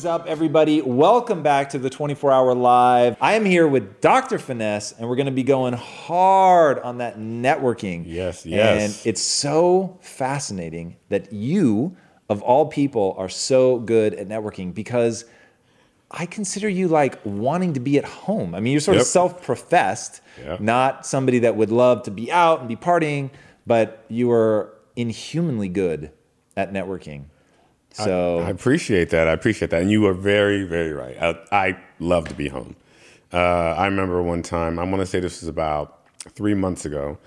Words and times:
Is 0.00 0.06
up, 0.06 0.24
everybody? 0.26 0.80
Welcome 0.80 1.42
back 1.42 1.68
to 1.70 1.78
the 1.78 1.90
24 1.90 2.32
Hour 2.32 2.54
Live. 2.54 3.18
I 3.20 3.34
am 3.34 3.44
here 3.44 3.68
with 3.68 4.00
Dr. 4.00 4.38
Finesse, 4.38 4.92
and 4.92 5.06
we're 5.06 5.16
going 5.16 5.26
to 5.26 5.30
be 5.30 5.42
going 5.42 5.74
hard 5.74 6.78
on 6.78 6.96
that 6.98 7.18
networking. 7.18 8.04
Yes, 8.06 8.46
yes. 8.46 8.82
And 9.04 9.06
it's 9.06 9.20
so 9.20 9.98
fascinating 10.00 10.96
that 11.10 11.34
you, 11.34 11.98
of 12.30 12.40
all 12.40 12.64
people, 12.64 13.14
are 13.18 13.28
so 13.28 13.78
good 13.78 14.14
at 14.14 14.26
networking 14.26 14.72
because 14.72 15.26
I 16.10 16.24
consider 16.24 16.70
you 16.70 16.88
like 16.88 17.18
wanting 17.24 17.74
to 17.74 17.80
be 17.80 17.98
at 17.98 18.06
home. 18.06 18.54
I 18.54 18.60
mean, 18.60 18.72
you're 18.72 18.80
sort 18.80 18.94
Yep. 18.94 19.02
of 19.02 19.06
self 19.06 19.42
professed, 19.42 20.22
Yep. 20.42 20.60
not 20.60 21.04
somebody 21.04 21.40
that 21.40 21.56
would 21.56 21.70
love 21.70 22.04
to 22.04 22.10
be 22.10 22.32
out 22.32 22.60
and 22.60 22.68
be 22.70 22.76
partying, 22.76 23.28
but 23.66 24.02
you 24.08 24.30
are 24.30 24.72
inhumanly 24.96 25.68
good 25.68 26.10
at 26.56 26.72
networking. 26.72 27.24
So, 27.92 28.38
I 28.40 28.50
appreciate 28.50 29.10
that. 29.10 29.28
I 29.28 29.32
appreciate 29.32 29.70
that. 29.72 29.82
And 29.82 29.90
you 29.90 30.06
are 30.06 30.14
very, 30.14 30.64
very 30.64 30.92
right. 30.92 31.16
I, 31.20 31.38
I 31.52 31.78
love 31.98 32.28
to 32.28 32.34
be 32.34 32.48
home. 32.48 32.76
Uh, 33.32 33.36
I 33.36 33.86
remember 33.86 34.22
one 34.22 34.42
time, 34.42 34.78
I 34.78 34.84
want 34.84 35.00
to 35.00 35.06
say 35.06 35.20
this 35.20 35.40
was 35.40 35.48
about 35.48 36.00
three 36.34 36.54
months 36.54 36.84
ago, 36.84 37.18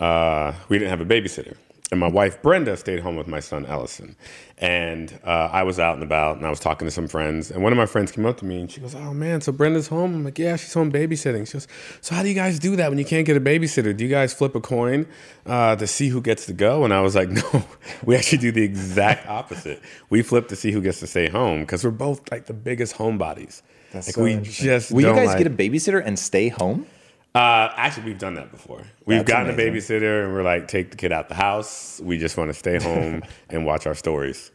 uh, 0.00 0.52
we 0.68 0.78
didn't 0.78 0.90
have 0.90 1.00
a 1.00 1.04
babysitter. 1.04 1.56
And 1.90 2.00
my 2.00 2.08
wife, 2.08 2.40
Brenda, 2.40 2.76
stayed 2.78 3.00
home 3.00 3.14
with 3.14 3.28
my 3.28 3.40
son, 3.40 3.66
Ellison. 3.66 4.16
And 4.56 5.16
uh, 5.22 5.50
I 5.52 5.62
was 5.64 5.78
out 5.78 5.94
and 5.94 6.02
about 6.02 6.38
and 6.38 6.46
I 6.46 6.50
was 6.50 6.58
talking 6.58 6.86
to 6.86 6.90
some 6.90 7.06
friends. 7.06 7.50
And 7.50 7.62
one 7.62 7.72
of 7.72 7.76
my 7.76 7.84
friends 7.86 8.10
came 8.10 8.24
up 8.24 8.38
to 8.38 8.46
me 8.46 8.58
and 8.60 8.70
she 8.70 8.80
goes, 8.80 8.94
Oh 8.94 9.12
man, 9.12 9.42
so 9.42 9.52
Brenda's 9.52 9.88
home? 9.88 10.14
I'm 10.14 10.24
like, 10.24 10.38
Yeah, 10.38 10.56
she's 10.56 10.72
home 10.72 10.90
babysitting. 10.90 11.46
She 11.46 11.52
goes, 11.52 11.68
So 12.00 12.14
how 12.14 12.22
do 12.22 12.28
you 12.30 12.34
guys 12.34 12.58
do 12.58 12.74
that 12.76 12.88
when 12.88 12.98
you 12.98 13.04
can't 13.04 13.26
get 13.26 13.36
a 13.36 13.40
babysitter? 13.40 13.94
Do 13.96 14.02
you 14.02 14.10
guys 14.10 14.32
flip 14.32 14.54
a 14.54 14.60
coin 14.60 15.06
uh, 15.44 15.76
to 15.76 15.86
see 15.86 16.08
who 16.08 16.20
gets 16.22 16.46
to 16.46 16.52
go? 16.54 16.84
And 16.84 16.94
I 16.94 17.00
was 17.02 17.14
like, 17.14 17.28
No, 17.52 17.64
we 18.04 18.16
actually 18.16 18.38
do 18.38 18.50
the 18.50 18.62
exact 18.62 19.28
opposite. 19.28 19.82
We 20.08 20.22
flip 20.22 20.48
to 20.48 20.56
see 20.56 20.72
who 20.72 20.80
gets 20.80 21.00
to 21.00 21.06
stay 21.06 21.28
home 21.28 21.60
because 21.60 21.84
we're 21.84 21.90
both 21.90 22.22
like 22.32 22.46
the 22.46 22.54
biggest 22.54 22.96
homebodies. 22.96 23.60
That's 23.92 24.08
like 24.08 24.14
so 24.14 24.22
we 24.22 24.36
just 24.38 24.90
will 24.90 25.02
you 25.02 25.06
don't 25.08 25.16
guys 25.16 25.28
like- 25.28 25.38
get 25.38 25.46
a 25.46 25.50
babysitter 25.50 26.02
and 26.04 26.18
stay 26.18 26.48
home? 26.48 26.86
Uh, 27.34 27.72
actually, 27.76 28.04
we've 28.04 28.18
done 28.18 28.34
that 28.34 28.52
before. 28.52 28.84
We've 29.06 29.18
That's 29.18 29.28
gotten 29.28 29.50
amazing. 29.50 29.72
a 29.72 30.00
babysitter, 30.00 30.24
and 30.24 30.32
we're 30.32 30.44
like, 30.44 30.68
take 30.68 30.92
the 30.92 30.96
kid 30.96 31.10
out 31.10 31.28
the 31.28 31.34
house. 31.34 32.00
We 32.00 32.16
just 32.16 32.36
want 32.36 32.50
to 32.50 32.54
stay 32.54 32.78
home 32.80 33.24
and 33.50 33.66
watch 33.66 33.88
our 33.88 33.94
stories. 33.94 34.52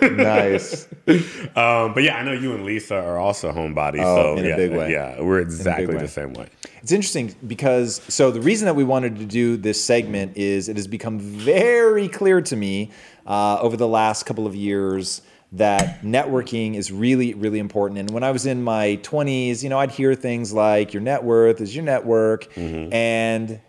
nice. 0.00 0.88
Um, 1.56 1.94
but 1.94 2.02
yeah, 2.02 2.18
I 2.18 2.22
know 2.22 2.32
you 2.32 2.52
and 2.54 2.64
Lisa 2.64 2.96
are 2.96 3.16
also 3.16 3.50
homebodies. 3.50 4.02
Oh, 4.02 4.16
so 4.16 4.36
in 4.36 4.44
a 4.44 4.48
yeah, 4.48 4.56
big 4.56 4.72
way. 4.72 4.92
yeah, 4.92 5.20
we're 5.20 5.38
exactly 5.40 5.94
way. 5.94 6.02
the 6.02 6.08
same 6.08 6.34
way. 6.34 6.48
It's 6.82 6.92
interesting 6.92 7.34
because 7.46 8.02
so 8.08 8.30
the 8.30 8.40
reason 8.40 8.66
that 8.66 8.74
we 8.74 8.84
wanted 8.84 9.16
to 9.16 9.24
do 9.24 9.56
this 9.56 9.82
segment 9.82 10.36
is 10.36 10.68
it 10.68 10.76
has 10.76 10.86
become 10.86 11.18
very 11.18 12.08
clear 12.08 12.42
to 12.42 12.56
me 12.56 12.90
uh, 13.26 13.58
over 13.60 13.76
the 13.76 13.88
last 13.88 14.26
couple 14.26 14.46
of 14.46 14.54
years 14.54 15.22
that 15.52 16.02
networking 16.02 16.74
is 16.74 16.90
really 16.90 17.34
really 17.34 17.58
important. 17.58 18.00
And 18.00 18.10
when 18.10 18.22
i 18.22 18.30
was 18.30 18.46
in 18.46 18.62
my 18.62 18.98
20s 19.02 19.62
you 19.62 19.68
know 19.68 19.78
i'd 19.78 19.90
hear 19.90 20.14
things 20.14 20.52
like 20.52 20.92
your 20.92 21.02
net 21.02 21.22
worth 21.24 21.60
is 21.60 21.74
your 21.74 21.84
network. 21.84 22.56
And 22.92 23.60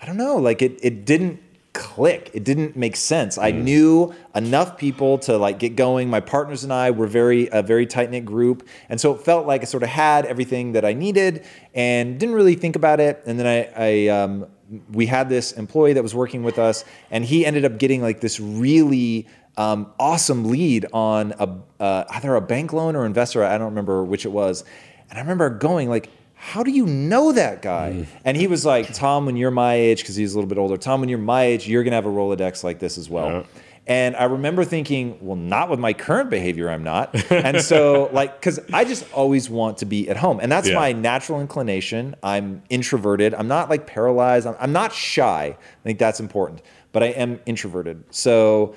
i 0.00 0.06
don't 0.06 0.16
know 0.16 0.36
like 0.36 0.62
it, 0.62 0.78
it 0.82 1.04
didn't 1.04 1.40
click. 1.72 2.30
It 2.34 2.44
didn't 2.44 2.76
make 2.76 2.96
sense. 2.96 3.38
I 3.38 3.50
knew 3.50 4.14
enough 4.34 4.76
people 4.76 5.18
to 5.20 5.38
like 5.38 5.58
get 5.58 5.74
going. 5.74 6.10
My 6.10 6.20
partners 6.20 6.64
and 6.64 6.72
i 6.72 6.90
were 6.90 7.06
very 7.06 7.48
a 7.50 7.62
very 7.62 7.86
tight 7.86 8.10
knit 8.10 8.24
group. 8.24 8.68
And 8.88 9.00
so 9.00 9.14
it 9.14 9.22
felt 9.22 9.46
like 9.46 9.62
i 9.62 9.64
sort 9.64 9.82
of 9.82 9.88
had 9.88 10.26
everything 10.26 10.72
that 10.72 10.84
i 10.84 10.92
needed 10.92 11.46
and 11.74 12.18
didn't 12.18 12.34
really 12.34 12.54
think 12.54 12.76
about 12.76 13.00
it. 13.00 13.22
And 13.26 13.38
then 13.38 13.46
i, 13.46 14.06
I 14.06 14.08
um, 14.08 14.46
we 14.90 15.06
had 15.06 15.28
this 15.28 15.52
employee 15.52 15.92
that 15.94 16.02
was 16.02 16.14
working 16.14 16.42
with 16.42 16.58
us 16.58 16.84
and 17.10 17.24
he 17.24 17.44
ended 17.44 17.64
up 17.64 17.78
getting 17.78 18.00
like 18.00 18.20
this 18.20 18.40
really 18.40 19.26
um, 19.56 19.92
awesome 19.98 20.44
lead 20.46 20.86
on 20.92 21.32
a 21.38 21.58
uh, 21.82 22.04
either 22.10 22.34
a 22.34 22.40
bank 22.40 22.72
loan 22.72 22.96
or 22.96 23.04
investor 23.06 23.44
i 23.44 23.58
don't 23.58 23.68
remember 23.68 24.02
which 24.04 24.24
it 24.24 24.30
was 24.30 24.64
and 25.10 25.18
i 25.18 25.20
remember 25.22 25.50
going 25.50 25.88
like 25.88 26.08
how 26.34 26.64
do 26.64 26.72
you 26.72 26.84
know 26.86 27.30
that 27.30 27.62
guy? 27.62 28.04
And 28.24 28.36
he 28.36 28.48
was 28.48 28.66
like, 28.66 28.92
Tom, 28.92 29.26
when 29.26 29.36
you're 29.36 29.52
my 29.52 29.74
age, 29.74 30.00
because 30.00 30.16
he's 30.16 30.32
a 30.34 30.36
little 30.36 30.48
bit 30.48 30.58
older, 30.58 30.76
Tom, 30.76 30.98
when 30.98 31.08
you're 31.08 31.16
my 31.20 31.44
age, 31.44 31.68
you're 31.68 31.84
going 31.84 31.92
to 31.92 31.94
have 31.94 32.04
a 32.04 32.08
Rolodex 32.08 32.64
like 32.64 32.80
this 32.80 32.98
as 32.98 33.08
well. 33.08 33.28
Yeah. 33.30 33.42
And 33.86 34.16
I 34.16 34.24
remember 34.24 34.64
thinking, 34.64 35.18
well, 35.20 35.36
not 35.36 35.70
with 35.70 35.78
my 35.78 35.92
current 35.92 36.30
behavior, 36.30 36.68
I'm 36.68 36.82
not. 36.82 37.14
And 37.30 37.60
so, 37.62 38.10
like, 38.12 38.40
because 38.40 38.58
I 38.72 38.84
just 38.84 39.04
always 39.12 39.48
want 39.48 39.78
to 39.78 39.86
be 39.86 40.08
at 40.10 40.16
home. 40.16 40.40
And 40.40 40.50
that's 40.50 40.68
Yeah. 40.68 40.74
my 40.74 40.92
natural 40.92 41.40
inclination. 41.40 42.16
I'm 42.24 42.64
introverted. 42.70 43.34
I'm 43.34 43.46
not 43.46 43.70
like 43.70 43.86
paralyzed. 43.86 44.48
I'm, 44.48 44.56
I'm 44.58 44.72
not 44.72 44.92
shy. 44.92 45.56
I 45.56 45.82
think 45.84 46.00
that's 46.00 46.18
important, 46.18 46.60
but 46.90 47.04
I 47.04 47.10
am 47.10 47.38
introverted. 47.46 48.02
So, 48.10 48.74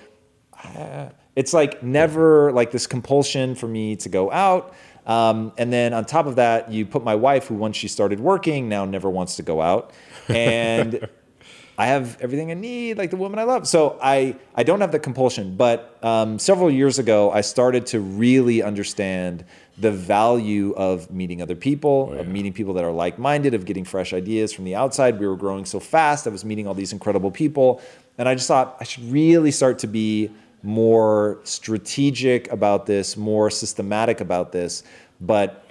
it's 1.36 1.54
like 1.54 1.84
never 1.84 2.52
like 2.52 2.72
this 2.72 2.88
compulsion 2.88 3.56
for 3.56 3.68
me 3.68 3.96
to 3.98 4.10
go 4.10 4.32
out. 4.32 4.74
Um, 5.06 5.52
and 5.58 5.72
then 5.72 5.94
on 5.94 6.06
top 6.06 6.26
of 6.26 6.38
that, 6.38 6.72
you 6.72 6.86
put 6.86 7.04
my 7.04 7.16
wife, 7.16 7.48
who 7.48 7.56
once 7.56 7.78
she 7.78 7.88
started 7.88 8.20
working, 8.20 8.70
now 8.70 8.86
never 8.86 9.10
wants 9.10 9.36
to 9.36 9.44
go 9.44 9.62
out. 9.62 9.92
And 10.30 11.08
I 11.78 11.88
have 11.88 12.18
everything 12.22 12.52
I 12.52 12.54
need, 12.54 12.98
like 12.98 13.10
the 13.10 13.18
woman 13.18 13.38
I 13.38 13.44
love. 13.44 13.68
So 13.68 14.00
I, 14.02 14.38
I 14.56 14.64
don't 14.64 14.80
have 14.80 14.94
the 14.94 15.00
compulsion. 15.00 15.58
But 15.58 15.98
um, 16.02 16.40
several 16.40 16.72
years 16.72 17.00
ago, 17.00 17.32
I 17.32 17.42
started 17.42 17.86
to 17.88 18.00
really 18.00 18.64
understand 18.64 19.44
the 19.78 19.92
value 19.92 20.74
of 20.78 21.12
meeting 21.12 21.42
other 21.42 21.56
people, 21.56 22.14
of 22.14 22.30
meeting 22.30 22.54
people 22.54 22.74
that 22.76 22.86
are 22.86 22.94
like 22.94 23.20
minded, 23.20 23.54
of 23.54 23.66
getting 23.66 23.84
fresh 23.84 24.14
ideas 24.14 24.54
from 24.54 24.64
the 24.64 24.74
outside. 24.74 25.20
We 25.20 25.28
were 25.28 25.36
growing 25.36 25.66
so 25.66 25.82
fast. 25.82 26.26
I 26.26 26.30
was 26.30 26.46
meeting 26.46 26.66
all 26.66 26.74
these 26.74 26.94
incredible 26.94 27.30
people. 27.30 27.82
And 28.18 28.30
I 28.30 28.36
just 28.36 28.48
thought 28.48 28.78
I 28.80 28.86
should 28.86 29.04
really 29.12 29.52
start 29.52 29.80
to 29.80 29.88
be 29.88 30.32
more 30.66 31.40
strategic 31.44 32.52
about 32.52 32.86
this, 32.86 33.16
more 33.16 33.50
systematic 33.50 34.20
about 34.20 34.52
this. 34.52 34.84
But 35.22 35.64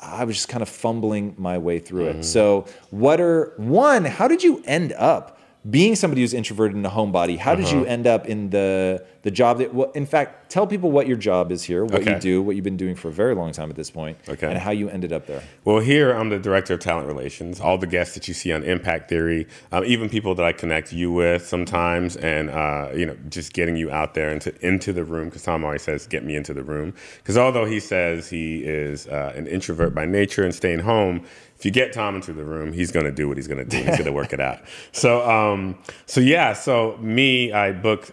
I 0.00 0.24
was 0.24 0.36
just 0.36 0.48
kind 0.48 0.62
of 0.62 0.68
fumbling 0.68 1.34
my 1.38 1.58
way 1.58 1.78
through 1.78 2.06
it. 2.08 2.12
Mm-hmm. 2.14 2.22
So, 2.22 2.66
what 2.90 3.20
are 3.20 3.52
one? 3.56 4.04
How 4.04 4.28
did 4.28 4.42
you 4.42 4.62
end 4.66 4.92
up 4.94 5.37
being 5.68 5.96
somebody 5.96 6.20
who's 6.22 6.34
introverted 6.34 6.76
and 6.76 6.86
a 6.86 6.90
homebody? 6.90 7.36
How 7.38 7.54
did 7.54 7.70
you 7.70 7.84
end 7.84 8.06
up 8.06 8.26
in 8.26 8.50
the 8.50 9.04
the 9.22 9.30
job 9.30 9.58
that? 9.58 9.74
Well, 9.74 9.90
in 9.92 10.06
fact, 10.06 10.50
tell 10.50 10.66
people 10.66 10.90
what 10.90 11.06
your 11.08 11.16
job 11.16 11.50
is 11.52 11.64
here, 11.64 11.84
what 11.84 12.06
you 12.06 12.18
do, 12.18 12.40
what 12.40 12.54
you've 12.54 12.64
been 12.64 12.76
doing 12.76 12.94
for 12.94 13.08
a 13.08 13.12
very 13.12 13.34
long 13.34 13.52
time 13.52 13.68
at 13.68 13.76
this 13.76 13.90
point, 13.90 14.16
Okay. 14.28 14.46
and 14.46 14.56
how 14.58 14.70
you 14.70 14.88
ended 14.88 15.12
up 15.12 15.26
there. 15.26 15.42
Well, 15.64 15.80
here 15.80 16.12
I'm 16.12 16.28
the 16.28 16.38
director 16.38 16.74
of 16.74 16.80
talent 16.80 17.08
relations. 17.08 17.60
All 17.60 17.76
the 17.76 17.86
guests 17.88 18.14
that 18.14 18.28
you 18.28 18.34
see 18.34 18.52
on 18.52 18.62
Impact 18.62 19.08
Theory, 19.08 19.46
um, 19.72 19.84
even 19.84 20.08
people 20.08 20.34
that 20.36 20.44
I 20.46 20.52
connect 20.52 20.92
you 20.92 21.10
with 21.10 21.46
sometimes, 21.46 22.16
and 22.16 22.50
uh, 22.50 22.90
you 22.94 23.04
know, 23.06 23.16
just 23.28 23.52
getting 23.52 23.76
you 23.76 23.90
out 23.90 24.14
there 24.14 24.30
into 24.30 24.54
into 24.66 24.92
the 24.92 25.04
room. 25.04 25.28
Because 25.28 25.42
Tom 25.42 25.64
always 25.64 25.82
says, 25.82 26.06
"Get 26.06 26.24
me 26.24 26.36
into 26.36 26.54
the 26.54 26.62
room." 26.62 26.94
Because 27.18 27.36
although 27.36 27.64
he 27.66 27.80
says 27.80 28.30
he 28.30 28.62
is 28.64 29.08
uh, 29.08 29.32
an 29.34 29.46
introvert 29.48 29.94
by 29.94 30.06
nature 30.06 30.44
and 30.44 30.54
staying 30.54 30.80
home, 30.80 31.24
if 31.58 31.64
you 31.64 31.70
get 31.70 31.92
Tom 31.92 32.14
into 32.14 32.32
the 32.32 32.44
room, 32.44 32.72
he's 32.72 32.92
going 32.92 33.04
to 33.06 33.12
do 33.12 33.26
what 33.28 33.36
he's 33.36 33.48
going 33.48 33.58
to 33.58 33.64
do. 33.64 33.78
He's 33.78 33.86
going 33.96 34.04
to 34.04 34.12
work 34.12 34.32
it 34.32 34.40
out. 34.40 34.60
So, 34.92 35.28
um, 35.28 35.76
so 36.06 36.20
yeah. 36.20 36.52
So 36.52 36.96
me, 36.98 37.52
I 37.52 37.72
book 37.72 38.08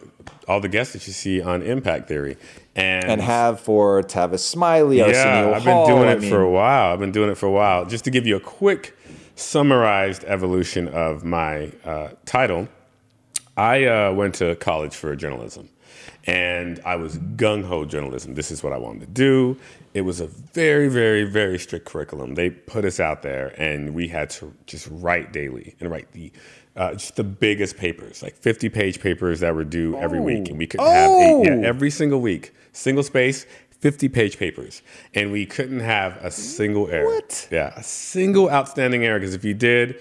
all 0.48 0.60
the 0.60 0.68
guests 0.70 0.94
that 0.94 1.06
you 1.08 1.14
see 1.14 1.42
on 1.42 1.62
Impact 1.62 2.08
Theory, 2.08 2.38
and 2.76 3.06
And 3.06 3.22
have 3.22 3.60
for 3.60 4.02
Tavis 4.04 4.40
Smiley, 4.40 5.02
Arsenio 5.02 5.50
yeah, 5.52 5.56
I've 5.56 5.64
been 5.64 5.74
Hall, 5.74 5.88
doing 5.88 6.10
I 6.10 6.14
it 6.14 6.22
mean- 6.22 6.30
for 6.30 6.42
a 6.42 6.50
while. 6.50 6.94
I've 6.94 7.00
been 7.00 7.12
doing 7.12 7.30
it 7.30 7.38
for 7.38 7.46
a 7.46 7.52
while. 7.52 7.86
Just 7.86 8.04
to 8.06 8.12
give 8.12 8.26
you 8.28 8.36
a 8.36 8.40
quick 8.40 8.98
summarized 9.36 10.24
evolution 10.26 10.88
of 10.88 11.24
my 11.24 11.72
uh, 11.84 12.10
title, 12.26 12.68
I 13.58 13.86
uh, 13.86 14.14
went 14.14 14.36
to 14.36 14.56
college 14.56 14.96
for 14.96 15.16
journalism. 15.16 15.70
And 16.28 16.80
I 16.86 16.96
was 16.96 17.18
gung 17.18 17.64
ho 17.64 17.86
journalism. 17.86 18.34
This 18.34 18.50
is 18.50 18.64
what 18.64 18.74
I 18.74 18.78
wanted 18.78 19.02
to 19.02 19.08
do. 19.08 19.58
It 19.94 20.02
was 20.02 20.22
a 20.22 20.28
very, 20.28 20.88
very, 20.90 21.24
very 21.24 21.60
strict 21.60 21.86
curriculum. 21.86 22.34
They 22.34 22.50
put 22.50 22.84
us 22.84 23.00
out 23.00 23.22
there, 23.22 23.54
and 23.62 23.94
we 23.94 24.08
had 24.08 24.30
to 24.32 24.52
just 24.66 24.88
write 24.92 25.32
daily 25.32 25.76
and 25.80 25.92
write 25.92 26.12
the 26.12 26.32
uh, 26.76 26.92
just 26.94 27.16
the 27.16 27.24
biggest 27.24 27.78
papers, 27.78 28.22
like 28.22 28.36
50 28.36 28.68
page 28.68 29.00
papers 29.00 29.40
that 29.40 29.56
were 29.56 29.64
due 29.64 29.96
every 29.98 30.20
week. 30.20 30.50
And 30.50 30.58
we 30.58 30.68
couldn't 30.68 30.86
have 30.86 31.10
eight, 31.12 31.44
yeah, 31.46 31.54
Oh. 31.56 31.62
every 31.64 31.90
single 31.90 32.20
week, 32.20 32.54
single 32.74 33.04
space, 33.04 33.46
50 33.80 34.10
page 34.10 34.38
papers. 34.38 34.82
And 35.14 35.32
we 35.32 35.46
couldn't 35.46 35.80
have 35.80 36.18
a 36.18 36.30
single 36.32 36.90
error. 36.90 37.06
What? 37.06 37.48
Yeah, 37.50 37.72
a 37.78 37.84
single 37.84 38.50
outstanding 38.50 39.06
error. 39.06 39.20
Because 39.20 39.34
if 39.36 39.46
you 39.46 39.54
did, 39.54 39.96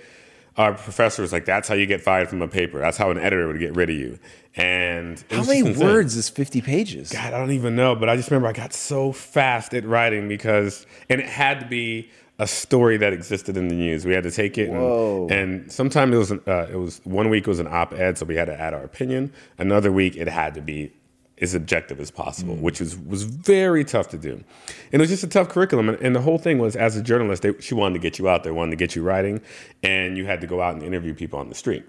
our 0.56 0.74
professor 0.74 1.22
was 1.22 1.32
like, 1.32 1.44
that's 1.44 1.68
how 1.68 1.74
you 1.76 1.86
get 1.86 2.00
fired 2.00 2.28
from 2.28 2.42
a 2.42 2.48
paper. 2.48 2.80
That's 2.80 2.96
how 2.96 3.12
an 3.12 3.18
editor 3.18 3.46
would 3.46 3.60
get 3.60 3.76
rid 3.76 3.90
of 3.90 3.94
you. 3.96 4.18
And 4.56 5.24
it 5.30 5.36
How 5.36 5.44
many 5.44 5.62
words 5.74 6.16
is 6.16 6.28
50 6.28 6.60
pages? 6.60 7.10
God, 7.10 7.32
I 7.32 7.38
don't 7.38 7.50
even 7.50 7.74
know, 7.74 7.96
but 7.96 8.08
I 8.08 8.16
just 8.16 8.30
remember 8.30 8.48
I 8.48 8.52
got 8.52 8.72
so 8.72 9.10
fast 9.10 9.74
at 9.74 9.84
writing 9.84 10.28
because, 10.28 10.86
and 11.08 11.20
it 11.20 11.26
had 11.26 11.58
to 11.60 11.66
be 11.66 12.08
a 12.38 12.46
story 12.46 12.96
that 12.96 13.12
existed 13.12 13.56
in 13.56 13.68
the 13.68 13.74
news. 13.74 14.04
We 14.04 14.12
had 14.12 14.24
to 14.24 14.30
take 14.30 14.58
it, 14.58 14.68
and, 14.68 15.30
and 15.30 15.72
sometimes 15.72 16.14
it 16.14 16.18
was 16.18 16.30
an, 16.30 16.40
uh, 16.46 16.66
it 16.70 16.76
was 16.76 17.00
one 17.04 17.30
week 17.30 17.46
it 17.46 17.50
was 17.50 17.60
an 17.60 17.68
op-ed, 17.68 18.18
so 18.18 18.26
we 18.26 18.36
had 18.36 18.46
to 18.46 18.60
add 18.60 18.74
our 18.74 18.82
opinion. 18.82 19.32
Another 19.58 19.90
week 19.92 20.16
it 20.16 20.28
had 20.28 20.54
to 20.54 20.60
be 20.60 20.92
as 21.40 21.54
objective 21.54 22.00
as 22.00 22.10
possible, 22.10 22.54
which 22.54 22.80
was 22.80 22.96
was 22.96 23.24
very 23.24 23.84
tough 23.84 24.08
to 24.08 24.18
do, 24.18 24.32
and 24.32 24.44
it 24.92 25.00
was 25.00 25.10
just 25.10 25.24
a 25.24 25.28
tough 25.28 25.48
curriculum. 25.48 25.88
And, 25.88 26.00
and 26.00 26.14
the 26.14 26.20
whole 26.20 26.38
thing 26.38 26.58
was, 26.58 26.74
as 26.76 26.96
a 26.96 27.02
journalist, 27.02 27.42
they, 27.42 27.52
she 27.60 27.74
wanted 27.74 27.94
to 27.94 28.00
get 28.00 28.18
you 28.18 28.28
out 28.28 28.42
there, 28.44 28.54
wanted 28.54 28.70
to 28.70 28.76
get 28.76 28.96
you 28.96 29.02
writing, 29.02 29.40
and 29.82 30.16
you 30.16 30.26
had 30.26 30.40
to 30.40 30.46
go 30.46 30.60
out 30.60 30.74
and 30.74 30.82
interview 30.82 31.14
people 31.14 31.38
on 31.38 31.48
the 31.48 31.54
street. 31.54 31.84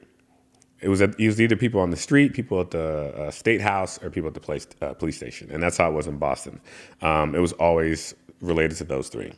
It 0.86 0.90
was, 0.90 1.02
at, 1.02 1.20
it 1.20 1.26
was 1.26 1.42
either 1.42 1.56
people 1.56 1.82
on 1.82 1.90
the 1.90 1.98
street, 1.98 2.34
people 2.34 2.62
at 2.62 2.70
the 2.70 3.12
uh, 3.18 3.32
state 3.32 3.60
house, 3.60 4.02
or 4.04 4.12
people 4.12 4.28
at 4.28 4.36
the 4.36 4.40
police, 4.40 4.68
uh, 4.84 4.94
police 4.94 5.18
station. 5.18 5.50
And 5.52 5.62
that's 5.62 5.78
how 5.78 5.90
it 5.90 5.94
was 5.94 6.06
in 6.06 6.18
Boston. 6.18 6.62
Um, 7.02 7.34
it 7.34 7.40
was 7.40 7.54
always 7.54 8.14
related 8.40 8.78
to 8.78 8.84
those 8.84 9.10
three. 9.10 9.34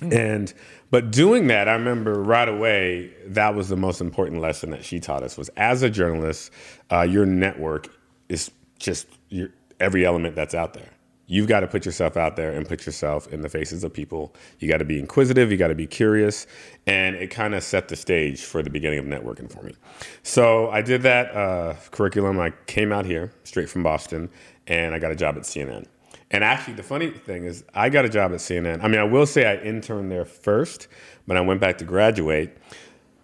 And 0.00 0.54
but 0.90 1.10
doing 1.10 1.48
that, 1.48 1.68
I 1.68 1.72
remember 1.72 2.22
right 2.22 2.48
away 2.48 3.12
that 3.26 3.54
was 3.54 3.68
the 3.68 3.76
most 3.76 4.00
important 4.00 4.40
lesson 4.40 4.70
that 4.70 4.84
she 4.84 4.98
taught 4.98 5.22
us 5.22 5.36
was 5.36 5.50
as 5.56 5.82
a 5.82 5.90
journalist, 5.90 6.52
uh, 6.90 7.02
your 7.02 7.26
network 7.26 7.88
is 8.28 8.50
just 8.78 9.08
your, 9.28 9.50
every 9.80 10.06
element 10.06 10.36
that's 10.36 10.54
out 10.54 10.72
there. 10.72 10.88
You've 11.30 11.46
got 11.46 11.60
to 11.60 11.66
put 11.66 11.84
yourself 11.84 12.16
out 12.16 12.36
there 12.36 12.52
and 12.52 12.66
put 12.66 12.86
yourself 12.86 13.28
in 13.28 13.42
the 13.42 13.50
faces 13.50 13.84
of 13.84 13.92
people. 13.92 14.34
You 14.60 14.68
got 14.68 14.78
to 14.78 14.86
be 14.86 14.98
inquisitive. 14.98 15.52
You 15.52 15.58
got 15.58 15.68
to 15.68 15.74
be 15.74 15.86
curious, 15.86 16.46
and 16.86 17.14
it 17.16 17.28
kind 17.28 17.54
of 17.54 17.62
set 17.62 17.88
the 17.88 17.96
stage 17.96 18.42
for 18.42 18.62
the 18.62 18.70
beginning 18.70 18.98
of 18.98 19.04
networking 19.04 19.52
for 19.52 19.62
me. 19.62 19.74
So 20.22 20.70
I 20.70 20.80
did 20.80 21.02
that 21.02 21.30
uh, 21.36 21.74
curriculum. 21.90 22.40
I 22.40 22.52
came 22.66 22.92
out 22.92 23.04
here 23.04 23.30
straight 23.44 23.68
from 23.68 23.82
Boston, 23.82 24.30
and 24.66 24.94
I 24.94 24.98
got 24.98 25.12
a 25.12 25.16
job 25.16 25.36
at 25.36 25.42
CNN. 25.42 25.84
And 26.30 26.42
actually, 26.42 26.74
the 26.74 26.82
funny 26.82 27.10
thing 27.10 27.44
is, 27.44 27.62
I 27.74 27.90
got 27.90 28.06
a 28.06 28.08
job 28.08 28.32
at 28.32 28.38
CNN. 28.38 28.82
I 28.82 28.88
mean, 28.88 29.00
I 29.00 29.04
will 29.04 29.26
say 29.26 29.46
I 29.46 29.62
interned 29.62 30.10
there 30.10 30.24
first, 30.24 30.88
but 31.26 31.36
I 31.36 31.42
went 31.42 31.60
back 31.60 31.76
to 31.78 31.84
graduate. 31.84 32.56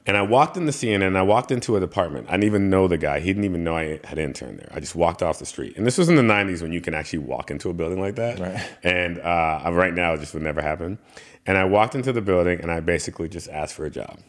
And 0.07 0.19
I 0.19 0.23
walked 0.23 0.59
into 0.59 0.71
CNN, 0.71 1.07
and 1.07 1.17
I 1.17 1.23
walked 1.23 1.51
into 1.51 1.77
a 1.77 1.81
department. 1.81 2.27
I 2.29 2.33
didn't 2.33 2.45
even 2.45 2.69
know 2.69 2.89
the 2.89 2.99
guy. 2.99 3.21
He 3.21 3.27
didn't 3.27 3.45
even 3.45 3.65
know 3.65 3.75
I 3.77 4.01
had 4.05 4.19
interned 4.19 4.59
there. 4.59 4.69
I 4.75 4.79
just 4.81 4.95
walked 4.95 5.23
off 5.23 5.39
the 5.39 5.47
street. 5.47 5.79
And 5.79 5.87
this 5.87 5.97
was 5.97 6.11
in 6.11 6.17
the 6.17 6.23
90s 6.23 6.61
when 6.61 6.73
you 6.73 6.83
can 6.83 6.93
actually 6.93 7.21
walk 7.21 7.51
into 7.51 7.71
a 7.71 7.73
building 7.73 8.01
like 8.01 8.17
that. 8.17 8.39
Right. 8.39 8.63
And 8.83 9.19
uh, 9.21 9.71
right 9.73 9.95
now, 9.95 10.13
it 10.13 10.21
just 10.21 10.35
would 10.35 10.43
never 10.43 10.61
happen. 10.61 10.99
And 11.47 11.57
I 11.57 11.65
walked 11.65 11.95
into 11.95 12.13
the 12.13 12.21
building, 12.21 12.61
and 12.61 12.71
I 12.71 12.81
basically 12.81 13.29
just 13.31 13.49
asked 13.49 13.75
for 13.75 13.87
a 13.87 13.91
job. 13.91 14.21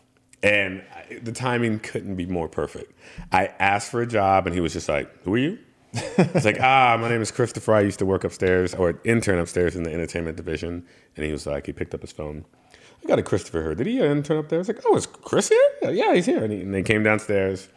And 0.42 0.82
I- 0.96 1.20
the 1.22 1.34
timing 1.34 1.80
couldn't 1.80 2.16
be 2.16 2.26
more 2.26 2.48
perfect. 2.48 2.94
I 3.34 3.48
asked 3.60 3.92
for 3.92 4.02
a 4.02 4.08
job, 4.08 4.48
and 4.48 4.54
he 4.56 4.62
was 4.62 4.72
just 4.72 4.88
like, 4.88 5.12
Who 5.24 5.34
are 5.34 5.38
you? 5.38 5.60
It's 5.98 6.44
like, 6.44 6.60
ah, 6.60 6.98
my 7.00 7.08
name 7.08 7.22
is 7.22 7.32
Christopher. 7.32 7.74
I 7.74 7.80
used 7.82 8.00
to 8.00 8.06
work 8.06 8.26
upstairs 8.26 8.74
or 8.74 9.00
intern 9.06 9.40
upstairs 9.40 9.78
in 9.78 9.84
the 9.84 9.94
entertainment 9.94 10.36
division. 10.36 10.86
And 11.16 11.26
he 11.26 11.32
was 11.32 11.48
like, 11.48 11.66
he 11.68 11.72
picked 11.72 11.94
up 11.94 12.02
his 12.02 12.12
phone. 12.12 12.44
I 13.06 13.08
got 13.08 13.20
a 13.20 13.24
Christopher 13.24 13.62
here. 13.62 13.76
Did 13.76 13.86
he 13.86 14.00
intern 14.00 14.38
up 14.38 14.50
there? 14.50 14.58
I 14.58 14.62
was 14.62 14.68
like, 14.68 14.82
oh, 14.86 14.96
is 14.96 15.06
Chris 15.06 15.50
here? 15.50 15.94
Yeah, 15.94 16.16
he's 16.16 16.26
here. 16.26 16.44
And, 16.44 16.52
he, 16.52 16.62
and 16.62 16.74
they 16.74 16.82
came 16.82 17.04
downstairs 17.04 17.70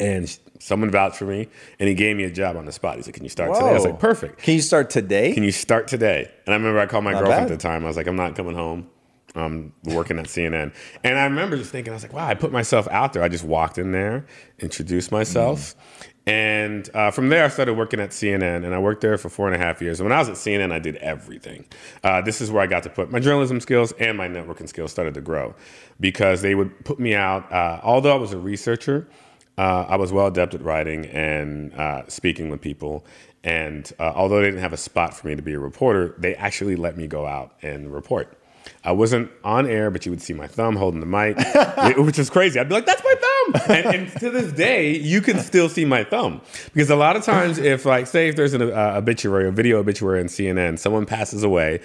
and 0.00 0.36
someone 0.58 0.90
vouched 0.90 1.16
for 1.18 1.24
me 1.26 1.48
and 1.78 1.88
he 1.88 1.94
gave 1.94 2.16
me 2.16 2.24
a 2.24 2.30
job 2.32 2.56
on 2.56 2.64
the 2.64 2.72
spot. 2.72 2.96
He's 2.96 3.06
like, 3.06 3.14
can 3.14 3.22
you 3.22 3.30
start 3.30 3.54
today? 3.54 3.68
I 3.68 3.72
was 3.72 3.84
like, 3.84 4.00
perfect. 4.00 4.42
Can 4.42 4.54
you 4.54 4.60
start 4.60 4.90
today? 4.90 5.32
Can 5.34 5.44
you 5.44 5.52
start 5.52 5.86
today? 5.86 6.32
And 6.46 6.52
I 6.52 6.56
remember 6.56 6.80
I 6.80 6.86
called 6.86 7.04
my 7.04 7.12
Not 7.12 7.20
girlfriend 7.20 7.46
bad. 7.48 7.52
at 7.52 7.58
the 7.60 7.62
time. 7.62 7.84
I 7.84 7.86
was 7.86 7.96
like, 7.96 8.08
I'm 8.08 8.16
not 8.16 8.34
coming 8.34 8.56
home. 8.56 8.90
I'm 9.36 9.72
working 9.84 10.18
at 10.18 10.24
CNN. 10.24 10.74
And 11.04 11.16
I 11.16 11.22
remember 11.24 11.56
just 11.56 11.70
thinking, 11.70 11.92
I 11.92 11.94
was 11.94 12.02
like, 12.02 12.12
wow, 12.12 12.26
I 12.26 12.34
put 12.34 12.50
myself 12.50 12.88
out 12.90 13.12
there. 13.12 13.22
I 13.22 13.28
just 13.28 13.44
walked 13.44 13.78
in 13.78 13.92
there, 13.92 14.26
introduced 14.58 15.12
myself. 15.12 15.76
Mm-hmm. 15.76 15.99
And 16.26 16.88
uh, 16.94 17.10
from 17.10 17.28
there, 17.30 17.44
I 17.44 17.48
started 17.48 17.74
working 17.74 17.98
at 17.98 18.10
CNN, 18.10 18.64
and 18.64 18.74
I 18.74 18.78
worked 18.78 19.00
there 19.00 19.16
for 19.16 19.28
four 19.28 19.46
and 19.50 19.54
a 19.54 19.58
half 19.58 19.80
years. 19.80 20.00
And 20.00 20.08
when 20.08 20.16
I 20.16 20.20
was 20.20 20.28
at 20.28 20.36
CNN, 20.36 20.70
I 20.70 20.78
did 20.78 20.96
everything. 20.96 21.64
Uh, 22.04 22.20
this 22.20 22.40
is 22.40 22.50
where 22.50 22.62
I 22.62 22.66
got 22.66 22.82
to 22.84 22.90
put 22.90 23.10
my 23.10 23.20
journalism 23.20 23.60
skills 23.60 23.92
and 23.92 24.16
my 24.16 24.28
networking 24.28 24.68
skills 24.68 24.92
started 24.92 25.14
to 25.14 25.20
grow 25.20 25.54
because 25.98 26.42
they 26.42 26.54
would 26.54 26.84
put 26.84 27.00
me 27.00 27.14
out. 27.14 27.50
Uh, 27.50 27.80
although 27.82 28.12
I 28.12 28.18
was 28.18 28.32
a 28.32 28.38
researcher, 28.38 29.08
uh, 29.56 29.86
I 29.88 29.96
was 29.96 30.12
well 30.12 30.26
adept 30.26 30.54
at 30.54 30.62
writing 30.62 31.06
and 31.06 31.74
uh, 31.74 32.06
speaking 32.08 32.50
with 32.50 32.60
people. 32.60 33.04
And 33.42 33.90
uh, 33.98 34.12
although 34.14 34.40
they 34.40 34.46
didn't 34.46 34.60
have 34.60 34.74
a 34.74 34.78
spot 34.78 35.14
for 35.14 35.26
me 35.26 35.34
to 35.34 35.42
be 35.42 35.54
a 35.54 35.58
reporter, 35.58 36.14
they 36.18 36.34
actually 36.34 36.76
let 36.76 36.96
me 36.96 37.06
go 37.06 37.26
out 37.26 37.54
and 37.62 37.92
report. 37.92 38.39
I 38.84 38.92
wasn't 38.92 39.30
on 39.44 39.66
air, 39.66 39.90
but 39.90 40.06
you 40.06 40.12
would 40.12 40.22
see 40.22 40.32
my 40.32 40.46
thumb 40.46 40.76
holding 40.76 41.00
the 41.00 41.06
mic, 41.06 41.36
which 41.98 42.18
is 42.18 42.30
crazy. 42.30 42.58
I'd 42.58 42.68
be 42.68 42.74
like, 42.74 42.86
"That's 42.86 43.02
my 43.04 43.14
thumb," 43.14 43.62
and, 43.76 43.86
and 43.94 44.20
to 44.20 44.30
this 44.30 44.52
day, 44.52 44.96
you 44.96 45.20
can 45.20 45.38
still 45.40 45.68
see 45.68 45.84
my 45.84 46.04
thumb 46.04 46.40
because 46.72 46.90
a 46.90 46.96
lot 46.96 47.16
of 47.16 47.22
times, 47.24 47.58
if 47.58 47.84
like, 47.84 48.06
say, 48.06 48.28
if 48.28 48.36
there's 48.36 48.54
an 48.54 48.62
uh, 48.62 48.94
obituary, 48.96 49.48
a 49.48 49.50
video 49.52 49.78
obituary 49.78 50.20
on 50.20 50.26
CNN, 50.26 50.78
someone 50.78 51.04
passes 51.06 51.42
away, 51.42 51.80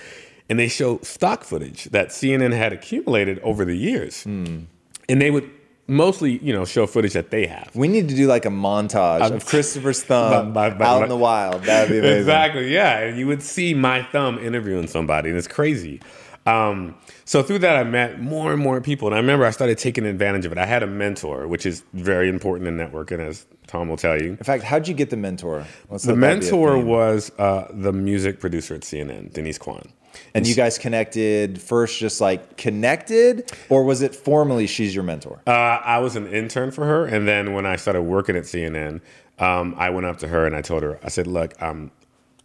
and 0.50 0.58
they 0.60 0.68
show 0.68 1.00
stock 1.00 1.44
footage 1.44 1.86
that 1.86 2.10
CNN 2.10 2.54
had 2.54 2.72
accumulated 2.74 3.40
over 3.40 3.66
the 3.66 3.76
years, 3.76 4.26
and 4.26 4.68
they 5.08 5.32
would 5.32 5.50
mostly, 5.88 6.40
you 6.40 6.52
know, 6.52 6.66
show 6.66 6.88
footage 6.88 7.14
that 7.14 7.30
they 7.30 7.46
have. 7.46 7.70
we 7.76 7.88
need 7.88 8.10
to 8.10 8.16
do 8.16 8.26
like 8.26 8.44
a 8.46 8.50
montage 8.50 9.30
of 9.32 9.46
Christopher's 9.46 10.02
thumb 10.10 10.52
But- 10.52 10.70
but- 10.72 10.78
but- 10.80 10.88
out 10.88 11.04
in 11.04 11.10
the 11.10 11.16
wild. 11.18 11.62
That 11.66 11.84
would 11.84 11.94
be 11.94 12.00
amazing. 12.00 12.20
Exactly, 12.22 12.74
yeah. 12.74 13.00
And 13.02 13.20
you 13.20 13.28
would 13.28 13.44
see 13.44 13.76
my 13.76 14.02
thumb 14.02 14.40
interviewing 14.40 14.88
somebody, 14.88 15.30
and 15.30 15.38
it's 15.38 15.48
crazy. 15.48 16.00
Um, 16.46 16.96
so 17.26 17.42
through 17.42 17.60
that, 17.60 17.76
I 17.76 17.84
met 17.84 18.22
more 18.22 18.54
and 18.54 18.62
more 18.62 18.80
people, 18.80 19.08
and 19.08 19.16
I 19.16 19.18
remember 19.20 19.46
I 19.46 19.50
started 19.52 19.78
taking 19.78 20.06
advantage 20.06 20.46
of 20.46 20.52
it. 20.52 20.58
I 20.58 20.66
had 20.66 20.84
a 20.84 20.88
mentor, 20.88 21.48
which 21.48 21.66
is 21.66 21.84
very 21.94 22.30
important 22.30 22.68
in 22.68 22.78
networking, 22.78 23.20
as 23.20 23.46
Tom 23.68 23.90
will 23.90 23.98
tell 23.98 24.22
you. 24.22 24.30
In 24.30 24.38
fact, 24.38 24.64
how'd 24.64 24.88
you 24.88 24.94
get 24.94 25.10
the 25.10 25.18
mentor? 25.18 25.66
Let's 25.90 26.04
The 26.04 26.14
let 26.14 26.20
that 26.20 26.42
be 26.42 26.48
a 26.48 26.52
mentor 26.52 26.80
was 26.80 27.32
uh, 27.40 27.68
the 27.72 27.92
music 27.92 28.40
producer 28.40 28.76
at 28.76 28.82
CNN, 28.82 29.34
Denise 29.34 29.58
Kwan. 29.58 29.90
And 30.34 30.48
you 30.48 30.56
guys 30.56 30.78
connected 30.78 31.62
first, 31.62 32.00
just 32.00 32.22
like 32.22 32.56
connected, 32.56 33.52
or 33.70 33.84
was 33.84 34.02
it 34.02 34.16
formally 34.16 34.66
she's 34.68 34.96
your 34.96 35.04
mentor? 35.04 35.42
Uh, 35.46 35.52
I 35.52 35.98
was 36.00 36.16
an 36.16 36.28
intern 36.28 36.72
for 36.72 36.86
her, 36.86 37.06
and 37.06 37.28
then 37.28 37.54
when 37.54 37.66
I 37.66 37.76
started 37.76 38.04
working 38.04 38.38
at 38.38 38.44
CNN, 38.44 39.02
um, 39.40 39.76
I 39.78 39.90
went 39.90 40.06
up 40.06 40.20
to 40.20 40.28
her 40.30 40.46
and 40.46 40.56
I 40.56 40.62
told 40.62 40.84
her, 40.84 41.00
I 41.04 41.10
said, 41.10 41.28
"Look, 41.28 41.62
um, 41.62 41.92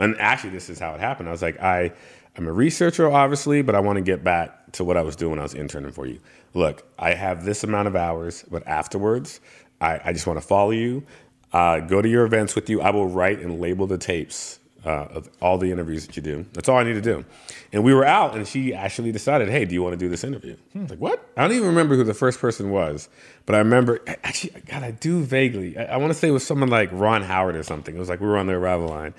and 0.01 0.19
actually, 0.19 0.51
this 0.51 0.71
is 0.71 0.79
how 0.79 0.95
it 0.95 1.01
happened. 1.01 1.29
I 1.29 1.33
was 1.33 1.43
like, 1.43 1.61
I, 1.61 1.93
I'm 2.37 2.47
a 2.47 2.53
researcher, 2.53 3.11
obviously, 3.11 3.63
but 3.63 3.75
I 3.75 3.81
want 3.81 3.97
to 3.97 4.03
get 4.03 4.23
back 4.23 4.73
to 4.73 4.85
what 4.85 4.97
I 4.97 5.03
was 5.03 5.17
doing 5.17 5.31
when 5.33 5.39
I 5.41 5.43
was 5.43 5.55
interning 5.55 5.93
for 5.93 6.07
you. 6.07 6.21
Look, 6.55 6.87
I 6.99 7.15
have 7.15 7.45
this 7.45 7.65
amount 7.65 7.89
of 7.89 7.97
hours, 7.97 8.45
but 8.51 8.67
afterwards, 8.67 9.41
I, 9.81 10.01
I 10.05 10.13
just 10.13 10.27
want 10.27 10.41
to 10.41 10.47
follow 10.47 10.71
you, 10.71 11.05
uh, 11.53 11.81
go 11.81 12.01
to 12.01 12.09
your 12.09 12.25
events 12.25 12.55
with 12.55 12.71
you. 12.71 12.81
I 12.81 12.91
will 12.91 13.09
write 13.09 13.41
and 13.41 13.61
label 13.61 13.87
the 13.87 13.99
tapes." 13.99 14.59
Uh, 14.83 15.07
of 15.13 15.29
all 15.43 15.59
the 15.59 15.71
interviews 15.71 16.07
that 16.07 16.17
you 16.17 16.23
do. 16.23 16.47
That's 16.55 16.67
all 16.67 16.79
I 16.79 16.85
need 16.85 16.95
to 16.95 17.03
do. 17.03 17.23
And 17.71 17.85
we 17.85 17.93
were 17.93 18.07
out, 18.07 18.35
and 18.35 18.49
she 18.49 18.73
actually 18.73 19.13
decided, 19.13 19.51
hey, 19.51 19.67
do 19.67 19.75
you 19.75 19.83
want 19.83 19.93
to 19.93 19.99
do 19.99 20.09
this 20.09 20.25
interview? 20.25 20.57
Was 20.75 20.89
like, 20.89 20.99
what? 20.99 21.23
I 21.37 21.43
don't 21.43 21.55
even 21.55 21.69
remember 21.69 21.97
who 21.97 22.05
the 22.05 22.15
first 22.15 22.41
person 22.41 22.71
was, 22.71 23.11
but 23.45 23.55
I 23.55 23.59
remember, 23.59 24.01
actually, 24.07 24.59
God, 24.63 24.83
I 24.83 24.93
do 24.93 25.23
vaguely. 25.23 25.77
I, 25.77 25.85
I 25.85 25.97
want 25.99 26.15
to 26.15 26.19
say 26.19 26.29
it 26.29 26.31
was 26.31 26.47
someone 26.47 26.71
like 26.71 26.89
Ron 26.93 27.21
Howard 27.21 27.57
or 27.57 27.63
something. 27.63 27.95
It 27.95 27.99
was 27.99 28.09
like 28.09 28.21
we 28.21 28.27
were 28.27 28.39
on 28.39 28.47
the 28.47 28.55
arrival 28.55 28.89
line. 28.89 29.13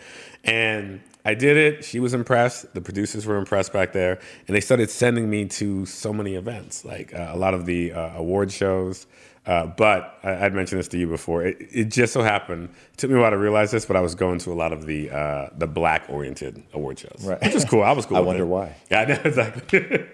And 0.44 1.00
I 1.24 1.34
did 1.36 1.56
it. 1.58 1.84
She 1.86 2.00
was 2.00 2.14
impressed. 2.14 2.74
The 2.74 2.82
producers 2.82 3.26
were 3.26 3.38
impressed 3.38 3.72
back 3.74 3.94
there. 3.94 4.20
And 4.48 4.56
they 4.56 4.62
started 4.62 4.90
sending 4.90 5.30
me 5.30 5.46
to 5.46 5.86
so 5.86 6.12
many 6.12 6.36
events, 6.36 6.84
like 6.84 7.14
uh, 7.14 7.30
a 7.32 7.38
lot 7.38 7.54
of 7.54 7.66
the 7.66 7.92
uh, 7.94 8.18
award 8.18 8.52
shows. 8.52 9.06
Uh, 9.44 9.66
but 9.66 10.20
I, 10.24 10.46
I'd 10.46 10.54
mentioned 10.54 10.78
this 10.80 10.88
to 10.90 11.00
you 11.00 11.08
before. 11.08 11.44
It, 11.44 11.58
it 11.72 11.86
just 11.86 12.14
so 12.14 12.22
happened. 12.22 12.70
It 12.94 12.98
took 12.98 13.10
me 13.10 13.18
a 13.18 13.20
while 13.22 13.32
to 13.32 13.38
realize 13.40 13.72
this, 13.72 13.86
but 13.88 13.96
I 13.96 14.00
was 14.02 14.14
going 14.14 14.38
to 14.40 14.52
a 14.52 14.54
lot 14.54 14.72
of 14.72 14.86
the 14.86 15.10
uh, 15.10 15.50
the 15.58 15.66
black 15.66 16.06
oriented 16.10 16.62
award 16.74 17.00
shows, 17.00 17.24
Right. 17.26 17.42
which 17.42 17.56
is 17.56 17.66
cool. 17.66 17.82
I 17.82 17.92
was 17.94 18.06
cool. 18.08 18.18
I 18.18 18.20
wonder 18.20 18.44
it. 18.44 18.48
why. 18.48 18.76
Yeah, 18.92 19.02
I 19.02 19.06
know 19.06 19.20
exactly. 19.26 20.06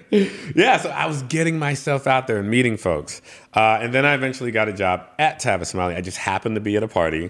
yeah, 0.55 0.77
so 0.77 0.89
I 0.89 1.07
was 1.07 1.23
getting 1.23 1.59
myself 1.59 2.07
out 2.07 2.27
there 2.27 2.37
and 2.37 2.49
meeting 2.49 2.77
folks, 2.77 3.21
uh, 3.53 3.79
and 3.81 3.93
then 3.93 4.05
I 4.05 4.13
eventually 4.13 4.51
got 4.51 4.69
a 4.69 4.73
job 4.73 5.05
at 5.19 5.41
Tavis 5.41 5.67
Smiley. 5.67 5.95
I 5.95 6.01
just 6.01 6.17
happened 6.17 6.55
to 6.55 6.61
be 6.61 6.77
at 6.77 6.83
a 6.83 6.87
party, 6.87 7.29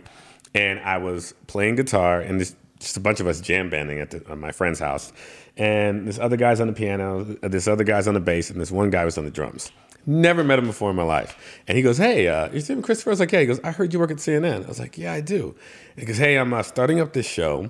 and 0.53 0.79
I 0.81 0.97
was 0.99 1.33
playing 1.47 1.77
guitar, 1.77 2.21
and 2.21 2.39
this, 2.39 2.55
just 2.79 2.97
a 2.97 2.99
bunch 2.99 3.19
of 3.19 3.27
us 3.27 3.41
jam 3.41 3.69
banding 3.69 3.99
at, 3.99 4.11
the, 4.11 4.17
at 4.29 4.37
my 4.37 4.51
friend's 4.51 4.79
house, 4.79 5.11
and 5.55 6.07
this 6.07 6.19
other 6.19 6.37
guy's 6.37 6.59
on 6.59 6.67
the 6.67 6.73
piano, 6.73 7.23
this 7.23 7.67
other 7.67 7.83
guy's 7.83 8.07
on 8.07 8.13
the 8.13 8.19
bass, 8.19 8.49
and 8.49 8.61
this 8.61 8.71
one 8.71 8.89
guy 8.89 9.05
was 9.05 9.17
on 9.17 9.25
the 9.25 9.31
drums. 9.31 9.71
Never 10.09 10.41
met 10.41 10.57
him 10.57 10.67
before 10.67 10.89
in 10.89 10.95
my 10.95 11.03
life. 11.03 11.61
And 11.67 11.75
he 11.75 11.83
goes, 11.83 11.97
Hey, 11.97 12.29
uh, 12.29 12.49
you 12.53 12.61
Stephen 12.61 12.81
Christopher? 12.81 13.09
I 13.09 13.11
was 13.11 13.19
like, 13.19 13.31
Yeah. 13.33 13.41
He 13.41 13.45
goes, 13.45 13.59
I 13.61 13.71
heard 13.71 13.91
you 13.91 13.99
work 13.99 14.09
at 14.09 14.17
CNN. 14.17 14.63
I 14.63 14.67
was 14.69 14.79
like, 14.79 14.97
Yeah, 14.97 15.11
I 15.11 15.19
do. 15.19 15.53
And 15.95 15.99
he 15.99 16.05
goes, 16.05 16.17
Hey, 16.17 16.37
I'm 16.37 16.53
uh, 16.53 16.63
starting 16.63 17.01
up 17.01 17.11
this 17.11 17.25
show 17.27 17.69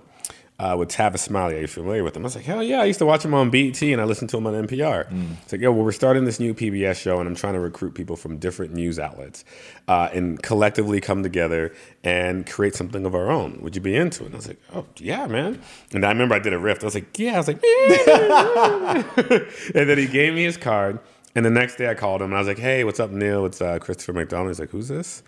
uh, 0.60 0.76
with 0.78 0.90
Tavis 0.90 1.20
Smiley. 1.20 1.58
Are 1.58 1.62
you 1.62 1.68
familiar 1.68 2.04
with 2.04 2.16
him? 2.16 2.24
I 2.24 2.26
was 2.26 2.36
like, 2.36 2.46
hell 2.46 2.64
yeah, 2.64 2.82
I 2.82 2.86
used 2.86 3.00
to 3.00 3.06
watch 3.06 3.24
him 3.24 3.34
on 3.34 3.52
BET 3.52 3.82
and 3.82 4.02
I 4.02 4.06
listened 4.06 4.30
to 4.32 4.38
him 4.38 4.48
on 4.48 4.54
NPR. 4.54 5.08
Mm. 5.10 5.34
It's 5.44 5.52
like, 5.52 5.62
yo, 5.62 5.72
well, 5.72 5.84
we're 5.84 5.92
starting 5.92 6.26
this 6.26 6.40
new 6.40 6.56
PBS 6.56 7.00
show 7.00 7.20
and 7.20 7.30
I'm 7.30 7.36
trying 7.36 7.54
to 7.54 7.60
recruit 7.60 7.94
people 7.94 8.16
from 8.16 8.38
different 8.38 8.74
news 8.74 8.98
outlets 8.98 9.46
uh, 9.88 10.10
and 10.12 10.42
collectively 10.42 11.00
come 11.00 11.22
together 11.22 11.74
and 12.04 12.48
create 12.48 12.74
something 12.74 13.06
of 13.06 13.14
our 13.14 13.30
own. 13.30 13.60
Would 13.62 13.76
you 13.76 13.82
be 13.82 13.96
into 13.96 14.24
it? 14.24 14.28
And 14.28 14.36
I 14.36 14.38
was 14.38 14.48
like, 14.48 14.62
oh, 14.74 14.86
yeah, 14.98 15.28
man. 15.28 15.62
And 15.94 16.04
I 16.04 16.10
remember 16.10 16.34
I 16.34 16.40
did 16.40 16.54
a 16.54 16.60
riff. 16.60 16.82
I 16.82 16.86
was 16.86 16.96
like, 16.96 17.18
yeah. 17.18 17.36
I 17.36 17.38
was 17.38 17.48
like, 17.48 17.64
and 19.76 19.90
then 19.90 19.98
he 19.98 20.08
gave 20.08 20.34
me 20.34 20.44
his 20.44 20.58
card. 20.58 21.00
And 21.36 21.46
the 21.46 21.52
next 21.52 21.76
day 21.76 21.88
I 21.88 21.94
called 21.94 22.22
him 22.22 22.32
and 22.32 22.36
I 22.36 22.40
was 22.40 22.48
like, 22.48 22.58
hey, 22.58 22.84
what's 22.84 23.00
up, 23.00 23.12
Neil? 23.12 23.46
It's 23.46 23.62
uh, 23.62 23.78
Christopher 23.78 24.14
McDonald. 24.14 24.50
He's 24.50 24.60
like, 24.60 24.72
who's 24.72 24.88
this? 24.88 25.22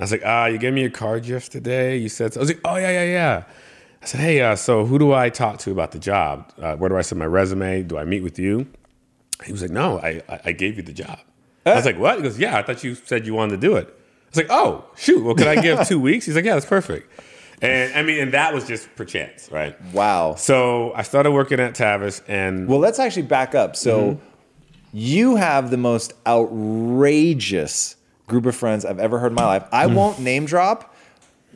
I 0.00 0.02
was 0.02 0.10
like, 0.10 0.22
ah, 0.24 0.46
you 0.46 0.58
gave 0.58 0.72
me 0.72 0.80
your 0.80 0.90
card 0.90 1.24
yesterday. 1.24 1.96
You 1.96 2.08
said, 2.08 2.34
so. 2.34 2.40
I 2.40 2.42
was 2.42 2.48
like, 2.48 2.60
oh, 2.64 2.76
yeah, 2.76 2.90
yeah, 2.90 3.04
yeah. 3.04 3.44
I 4.02 4.04
said, 4.04 4.20
hey, 4.20 4.40
uh, 4.40 4.56
so 4.56 4.84
who 4.84 4.98
do 4.98 5.12
I 5.12 5.30
talk 5.30 5.58
to 5.60 5.70
about 5.70 5.92
the 5.92 5.98
job? 5.98 6.52
Uh, 6.60 6.74
where 6.74 6.88
do 6.88 6.96
I 6.96 7.02
send 7.02 7.20
my 7.20 7.26
resume? 7.26 7.84
Do 7.84 7.98
I 7.98 8.04
meet 8.04 8.22
with 8.22 8.38
you? 8.38 8.66
He 9.44 9.52
was 9.52 9.62
like, 9.62 9.70
no, 9.70 9.98
I, 10.00 10.22
I 10.44 10.52
gave 10.52 10.76
you 10.76 10.82
the 10.82 10.92
job. 10.92 11.20
I 11.64 11.76
was 11.76 11.84
like, 11.84 11.98
what? 11.98 12.16
He 12.16 12.22
goes, 12.22 12.38
yeah, 12.38 12.58
I 12.58 12.62
thought 12.62 12.82
you 12.82 12.96
said 12.96 13.26
you 13.26 13.34
wanted 13.34 13.60
to 13.60 13.66
do 13.66 13.76
it. 13.76 13.86
I 13.86 14.28
was 14.30 14.36
like, 14.36 14.46
oh, 14.50 14.84
shoot. 14.96 15.22
Well, 15.22 15.36
could 15.36 15.46
I 15.46 15.60
give 15.60 15.86
two 15.88 16.00
weeks? 16.00 16.26
He's 16.26 16.34
like, 16.34 16.44
yeah, 16.44 16.54
that's 16.54 16.66
perfect. 16.66 17.12
And 17.60 17.94
I 17.94 18.02
mean, 18.02 18.18
and 18.18 18.32
that 18.32 18.52
was 18.52 18.66
just 18.66 18.92
perchance, 18.96 19.48
right? 19.52 19.80
Wow. 19.92 20.34
So 20.34 20.92
I 20.94 21.02
started 21.02 21.30
working 21.30 21.60
at 21.60 21.74
Tavis 21.74 22.22
and. 22.26 22.66
Well, 22.66 22.80
let's 22.80 22.98
actually 22.98 23.22
back 23.22 23.54
up. 23.54 23.76
So 23.76 24.00
mm-hmm. 24.00 24.24
you 24.92 25.36
have 25.36 25.70
the 25.70 25.76
most 25.76 26.12
outrageous 26.26 27.94
group 28.26 28.46
of 28.46 28.56
friends 28.56 28.84
I've 28.84 28.98
ever 28.98 29.20
heard 29.20 29.30
in 29.30 29.34
my 29.36 29.44
life. 29.44 29.64
I 29.70 29.86
mm. 29.86 29.94
won't 29.94 30.18
name 30.18 30.44
drop 30.44 30.91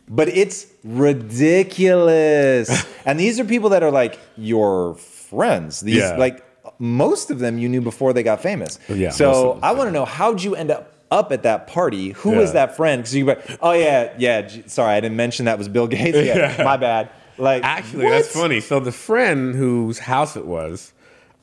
but 0.08 0.28
it's 0.28 0.66
ridiculous. 0.84 2.86
and 3.06 3.18
these 3.18 3.40
are 3.40 3.44
people 3.44 3.70
that 3.70 3.82
are 3.82 3.90
like 3.90 4.18
your 4.36 4.94
friends. 4.94 5.80
These 5.80 5.96
yeah. 5.96 6.16
like 6.16 6.44
most 6.78 7.30
of 7.30 7.38
them 7.38 7.58
you 7.58 7.68
knew 7.68 7.80
before 7.80 8.12
they 8.12 8.22
got 8.22 8.42
famous. 8.42 8.78
Yeah. 8.88 9.10
So 9.10 9.58
I 9.62 9.72
want 9.72 9.88
to 9.88 9.92
know 9.92 10.04
how'd 10.04 10.42
you 10.42 10.54
end 10.54 10.70
up 10.70 10.92
up 11.10 11.32
at 11.32 11.42
that 11.44 11.66
party? 11.66 12.10
Who 12.10 12.32
yeah. 12.32 12.38
was 12.38 12.52
that 12.52 12.76
friend? 12.76 13.02
Because 13.02 13.14
you, 13.14 13.36
oh 13.60 13.72
yeah, 13.72 14.12
yeah. 14.18 14.48
Sorry, 14.66 14.94
I 14.94 15.00
didn't 15.00 15.16
mention 15.16 15.46
that 15.46 15.58
was 15.58 15.68
Bill 15.68 15.86
Gates. 15.86 16.16
Yeah, 16.16 16.56
yeah. 16.56 16.64
my 16.64 16.76
bad. 16.76 17.10
Like 17.38 17.62
actually, 17.64 18.04
what? 18.04 18.10
that's 18.10 18.32
funny. 18.32 18.60
So 18.60 18.80
the 18.80 18.92
friend 18.92 19.54
whose 19.54 19.98
house 19.98 20.36
it 20.36 20.46
was, 20.46 20.92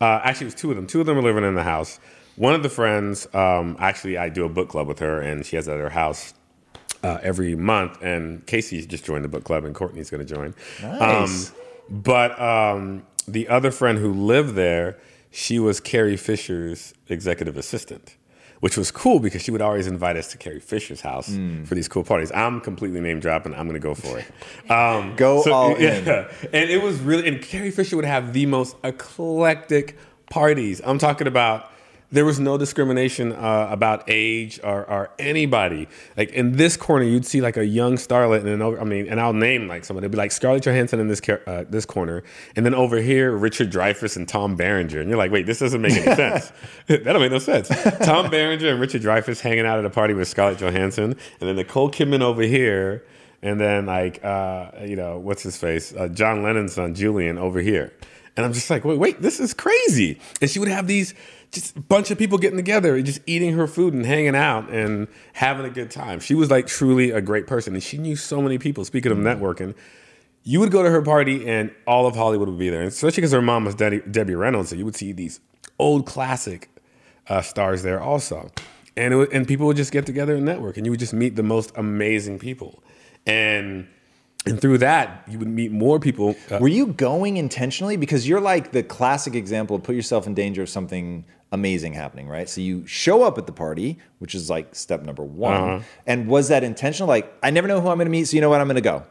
uh, 0.01 0.21
actually, 0.23 0.45
it 0.45 0.47
was 0.47 0.55
two 0.55 0.71
of 0.71 0.75
them. 0.75 0.87
Two 0.87 1.01
of 1.01 1.05
them 1.05 1.15
were 1.15 1.21
living 1.21 1.43
in 1.43 1.55
the 1.55 1.63
house. 1.63 1.99
One 2.35 2.55
of 2.55 2.63
the 2.63 2.69
friends, 2.69 3.27
um, 3.35 3.77
actually, 3.79 4.17
I 4.17 4.29
do 4.29 4.43
a 4.43 4.49
book 4.49 4.69
club 4.69 4.87
with 4.87 4.99
her, 4.99 5.21
and 5.21 5.45
she 5.45 5.55
has 5.55 5.67
at 5.67 5.79
her 5.79 5.89
house 5.89 6.33
uh, 7.03 7.19
every 7.21 7.55
month. 7.55 8.01
And 8.01 8.45
Casey 8.45 8.85
just 8.85 9.05
joined 9.05 9.23
the 9.23 9.29
book 9.29 9.43
club, 9.43 9.65
and 9.65 9.75
Courtney's 9.75 10.09
going 10.09 10.25
to 10.25 10.33
join. 10.33 10.55
Nice. 10.81 11.49
Um, 11.49 11.55
but 11.89 12.39
um, 12.41 13.05
the 13.27 13.47
other 13.49 13.71
friend 13.71 13.97
who 13.97 14.13
lived 14.13 14.55
there, 14.55 14.97
she 15.31 15.59
was 15.59 15.79
Carrie 15.79 16.17
Fisher's 16.17 16.93
executive 17.09 17.57
assistant, 17.57 18.15
which 18.61 18.77
was 18.77 18.91
cool 18.91 19.19
because 19.19 19.41
she 19.41 19.51
would 19.51 19.61
always 19.61 19.87
invite 19.87 20.15
us 20.15 20.31
to 20.31 20.37
Carrie 20.37 20.59
Fisher's 20.59 21.01
house 21.01 21.29
mm. 21.29 21.67
for 21.67 21.75
these 21.75 21.87
cool 21.87 22.03
parties. 22.03 22.31
I'm 22.31 22.61
completely 22.61 23.01
name 23.01 23.19
dropping. 23.19 23.53
I'm 23.53 23.67
going 23.67 23.79
to 23.79 23.79
go 23.79 23.95
for 23.95 24.19
it. 24.19 24.71
Um, 24.71 25.15
go 25.15 25.43
so, 25.43 25.51
all 25.51 25.79
yeah. 25.79 25.97
in. 25.97 26.05
And 26.53 26.69
it 26.69 26.81
was 26.81 26.99
really, 26.99 27.27
and 27.27 27.41
Carrie 27.41 27.71
Fisher 27.71 27.95
would 27.95 28.05
have 28.05 28.33
the 28.33 28.45
most 28.45 28.75
eclectic 28.83 29.97
parties. 30.29 30.81
I'm 30.83 30.99
talking 30.99 31.27
about 31.27 31.69
there 32.13 32.25
was 32.25 32.39
no 32.39 32.59
discrimination 32.59 33.33
uh, 33.33 33.67
about 33.71 34.03
age 34.07 34.59
or, 34.63 34.87
or, 34.87 35.09
anybody. 35.17 35.87
Like 36.15 36.29
in 36.29 36.57
this 36.57 36.77
corner, 36.77 37.03
you'd 37.03 37.25
see 37.25 37.41
like 37.41 37.57
a 37.57 37.65
young 37.65 37.95
starlet, 37.95 38.37
and 38.39 38.47
then 38.47 38.61
over, 38.61 38.79
I 38.79 38.83
mean, 38.83 39.07
and 39.07 39.19
I'll 39.19 39.33
name 39.33 39.67
like 39.67 39.83
someone. 39.83 40.03
It'd 40.03 40.11
be 40.11 40.17
like 40.17 40.31
Scarlett 40.31 40.63
Johansson 40.63 40.99
in 40.99 41.07
this 41.07 41.21
uh, 41.27 41.65
this 41.67 41.85
corner, 41.85 42.23
and 42.55 42.65
then 42.65 42.75
over 42.75 42.97
here, 42.97 43.31
Richard 43.31 43.71
Dreyfuss 43.71 44.15
and 44.15 44.27
Tom 44.27 44.55
Berenger, 44.55 45.01
and 45.01 45.09
you're 45.09 45.17
like, 45.17 45.31
wait, 45.31 45.47
this 45.47 45.57
doesn't 45.57 45.81
make 45.81 45.93
any 45.93 46.15
sense. 46.15 46.51
that 46.87 47.03
don't 47.03 47.19
make 47.19 47.31
no 47.31 47.39
sense. 47.39 47.67
Tom 48.05 48.29
Berenger 48.29 48.69
and 48.69 48.79
Richard 48.79 49.01
Dreyfuss 49.01 49.39
hanging 49.41 49.65
out 49.65 49.79
at 49.79 49.85
a 49.85 49.89
party 49.89 50.13
with 50.13 50.27
Scarlett 50.27 50.59
Johansson, 50.59 51.15
and 51.39 51.49
then 51.49 51.55
Nicole 51.55 51.89
Kidman 51.89 52.21
over 52.21 52.43
here, 52.43 53.03
and 53.41 53.59
then 53.59 53.87
like 53.87 54.23
uh, 54.23 54.69
you 54.85 54.95
know 54.95 55.17
what's 55.17 55.41
his 55.41 55.57
face, 55.57 55.95
uh, 55.95 56.09
John 56.09 56.43
Lennon's 56.43 56.73
son 56.73 56.93
Julian 56.93 57.39
over 57.39 57.59
here, 57.59 57.91
and 58.37 58.45
I'm 58.45 58.53
just 58.53 58.69
like, 58.69 58.85
wait, 58.85 58.99
wait, 58.99 59.19
this 59.19 59.39
is 59.39 59.55
crazy. 59.55 60.19
And 60.41 60.49
she 60.49 60.59
would 60.59 60.69
have 60.69 60.85
these 60.85 61.15
just 61.53 61.77
a 61.77 61.79
bunch 61.79 62.11
of 62.11 62.17
people 62.17 62.37
getting 62.37 62.57
together 62.57 62.95
and 62.95 63.05
just 63.05 63.21
eating 63.27 63.53
her 63.53 63.67
food 63.67 63.93
and 63.93 64.05
hanging 64.05 64.35
out 64.35 64.69
and 64.69 65.07
having 65.33 65.65
a 65.65 65.69
good 65.69 65.91
time. 65.91 66.19
She 66.19 66.33
was 66.33 66.49
like 66.49 66.67
truly 66.67 67.11
a 67.11 67.21
great 67.21 67.47
person 67.47 67.75
and 67.75 67.83
she 67.83 67.97
knew 67.97 68.15
so 68.15 68.41
many 68.41 68.57
people. 68.57 68.83
Speaking 68.83 69.11
of 69.11 69.19
mm-hmm. 69.19 69.43
networking, 69.43 69.75
you 70.43 70.59
would 70.59 70.71
go 70.71 70.83
to 70.83 70.89
her 70.89 71.01
party 71.01 71.47
and 71.47 71.71
all 71.87 72.07
of 72.07 72.15
Hollywood 72.15 72.49
would 72.49 72.59
be 72.59 72.69
there, 72.69 72.81
and 72.81 72.89
especially 72.89 73.21
because 73.21 73.31
her 73.31 73.41
mom 73.41 73.65
was 73.65 73.75
Debbie, 73.75 74.01
Debbie 74.01 74.35
Reynolds. 74.35 74.69
So 74.69 74.75
you 74.75 74.83
would 74.83 74.95
see 74.95 75.11
these 75.13 75.39
old 75.79 76.05
classic 76.05 76.69
uh, 77.27 77.41
stars 77.41 77.83
there 77.83 78.01
also. 78.01 78.51
And, 78.97 79.17
would, 79.17 79.33
and 79.33 79.47
people 79.47 79.65
would 79.67 79.77
just 79.77 79.91
get 79.91 80.05
together 80.05 80.35
and 80.35 80.45
network, 80.45 80.77
and 80.77 80.85
you 80.85 80.91
would 80.91 80.99
just 80.99 81.13
meet 81.13 81.35
the 81.35 81.43
most 81.43 81.71
amazing 81.75 82.39
people. 82.39 82.83
And 83.25 83.87
and 84.45 84.59
through 84.59 84.77
that 84.77 85.23
you 85.27 85.39
would 85.39 85.47
meet 85.47 85.71
more 85.71 85.99
people 85.99 86.35
uh, 86.51 86.57
were 86.59 86.67
you 86.67 86.87
going 86.87 87.37
intentionally 87.37 87.95
because 87.95 88.27
you're 88.27 88.41
like 88.41 88.73
the 88.73 88.83
classic 88.83 89.35
example 89.35 89.75
of 89.75 89.83
put 89.83 89.95
yourself 89.95 90.27
in 90.27 90.33
danger 90.33 90.61
of 90.61 90.67
something 90.69 91.23
amazing 91.53 91.93
happening, 91.93 92.27
right? 92.27 92.49
So 92.49 92.59
you 92.59 92.85
show 92.87 93.23
up 93.23 93.37
at 93.37 93.45
the 93.45 93.53
party, 93.53 93.99
which 94.17 94.35
is 94.35 94.49
like 94.49 94.75
step 94.75 95.03
number 95.03 95.23
one. 95.23 95.53
Uh-huh. 95.53 95.79
And 96.05 96.27
was 96.27 96.49
that 96.49 96.63
intentional? 96.63 97.07
Like, 97.07 97.31
I 97.41 97.51
never 97.51 97.67
know 97.67 97.79
who 97.79 97.87
I'm 97.87 97.97
going 97.97 98.07
to 98.07 98.11
meet, 98.11 98.25
so 98.25 98.35
you 98.35 98.41
know 98.41 98.49
what? 98.49 98.59
I'm 98.59 98.67
going 98.67 98.75
to 98.75 98.81
go. 98.81 99.05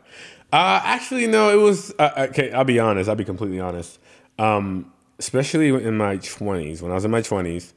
Uh, 0.52 0.80
actually, 0.84 1.26
no. 1.28 1.48
It 1.48 1.62
was 1.62 1.94
uh, 1.98 2.26
okay. 2.30 2.52
I'll 2.52 2.64
be 2.64 2.78
honest. 2.78 3.08
I'll 3.08 3.16
be 3.16 3.24
completely 3.24 3.60
honest. 3.60 3.98
Um, 4.38 4.92
especially 5.18 5.68
in 5.68 5.96
my 5.96 6.18
20s, 6.18 6.82
when 6.82 6.90
I 6.90 6.94
was 6.94 7.04
in 7.04 7.10
my 7.10 7.22
20s, 7.22 7.72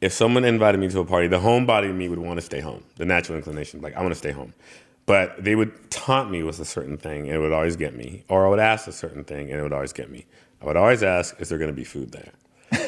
if 0.00 0.12
someone 0.12 0.44
invited 0.44 0.78
me 0.78 0.88
to 0.88 1.00
a 1.00 1.04
party, 1.04 1.28
the 1.28 1.38
homebody 1.38 1.90
in 1.90 1.98
me 1.98 2.08
would 2.08 2.18
want 2.18 2.38
to 2.38 2.44
stay 2.44 2.60
home. 2.60 2.82
The 2.96 3.04
natural 3.04 3.36
inclination, 3.36 3.80
like 3.80 3.94
I 3.94 4.00
want 4.00 4.12
to 4.12 4.18
stay 4.18 4.32
home. 4.32 4.54
But 5.06 5.44
they 5.44 5.54
would 5.54 5.90
taunt 5.90 6.30
me 6.30 6.42
with 6.42 6.58
a 6.58 6.64
certain 6.64 6.96
thing, 6.96 7.26
and 7.26 7.36
it 7.36 7.38
would 7.38 7.52
always 7.52 7.76
get 7.76 7.94
me. 7.94 8.24
Or 8.28 8.46
I 8.46 8.48
would 8.48 8.58
ask 8.58 8.88
a 8.88 8.92
certain 8.92 9.24
thing, 9.24 9.50
and 9.50 9.60
it 9.60 9.62
would 9.62 9.74
always 9.74 9.92
get 9.92 10.10
me. 10.10 10.24
I 10.62 10.64
would 10.64 10.76
always 10.76 11.02
ask, 11.02 11.38
"Is 11.38 11.50
there 11.50 11.58
going 11.58 11.70
to 11.70 11.76
be 11.76 11.84
food 11.84 12.12
there?" 12.12 12.32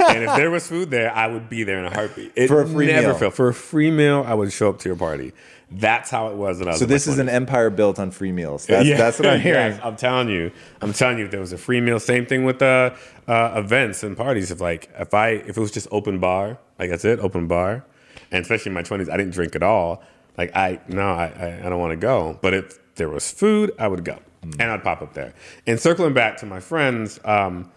And 0.01 0.25
if 0.25 0.37
there 0.37 0.51
was 0.51 0.67
food 0.67 0.91
there, 0.91 1.15
I 1.15 1.27
would 1.27 1.49
be 1.49 1.65
there 1.65 1.79
in 1.79 1.85
a 1.85 1.95
heartbeat. 1.95 2.33
It 2.37 2.49
for 2.49 2.63
a 2.63 2.67
free 2.67 2.87
never 2.87 3.09
meal. 3.09 3.19
Failed. 3.19 3.35
For 3.35 3.49
a 3.49 3.55
free 3.55 3.91
meal, 3.91 4.25
I 4.27 4.35
would 4.35 4.53
show 4.53 4.69
up 4.71 4.79
to 4.81 4.89
your 4.89 4.97
party. 4.97 5.33
That's 5.71 6.11
how 6.11 6.29
it 6.29 6.37
was 6.37 6.59
when 6.59 6.69
I 6.69 6.73
was. 6.73 6.81
So 6.81 6.87
this 6.87 7.09
is 7.09 7.19
an 7.19 7.29
empire 7.29 7.71
built 7.71 7.99
on 7.99 8.13
free 8.13 8.31
meals. 8.31 8.67
That's, 8.67 8.87
yeah. 8.87 8.97
that's 8.97 9.19
what 9.19 9.27
I'm 9.27 9.41
hearing. 9.49 9.73
Yes, 9.73 9.81
I'm 9.83 9.97
telling 9.97 10.29
you. 10.29 10.53
I'm 10.81 10.93
telling 10.93 11.19
you. 11.19 11.25
If 11.25 11.33
there 11.33 11.41
was 11.41 11.53
a 11.53 11.59
free 11.59 11.81
meal, 11.81 11.99
same 11.99 12.25
thing 12.25 12.45
with 12.45 12.63
uh, 12.63 12.95
uh, 13.27 13.55
events 13.57 14.05
and 14.05 14.17
parties. 14.17 14.51
If 14.53 14.61
like 14.61 14.89
if 14.97 15.13
I 15.13 15.31
if 15.31 15.57
it 15.57 15.61
was 15.61 15.73
just 15.73 15.89
open 15.91 16.21
bar, 16.21 16.59
like 16.79 16.91
that's 16.91 17.05
it, 17.05 17.19
open 17.19 17.49
bar, 17.49 17.85
and 18.31 18.43
especially 18.43 18.71
in 18.71 18.75
my 18.75 18.83
20s, 18.83 19.11
I 19.11 19.17
didn't 19.17 19.33
drink 19.33 19.57
at 19.57 19.63
all. 19.65 20.03
Like 20.39 20.55
I 20.55 20.81
no, 20.87 21.09
I 21.09 21.27
I, 21.27 21.67
I 21.67 21.69
don't 21.69 21.81
want 21.81 21.93
to 21.93 21.97
go. 21.97 22.39
But 22.43 22.55
if 22.55 22.95
there 22.95 23.09
was 23.09 23.31
food, 23.31 23.73
I 23.77 23.89
would 23.89 24.05
go, 24.05 24.19
mm. 24.43 24.55
and 24.61 24.71
I'd 24.71 24.85
pop 24.85 25.03
up 25.03 25.15
there. 25.15 25.35
And 25.67 25.81
circling 25.81 26.15
back 26.15 26.37
to 26.39 26.47
my 26.47 26.61
friends. 26.61 27.19
Um, 27.25 27.73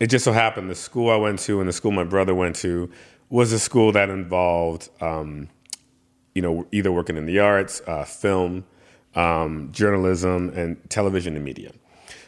it 0.00 0.08
just 0.08 0.24
so 0.24 0.32
happened 0.32 0.70
the 0.70 0.74
school 0.74 1.10
I 1.10 1.16
went 1.16 1.38
to 1.40 1.60
and 1.60 1.68
the 1.68 1.72
school 1.72 1.90
my 1.90 2.04
brother 2.04 2.34
went 2.34 2.56
to 2.56 2.90
was 3.28 3.52
a 3.52 3.58
school 3.58 3.92
that 3.92 4.08
involved, 4.08 4.88
um, 5.00 5.48
you 6.34 6.42
know, 6.42 6.66
either 6.70 6.92
working 6.92 7.16
in 7.16 7.26
the 7.26 7.38
arts, 7.38 7.82
uh, 7.86 8.04
film, 8.04 8.64
um, 9.14 9.70
journalism, 9.72 10.50
and 10.50 10.78
television 10.90 11.34
and 11.34 11.44
media. 11.44 11.72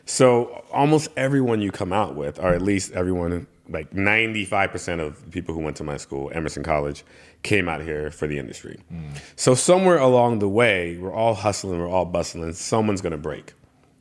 So 0.06 0.64
almost 0.72 1.10
everyone 1.16 1.60
you 1.60 1.70
come 1.70 1.92
out 1.92 2.16
with, 2.16 2.38
or 2.38 2.54
at 2.54 2.62
least 2.62 2.92
everyone, 2.92 3.46
like 3.68 3.90
95% 3.90 5.00
of 5.00 5.30
people 5.30 5.54
who 5.54 5.60
went 5.60 5.76
to 5.76 5.84
my 5.84 5.98
school, 5.98 6.30
Emerson 6.34 6.62
College, 6.62 7.04
came 7.42 7.68
out 7.68 7.82
here 7.82 8.10
for 8.10 8.26
the 8.26 8.38
industry. 8.38 8.80
Mm. 8.90 9.10
So 9.36 9.54
somewhere 9.54 9.98
along 9.98 10.38
the 10.38 10.48
way, 10.48 10.96
we're 10.96 11.12
all 11.12 11.34
hustling, 11.34 11.78
we're 11.78 11.90
all 11.90 12.06
bustling. 12.06 12.54
Someone's 12.54 13.02
going 13.02 13.12
to 13.12 13.18
break. 13.18 13.52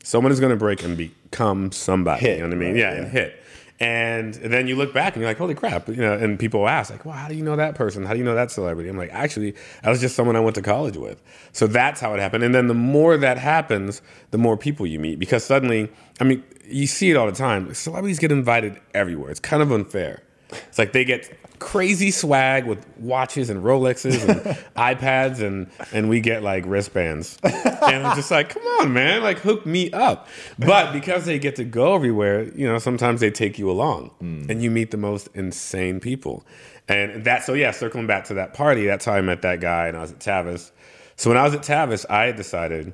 Someone 0.03 0.31
is 0.31 0.39
going 0.39 0.51
to 0.51 0.57
break 0.57 0.83
and 0.83 0.95
become 0.95 1.74
somebody. 1.74 2.21
Hit, 2.21 2.38
you 2.38 2.43
know 2.43 2.47
what 2.47 2.55
I 2.55 2.59
mean? 2.59 2.69
Right, 2.69 2.79
yeah, 2.79 2.93
yeah, 2.93 3.01
and 3.01 3.12
hit. 3.12 3.43
And 3.79 4.34
then 4.34 4.67
you 4.67 4.75
look 4.75 4.91
back 4.91 5.13
and 5.13 5.22
you're 5.22 5.29
like, 5.29 5.38
holy 5.38 5.53
crap, 5.53 5.88
you 5.88 5.98
know, 5.98 6.13
and 6.13 6.39
people 6.39 6.67
ask, 6.67 6.89
like, 6.89 7.05
well, 7.05 7.13
how 7.13 7.27
do 7.27 7.36
you 7.36 7.43
know 7.43 7.55
that 7.55 7.75
person? 7.75 8.05
How 8.05 8.13
do 8.13 8.19
you 8.19 8.25
know 8.25 8.34
that 8.34 8.50
celebrity? 8.50 8.89
I'm 8.89 8.98
like, 8.98 9.12
actually, 9.12 9.53
that 9.84 9.89
was 9.89 10.01
just 10.01 10.15
someone 10.15 10.36
I 10.36 10.39
went 10.39 10.55
to 10.55 10.63
college 10.63 10.98
with. 10.98 11.22
So 11.51 11.67
that's 11.67 12.01
how 12.01 12.15
it 12.15 12.19
happened. 12.19 12.43
And 12.43 12.55
then 12.55 12.67
the 12.67 12.74
more 12.74 13.17
that 13.17 13.38
happens, 13.38 14.01
the 14.31 14.39
more 14.39 14.57
people 14.57 14.88
you 14.88 15.00
meet 15.00 15.19
because 15.19 15.43
suddenly, 15.43 15.91
I 16.19 16.24
mean, 16.24 16.43
you 16.65 16.88
see 16.88 17.12
it 17.12 17.17
all 17.17 17.27
the 17.27 17.31
time. 17.31 17.72
Celebrities 17.75 18.17
get 18.17 18.31
invited 18.31 18.79
everywhere. 18.96 19.29
It's 19.29 19.39
kind 19.39 19.62
of 19.62 19.72
unfair. 19.72 20.24
It's 20.50 20.79
like 20.79 20.93
they 20.93 21.05
get 21.05 21.31
crazy 21.59 22.11
swag 22.11 22.65
with 22.65 22.85
watches 22.97 23.49
and 23.49 23.63
Rolexes 23.63 24.27
and 24.27 24.41
iPads, 24.75 25.39
and 25.39 25.69
and 25.91 26.09
we 26.09 26.19
get 26.19 26.43
like 26.43 26.63
wristbands. 26.65 27.37
And 27.43 28.05
I'm 28.05 28.15
just 28.15 28.31
like, 28.31 28.49
come 28.49 28.63
on, 28.63 28.93
man, 28.93 29.23
like 29.23 29.39
hook 29.39 29.65
me 29.65 29.91
up. 29.91 30.27
But 30.59 30.93
because 30.93 31.25
they 31.25 31.39
get 31.39 31.55
to 31.57 31.63
go 31.63 31.95
everywhere, 31.95 32.43
you 32.43 32.67
know, 32.67 32.77
sometimes 32.79 33.19
they 33.19 33.31
take 33.31 33.57
you 33.57 33.69
along, 33.69 34.11
mm. 34.21 34.49
and 34.49 34.61
you 34.61 34.71
meet 34.71 34.91
the 34.91 34.97
most 34.97 35.29
insane 35.33 35.99
people. 35.99 36.45
And 36.87 37.25
that, 37.25 37.43
so 37.43 37.53
yeah, 37.53 37.71
circling 37.71 38.07
back 38.07 38.25
to 38.25 38.35
that 38.35 38.53
party, 38.53 38.85
that's 38.85 39.05
how 39.05 39.13
I 39.13 39.21
met 39.21 39.41
that 39.41 39.59
guy, 39.59 39.87
and 39.87 39.97
I 39.97 40.01
was 40.01 40.11
at 40.11 40.19
Tavis. 40.19 40.71
So 41.17 41.29
when 41.29 41.37
I 41.37 41.43
was 41.43 41.53
at 41.53 41.61
Tavis, 41.61 42.05
I 42.09 42.25
had 42.25 42.35
decided 42.35 42.93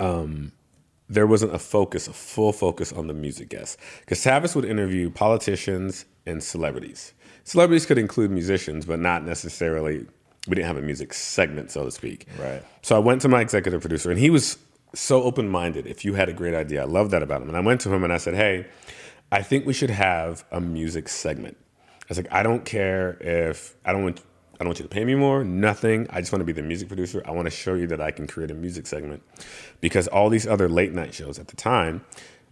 um, 0.00 0.52
there 1.08 1.26
wasn't 1.26 1.54
a 1.54 1.58
focus, 1.58 2.08
a 2.08 2.12
full 2.12 2.52
focus 2.52 2.92
on 2.92 3.06
the 3.06 3.14
music 3.14 3.48
guests. 3.48 3.76
Because 4.00 4.24
Tavis 4.24 4.56
would 4.56 4.64
interview 4.64 5.10
politicians 5.10 6.04
and 6.26 6.42
celebrities. 6.42 7.12
Celebrities 7.46 7.86
could 7.86 7.96
include 7.96 8.30
musicians, 8.30 8.84
but 8.84 8.98
not 8.98 9.24
necessarily, 9.24 10.04
we 10.48 10.54
didn't 10.56 10.66
have 10.66 10.76
a 10.76 10.82
music 10.82 11.14
segment, 11.14 11.70
so 11.70 11.84
to 11.84 11.92
speak. 11.92 12.26
Right. 12.38 12.60
So 12.82 12.96
I 12.96 12.98
went 12.98 13.22
to 13.22 13.28
my 13.28 13.40
executive 13.40 13.80
producer, 13.80 14.10
and 14.10 14.18
he 14.18 14.30
was 14.30 14.58
so 14.94 15.22
open 15.22 15.48
minded. 15.48 15.86
If 15.86 16.04
you 16.04 16.14
had 16.14 16.28
a 16.28 16.32
great 16.32 16.54
idea, 16.54 16.82
I 16.82 16.86
love 16.86 17.10
that 17.10 17.22
about 17.22 17.42
him. 17.42 17.48
And 17.48 17.56
I 17.56 17.60
went 17.60 17.80
to 17.82 17.94
him 17.94 18.02
and 18.02 18.12
I 18.12 18.16
said, 18.16 18.34
hey, 18.34 18.66
I 19.30 19.42
think 19.42 19.64
we 19.64 19.72
should 19.72 19.90
have 19.90 20.44
a 20.50 20.60
music 20.60 21.08
segment. 21.08 21.56
I 22.02 22.06
was 22.08 22.18
like, 22.18 22.32
I 22.32 22.42
don't 22.42 22.64
care 22.64 23.16
if 23.20 23.76
I 23.84 23.92
don't 23.92 24.02
want 24.02 24.20
I 24.54 24.64
don't 24.64 24.68
want 24.68 24.78
you 24.78 24.84
to 24.84 24.88
pay 24.88 25.04
me 25.04 25.14
more, 25.14 25.44
nothing. 25.44 26.06
I 26.08 26.20
just 26.20 26.32
want 26.32 26.40
to 26.40 26.46
be 26.46 26.52
the 26.52 26.62
music 26.62 26.88
producer. 26.88 27.22
I 27.26 27.30
want 27.32 27.44
to 27.44 27.50
show 27.50 27.74
you 27.74 27.86
that 27.88 28.00
I 28.00 28.10
can 28.10 28.26
create 28.26 28.50
a 28.50 28.54
music 28.54 28.86
segment. 28.86 29.22
Because 29.82 30.08
all 30.08 30.30
these 30.30 30.46
other 30.46 30.66
late 30.66 30.92
night 30.92 31.12
shows 31.12 31.38
at 31.38 31.48
the 31.48 31.56
time 31.56 32.02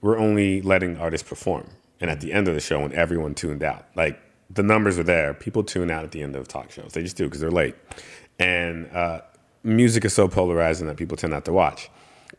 were 0.03 0.19
only 0.19 0.61
letting 0.61 0.99
artists 0.99 1.27
perform. 1.27 1.71
And 2.01 2.11
at 2.11 2.21
the 2.21 2.31
end 2.33 2.47
of 2.47 2.55
the 2.55 2.61
show, 2.61 2.81
when 2.81 2.93
everyone 2.93 3.35
tuned 3.35 3.63
out, 3.63 3.87
like 3.95 4.21
the 4.51 4.63
numbers 4.63 4.99
are 4.99 5.05
there, 5.05 5.35
people 5.35 5.63
tune 5.63 5.91
out 5.91 6.05
at 6.05 6.11
the 6.13 6.23
end 6.23 6.37
of 6.37 6.49
talk 6.49 6.71
shows. 6.71 6.93
They 6.93 7.03
just 7.03 7.17
do 7.17 7.25
because 7.25 7.41
they're 7.41 7.51
late. 7.51 7.75
And 8.39 8.91
uh, 8.91 9.23
music 9.63 10.05
is 10.05 10.13
so 10.13 10.29
polarizing 10.29 10.87
that 10.87 10.97
people 10.97 11.17
tend 11.17 11.33
not 11.33 11.45
to 11.47 11.53
watch. 11.53 11.91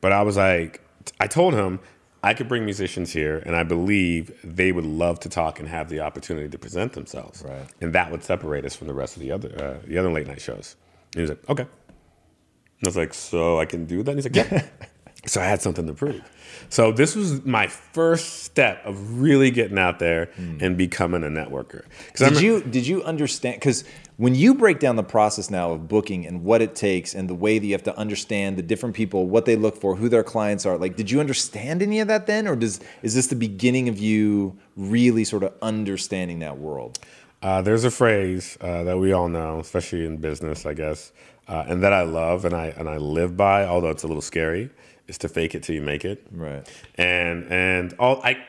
But 0.02 0.12
I 0.12 0.22
was 0.22 0.38
like, 0.38 0.82
I 1.20 1.28
told 1.28 1.54
him 1.54 1.80
I 2.24 2.34
could 2.34 2.48
bring 2.48 2.66
musicians 2.66 3.14
here, 3.14 3.38
and 3.46 3.56
I 3.56 3.64
believe 3.64 4.32
they 4.44 4.72
would 4.72 4.86
love 4.86 5.20
to 5.22 5.30
talk 5.30 5.60
and 5.60 5.70
have 5.70 5.90
the 5.90 6.00
opportunity 6.00 6.50
to 6.50 6.58
present 6.58 6.94
themselves. 6.94 7.44
Right. 7.44 7.68
And 7.82 7.94
that 7.94 8.12
would 8.12 8.24
separate 8.24 8.66
us 8.66 8.76
from 8.76 8.88
the 8.88 8.96
rest 8.96 9.16
of 9.16 9.22
the 9.22 9.32
other 9.32 9.50
uh, 9.64 9.88
the 9.88 9.98
other 9.98 10.12
late 10.12 10.28
night 10.28 10.42
shows. 10.42 10.76
And 11.14 11.16
he 11.16 11.22
was 11.22 11.30
like, 11.30 11.50
okay. 11.50 11.64
And 11.64 12.84
I 12.84 12.88
was 12.88 12.98
like, 12.98 13.14
so 13.14 13.60
I 13.60 13.66
can 13.66 13.86
do 13.86 14.02
that? 14.04 14.12
And 14.12 14.20
he's 14.20 14.26
like, 14.26 14.52
yeah. 14.52 14.66
so 15.26 15.42
I 15.42 15.46
had 15.46 15.62
something 15.62 15.88
to 15.88 15.94
prove. 15.94 16.22
So 16.70 16.92
this 16.92 17.16
was 17.16 17.46
my 17.46 17.68
first 17.68 18.44
step 18.44 18.86
of 18.86 19.22
really 19.22 19.52
getting 19.52 19.78
out 19.78 20.00
there 20.00 20.30
and 20.38 20.78
becoming 20.78 21.24
a 21.24 21.28
networker. 21.28 21.86
Did 22.16 22.42
you 22.42 22.62
did 22.62 22.88
you 22.88 23.04
understand? 23.04 23.58
Because 23.58 23.84
when 24.18 24.34
you 24.34 24.56
break 24.56 24.80
down 24.80 24.96
the 24.96 25.04
process 25.04 25.50
now 25.50 25.72
of 25.72 25.88
booking 25.88 26.26
and 26.26 26.44
what 26.44 26.62
it 26.62 26.74
takes 26.74 27.14
and 27.14 27.30
the 27.30 27.36
way 27.36 27.60
that 27.60 27.66
you 27.66 27.74
have 27.74 27.84
to 27.84 27.98
understand 27.98 28.58
the 28.58 28.64
different 28.64 28.96
people, 28.96 29.28
what 29.28 29.46
they 29.46 29.56
look 29.56 29.76
for, 29.76 29.96
who 29.96 30.08
their 30.08 30.24
clients 30.24 30.66
are, 30.66 30.78
like, 30.78 30.96
did 30.96 31.12
you 31.12 31.20
understand 31.20 31.82
any 31.82 32.00
of 32.00 32.08
that 32.08 32.26
then, 32.26 32.48
or 32.48 32.56
does 32.56 32.80
is 33.04 33.14
this 33.14 33.28
the 33.28 33.36
beginning 33.36 33.90
of 33.90 33.98
you 33.98 34.58
really 34.76 35.24
sort 35.24 35.44
of 35.44 35.54
understanding 35.62 36.40
that 36.40 36.58
world? 36.58 37.00
Uh, 37.42 37.62
there's 37.62 37.84
a 37.84 37.92
phrase 37.92 38.58
uh, 38.62 38.84
that 38.84 38.98
we 38.98 39.12
all 39.12 39.30
know, 39.30 39.60
especially 39.60 40.06
in 40.06 40.18
business, 40.18 40.66
I 40.66 40.74
guess, 40.74 41.12
uh, 41.48 41.66
and 41.68 41.84
that 41.84 41.94
I 41.94 42.02
love 42.04 42.46
and 42.46 42.56
I 42.56 42.68
and 42.68 42.90
I 42.90 42.98
live 42.98 43.36
by, 43.38 43.66
although 43.66 43.92
it's 43.92 44.04
a 44.04 44.08
little 44.08 44.22
scary, 44.22 44.70
is 45.08 45.18
to 45.20 45.30
fake 45.30 45.56
it 45.56 45.64
till 45.64 45.76
you 45.76 45.82
make 45.82 46.06
it. 46.06 46.26
Right. 46.32 46.68
And 46.96 47.46
and 47.52 47.94
all 48.00 48.22
I 48.24 48.46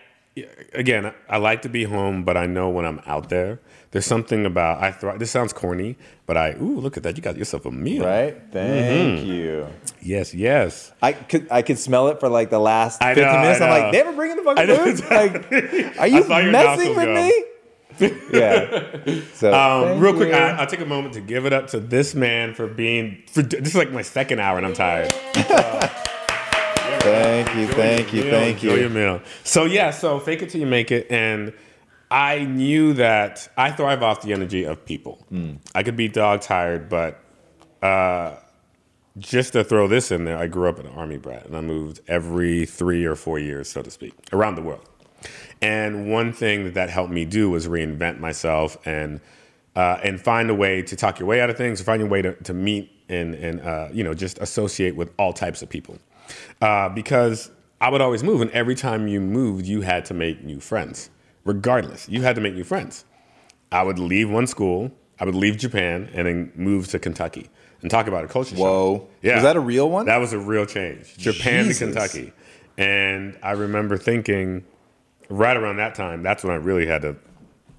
again, 0.74 1.12
I 1.28 1.38
like 1.38 1.62
to 1.62 1.68
be 1.68 1.84
home, 1.84 2.24
but 2.24 2.36
I 2.36 2.46
know 2.46 2.68
when 2.68 2.84
I'm 2.84 3.00
out 3.06 3.30
there, 3.30 3.58
there's 3.92 4.04
something 4.04 4.44
about 4.44 4.82
I 4.82 4.92
thrive. 4.92 5.18
This 5.18 5.30
sounds 5.30 5.52
corny, 5.54 5.96
but 6.26 6.36
I 6.36 6.54
ooh 6.60 6.78
look 6.78 6.96
at 6.98 7.02
that, 7.04 7.16
you 7.16 7.22
got 7.22 7.36
yourself 7.38 7.64
a 7.66 7.70
meal. 7.70 8.04
Right. 8.04 8.36
Thank 8.52 9.20
Mm-hmm. 9.20 9.26
you. 9.26 9.66
Yes, 10.02 10.34
yes. 10.34 10.92
I 11.02 11.12
could 11.12 11.48
I 11.50 11.62
could 11.62 11.78
smell 11.78 12.08
it 12.08 12.20
for 12.20 12.28
like 12.28 12.50
the 12.50 12.58
last 12.60 13.02
I 13.02 13.14
50 13.14 13.20
know, 13.32 13.40
minutes. 13.40 13.60
I'm 13.60 13.70
like, 13.70 13.92
they 13.92 14.00
ever 14.00 14.12
bringing 14.12 14.36
the 14.36 14.42
fucking 14.42 14.76
food? 14.76 15.10
Like, 15.10 15.98
are 15.98 16.06
you 16.06 16.24
messing 16.52 16.94
with 16.96 17.06
go. 17.06 17.14
me? 17.14 17.44
yeah. 18.30 19.22
So 19.32 19.54
Um, 19.54 20.00
real 20.00 20.12
quick, 20.12 20.28
you. 20.28 20.34
I, 20.34 20.50
I'll 20.50 20.66
take 20.66 20.80
a 20.80 20.84
moment 20.86 21.14
to 21.14 21.22
give 21.22 21.46
it 21.46 21.54
up 21.54 21.68
to 21.68 21.80
this 21.80 22.14
man 22.14 22.52
for 22.52 22.66
being. 22.66 23.22
For 23.32 23.40
this 23.40 23.68
is 23.68 23.74
like 23.74 23.90
my 23.90 24.02
second 24.02 24.38
hour, 24.38 24.58
and 24.58 24.66
I'm 24.66 24.74
tired. 24.74 25.14
thank 27.10 27.54
you, 27.54 27.66
thank 27.68 28.12
you, 28.12 28.22
thank 28.30 28.62
enjoy 28.62 28.74
your 28.74 28.88
you. 28.88 28.94
meal. 28.94 29.20
So 29.44 29.64
yeah, 29.64 29.90
so 29.90 30.18
fake 30.18 30.42
it 30.42 30.50
till 30.50 30.60
you 30.60 30.66
make 30.66 30.90
it, 30.90 31.10
and 31.10 31.52
I 32.10 32.44
knew 32.44 32.92
that 32.94 33.48
I 33.56 33.70
thrive 33.70 34.02
off 34.02 34.22
the 34.22 34.32
energy 34.32 34.64
of 34.64 34.84
people. 34.84 35.24
Hmm. 35.28 35.54
I 35.74 35.82
could 35.82 35.96
be 35.96 36.08
dog 36.08 36.40
tired, 36.40 36.88
but 36.88 37.20
uh, 37.82 38.36
just 39.18 39.52
to 39.54 39.64
throw 39.64 39.88
this 39.88 40.10
in 40.10 40.24
there, 40.24 40.36
I 40.36 40.46
grew 40.46 40.68
up 40.68 40.78
an 40.78 40.86
army 40.88 41.16
brat, 41.16 41.46
and 41.46 41.56
I 41.56 41.60
moved 41.60 42.00
every 42.08 42.66
three 42.66 43.04
or 43.04 43.14
four 43.14 43.38
years, 43.38 43.68
so 43.68 43.82
to 43.82 43.90
speak, 43.90 44.14
around 44.32 44.56
the 44.56 44.62
world. 44.62 44.88
And 45.62 46.10
one 46.10 46.32
thing 46.32 46.64
that 46.64 46.74
that 46.74 46.90
helped 46.90 47.12
me 47.12 47.24
do 47.24 47.50
was 47.50 47.66
reinvent 47.66 48.18
myself 48.20 48.76
and 48.86 49.20
uh, 49.74 50.00
and 50.02 50.20
find 50.20 50.48
a 50.48 50.54
way 50.54 50.82
to 50.82 50.96
talk 50.96 51.18
your 51.18 51.28
way 51.28 51.40
out 51.40 51.50
of 51.50 51.56
things, 51.56 51.80
find 51.82 52.02
a 52.02 52.06
way 52.06 52.22
to, 52.22 52.34
to 52.42 52.54
meet 52.54 52.90
and 53.08 53.34
and 53.34 53.60
uh, 53.60 53.88
you 53.92 54.04
know 54.04 54.14
just 54.14 54.38
associate 54.38 54.96
with 54.96 55.12
all 55.18 55.32
types 55.32 55.62
of 55.62 55.68
people. 55.68 55.98
Uh, 56.60 56.88
because 56.88 57.50
I 57.80 57.90
would 57.90 58.00
always 58.00 58.22
move, 58.22 58.40
and 58.40 58.50
every 58.52 58.74
time 58.74 59.08
you 59.08 59.20
moved, 59.20 59.66
you 59.66 59.82
had 59.82 60.04
to 60.06 60.14
make 60.14 60.42
new 60.42 60.60
friends. 60.60 61.10
Regardless, 61.44 62.08
you 62.08 62.22
had 62.22 62.34
to 62.36 62.40
make 62.40 62.54
new 62.54 62.64
friends. 62.64 63.04
I 63.70 63.82
would 63.82 63.98
leave 63.98 64.30
one 64.30 64.46
school, 64.46 64.90
I 65.20 65.24
would 65.24 65.34
leave 65.34 65.56
Japan, 65.56 66.10
and 66.12 66.26
then 66.26 66.52
move 66.54 66.88
to 66.88 66.98
Kentucky 66.98 67.50
and 67.82 67.90
talk 67.90 68.06
about 68.06 68.24
a 68.24 68.28
culture 68.28 68.56
shock. 68.56 68.64
Whoa. 68.64 69.08
Was 69.22 69.42
that 69.42 69.56
a 69.56 69.60
real 69.60 69.90
one? 69.90 70.06
That 70.06 70.18
was 70.18 70.32
a 70.32 70.38
real 70.38 70.66
change. 70.66 71.16
Japan 71.16 71.66
Jesus. 71.66 71.78
to 71.78 71.84
Kentucky. 71.86 72.32
And 72.78 73.38
I 73.42 73.52
remember 73.52 73.96
thinking, 73.96 74.64
right 75.28 75.56
around 75.56 75.76
that 75.76 75.94
time, 75.94 76.22
that's 76.22 76.44
when 76.44 76.52
I 76.52 76.56
really 76.56 76.86
had 76.86 77.02
to 77.02 77.16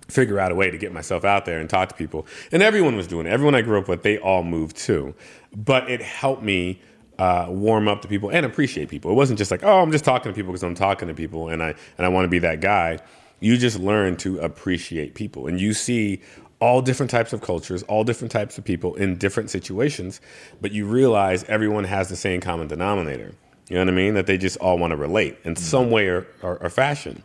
figure 0.07 0.39
out 0.39 0.51
a 0.51 0.55
way 0.55 0.71
to 0.71 0.77
get 0.77 0.93
myself 0.93 1.25
out 1.25 1.45
there 1.45 1.59
and 1.59 1.69
talk 1.69 1.89
to 1.89 1.95
people. 1.95 2.25
And 2.51 2.63
everyone 2.63 2.95
was 2.95 3.07
doing 3.07 3.27
it. 3.27 3.29
Everyone 3.29 3.55
I 3.55 3.61
grew 3.61 3.79
up 3.79 3.87
with, 3.87 4.03
they 4.03 4.17
all 4.17 4.43
moved 4.43 4.77
too. 4.77 5.13
But 5.55 5.89
it 5.89 6.01
helped 6.01 6.43
me 6.43 6.81
uh, 7.19 7.47
warm 7.49 7.87
up 7.87 8.01
to 8.01 8.07
people 8.07 8.29
and 8.29 8.45
appreciate 8.45 8.89
people. 8.89 9.11
It 9.11 9.15
wasn't 9.15 9.37
just 9.39 9.51
like, 9.51 9.63
oh, 9.63 9.81
I'm 9.81 9.91
just 9.91 10.05
talking 10.05 10.31
to 10.31 10.35
people 10.35 10.51
because 10.51 10.63
I'm 10.63 10.75
talking 10.75 11.07
to 11.07 11.13
people 11.13 11.49
and 11.49 11.63
I 11.63 11.73
and 11.97 12.05
I 12.05 12.09
want 12.09 12.25
to 12.25 12.29
be 12.29 12.39
that 12.39 12.61
guy. 12.61 12.99
You 13.39 13.57
just 13.57 13.79
learn 13.79 14.15
to 14.17 14.39
appreciate 14.39 15.13
people, 15.13 15.47
and 15.47 15.59
you 15.59 15.73
see 15.73 16.21
all 16.59 16.81
different 16.81 17.11
types 17.11 17.33
of 17.33 17.41
cultures, 17.41 17.83
all 17.83 18.03
different 18.03 18.31
types 18.31 18.57
of 18.57 18.63
people 18.63 18.95
in 18.95 19.15
different 19.15 19.51
situations. 19.51 20.21
But 20.59 20.71
you 20.71 20.87
realize 20.87 21.43
everyone 21.43 21.83
has 21.83 22.09
the 22.09 22.15
same 22.15 22.41
common 22.41 22.67
denominator. 22.67 23.33
You 23.69 23.75
know 23.75 23.81
what 23.81 23.89
I 23.89 23.91
mean? 23.91 24.13
That 24.15 24.25
they 24.25 24.37
just 24.37 24.57
all 24.57 24.77
want 24.79 24.91
to 24.91 24.97
relate 24.97 25.37
in 25.43 25.55
some 25.55 25.91
way 25.91 26.07
or, 26.07 26.25
or, 26.41 26.57
or 26.63 26.69
fashion, 26.69 27.21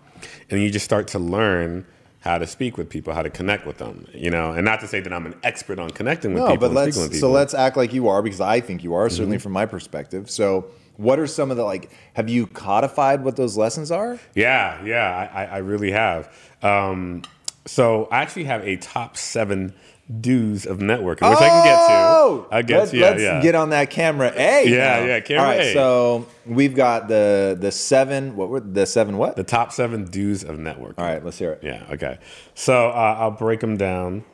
and 0.51 0.61
you 0.61 0.71
just 0.71 0.85
start 0.85 1.09
to 1.09 1.19
learn 1.19 1.87
how 2.23 2.39
to 2.39 2.47
speak 2.47 2.79
with 2.79 2.89
people, 2.89 3.13
how 3.13 3.23
to 3.23 3.31
connect 3.31 3.67
with 3.67 3.79
them, 3.79 4.07
you 4.15 4.31
know, 4.31 4.53
and 4.53 4.65
not 4.65 4.81
to 4.81 4.87
say 4.89 5.01
that 5.01 5.13
I'm 5.13 5.27
an 5.27 5.35
expert 5.43 5.79
on 5.79 5.91
connecting 5.91 6.33
with 6.35 6.43
No, 6.45 6.51
people 6.53 6.69
but 6.69 6.75
let's 6.75 6.97
with 6.97 7.19
so 7.19 7.31
let's 7.31 7.53
act 7.53 7.77
like 7.77 7.93
you 7.93 8.09
are 8.09 8.23
because 8.23 8.41
I 8.41 8.61
think 8.61 8.83
you 8.85 8.95
are 8.95 9.11
certainly 9.11 9.37
Mm-hmm. 9.37 9.43
from 9.43 9.53
my 9.53 9.67
perspective. 9.67 10.31
So, 10.31 10.67
what 10.97 11.19
are 11.19 11.27
some 11.27 11.51
of 11.51 11.57
the 11.57 11.65
like? 11.65 11.91
Have 12.15 12.29
you 12.29 12.47
codified 12.47 13.25
what 13.25 13.35
those 13.37 13.57
lessons 13.57 13.91
are? 13.91 14.19
Yeah, 14.35 14.83
yeah, 14.85 15.31
I, 15.35 15.43
I 15.43 15.47
I 15.47 15.59
really 15.59 15.91
have. 15.91 16.33
Um, 16.63 17.23
so 17.67 18.07
I 18.11 18.23
actually 18.23 18.45
have 18.45 18.63
a 18.67 18.77
top 18.77 19.17
seven 19.17 19.73
do's 20.21 20.67
of 20.67 20.79
networking, 20.79 21.29
which 21.31 21.39
I 21.41 21.49
can 21.49 21.65
get 21.65 21.77
Oh! 21.79 22.47
to. 22.51 22.55
I 22.55 22.63
get 22.63 22.79
Let, 22.79 22.91
to. 22.91 22.97
Yeah, 22.97 23.11
let's 23.11 23.23
yeah. 23.23 23.43
get 23.43 23.55
on 23.55 23.71
that 23.71 23.91
camera 23.91 24.33
A. 24.37 24.69
Yeah, 24.69 24.77
now. 25.01 25.07
yeah, 25.07 25.21
camera 25.21 25.43
All 25.45 25.49
right, 25.51 25.61
A. 25.61 25.73
so 25.73 26.27
we've 26.47 26.75
got 26.75 27.09
the 27.09 27.57
the 27.59 27.71
seven. 27.73 28.37
What 28.37 28.49
were 28.49 28.61
the 28.61 28.87
seven? 28.87 29.17
What? 29.19 29.37
the 29.37 29.45
top 29.45 29.73
seven 29.73 30.05
do's 30.05 30.45
of 30.45 30.57
networking. 30.57 30.99
All 30.99 31.05
right, 31.07 31.25
let's 31.25 31.39
hear 31.39 31.53
it. 31.53 31.61
Yeah. 31.63 31.85
Okay. 31.91 32.19
So 32.55 32.89
uh, 32.91 33.17
I'll 33.19 33.31
break 33.31 33.61
them 33.61 33.77
down, 33.77 34.25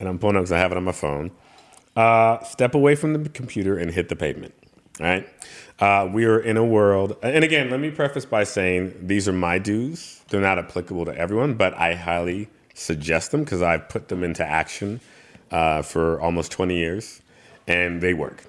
and 0.00 0.08
I'm 0.08 0.18
pulling 0.18 0.36
up 0.36 0.42
because 0.42 0.52
I 0.52 0.58
have 0.58 0.72
it 0.72 0.76
on 0.76 0.84
my 0.84 0.92
phone. 0.92 1.30
Uh, 1.94 2.42
step 2.44 2.74
away 2.74 2.94
from 2.94 3.12
the 3.22 3.28
computer 3.28 3.76
and 3.76 3.90
hit 3.90 4.08
the 4.08 4.16
pavement. 4.16 4.54
All 5.00 5.06
right. 5.06 5.28
Uh, 5.78 6.08
we 6.12 6.24
are 6.26 6.38
in 6.38 6.56
a 6.56 6.64
world, 6.64 7.16
and 7.22 7.42
again, 7.42 7.68
let 7.70 7.80
me 7.80 7.90
preface 7.90 8.24
by 8.24 8.44
saying 8.44 8.94
these 9.02 9.26
are 9.26 9.32
my 9.32 9.58
do's. 9.58 10.22
They're 10.28 10.40
not 10.40 10.58
applicable 10.58 11.06
to 11.06 11.16
everyone, 11.18 11.54
but 11.54 11.74
I 11.74 11.94
highly 11.94 12.48
suggest 12.74 13.30
them 13.30 13.44
because 13.44 13.62
I've 13.62 13.88
put 13.88 14.08
them 14.08 14.24
into 14.24 14.44
action 14.44 15.00
uh, 15.50 15.82
for 15.82 16.20
almost 16.20 16.52
20 16.52 16.76
years, 16.76 17.20
and 17.66 18.00
they 18.00 18.14
work. 18.14 18.44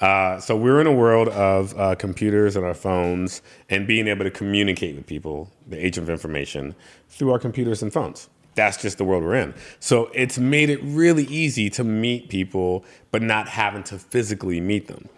Uh, 0.00 0.38
so 0.38 0.56
we're 0.56 0.80
in 0.80 0.86
a 0.86 0.92
world 0.92 1.28
of 1.28 1.78
uh, 1.78 1.94
computers 1.94 2.56
and 2.56 2.64
our 2.64 2.74
phones 2.74 3.42
and 3.68 3.86
being 3.86 4.08
able 4.08 4.24
to 4.24 4.30
communicate 4.30 4.94
with 4.94 5.06
people, 5.06 5.50
the 5.66 5.84
age 5.84 5.96
of 5.98 6.10
information, 6.10 6.74
through 7.08 7.32
our 7.32 7.38
computers 7.38 7.82
and 7.82 7.92
phones. 7.92 8.28
That's 8.56 8.82
just 8.82 8.98
the 8.98 9.04
world 9.04 9.22
we're 9.22 9.36
in. 9.36 9.54
So 9.78 10.10
it's 10.12 10.38
made 10.38 10.70
it 10.70 10.80
really 10.82 11.24
easy 11.24 11.70
to 11.70 11.84
meet 11.84 12.28
people, 12.28 12.84
but 13.10 13.22
not 13.22 13.48
having 13.48 13.84
to 13.84 13.98
physically 13.98 14.60
meet 14.60 14.88
them. 14.88 15.08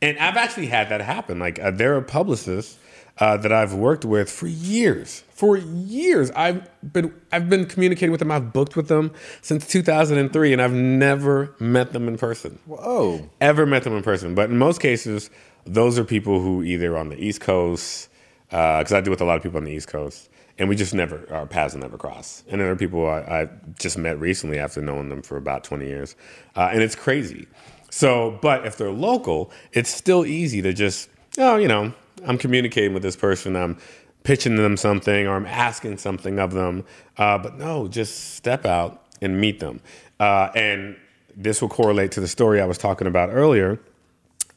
And 0.00 0.18
I've 0.18 0.36
actually 0.36 0.66
had 0.66 0.88
that 0.90 1.00
happen. 1.00 1.38
Like 1.38 1.58
uh, 1.58 1.70
there 1.70 1.96
are 1.96 2.02
publicists 2.02 2.78
uh, 3.18 3.38
that 3.38 3.52
I've 3.52 3.74
worked 3.74 4.04
with 4.04 4.30
for 4.30 4.46
years. 4.46 5.24
For 5.42 5.56
years, 5.56 6.30
I've 6.36 6.68
been 6.92 7.12
I've 7.32 7.50
been 7.50 7.66
communicating 7.66 8.12
with 8.12 8.20
them. 8.20 8.30
I've 8.30 8.52
booked 8.52 8.76
with 8.76 8.86
them 8.86 9.10
since 9.40 9.66
2003, 9.66 10.52
and 10.52 10.62
I've 10.62 10.72
never 10.72 11.52
met 11.58 11.92
them 11.92 12.06
in 12.06 12.16
person 12.16 12.60
Oh, 12.70 13.28
ever 13.40 13.66
met 13.66 13.82
them 13.82 13.96
in 13.96 14.04
person. 14.04 14.36
But 14.36 14.50
in 14.50 14.56
most 14.56 14.80
cases, 14.80 15.30
those 15.66 15.98
are 15.98 16.04
people 16.04 16.40
who 16.40 16.62
either 16.62 16.94
are 16.94 16.98
on 16.98 17.08
the 17.08 17.20
East 17.20 17.40
Coast, 17.40 18.08
because 18.50 18.92
I 18.92 19.00
deal 19.00 19.10
with 19.10 19.20
a 19.20 19.24
lot 19.24 19.36
of 19.36 19.42
people 19.42 19.58
on 19.58 19.64
the 19.64 19.72
East 19.72 19.88
Coast, 19.88 20.30
and 20.60 20.68
we 20.68 20.76
just 20.76 20.94
never 20.94 21.26
our 21.32 21.44
paths 21.44 21.74
never 21.74 21.98
cross. 21.98 22.44
And 22.48 22.60
there 22.60 22.70
are 22.70 22.76
people 22.76 23.08
I, 23.08 23.18
I 23.18 23.48
just 23.80 23.98
met 23.98 24.20
recently 24.20 24.60
after 24.60 24.80
knowing 24.80 25.08
them 25.08 25.22
for 25.22 25.36
about 25.36 25.64
20 25.64 25.84
years, 25.88 26.14
uh, 26.54 26.68
and 26.72 26.84
it's 26.84 26.94
crazy. 26.94 27.48
So, 27.90 28.38
but 28.42 28.64
if 28.64 28.76
they're 28.76 28.92
local, 28.92 29.50
it's 29.72 29.90
still 29.90 30.24
easy 30.24 30.62
to 30.62 30.72
just 30.72 31.08
oh, 31.36 31.56
you 31.56 31.66
know, 31.66 31.92
I'm 32.24 32.38
communicating 32.38 32.94
with 32.94 33.02
this 33.02 33.16
person, 33.16 33.56
I'm 33.56 33.78
pitching 34.22 34.56
them 34.56 34.76
something, 34.76 35.26
or 35.26 35.36
I'm 35.36 35.46
asking 35.46 35.98
something 35.98 36.38
of 36.38 36.52
them. 36.52 36.84
Uh, 37.16 37.38
but 37.38 37.58
no, 37.58 37.88
just 37.88 38.34
step 38.34 38.64
out 38.64 39.04
and 39.20 39.40
meet 39.40 39.60
them. 39.60 39.80
Uh, 40.20 40.50
and 40.54 40.96
this 41.36 41.60
will 41.60 41.68
correlate 41.68 42.12
to 42.12 42.20
the 42.20 42.28
story 42.28 42.60
I 42.60 42.66
was 42.66 42.78
talking 42.78 43.06
about 43.06 43.30
earlier 43.30 43.80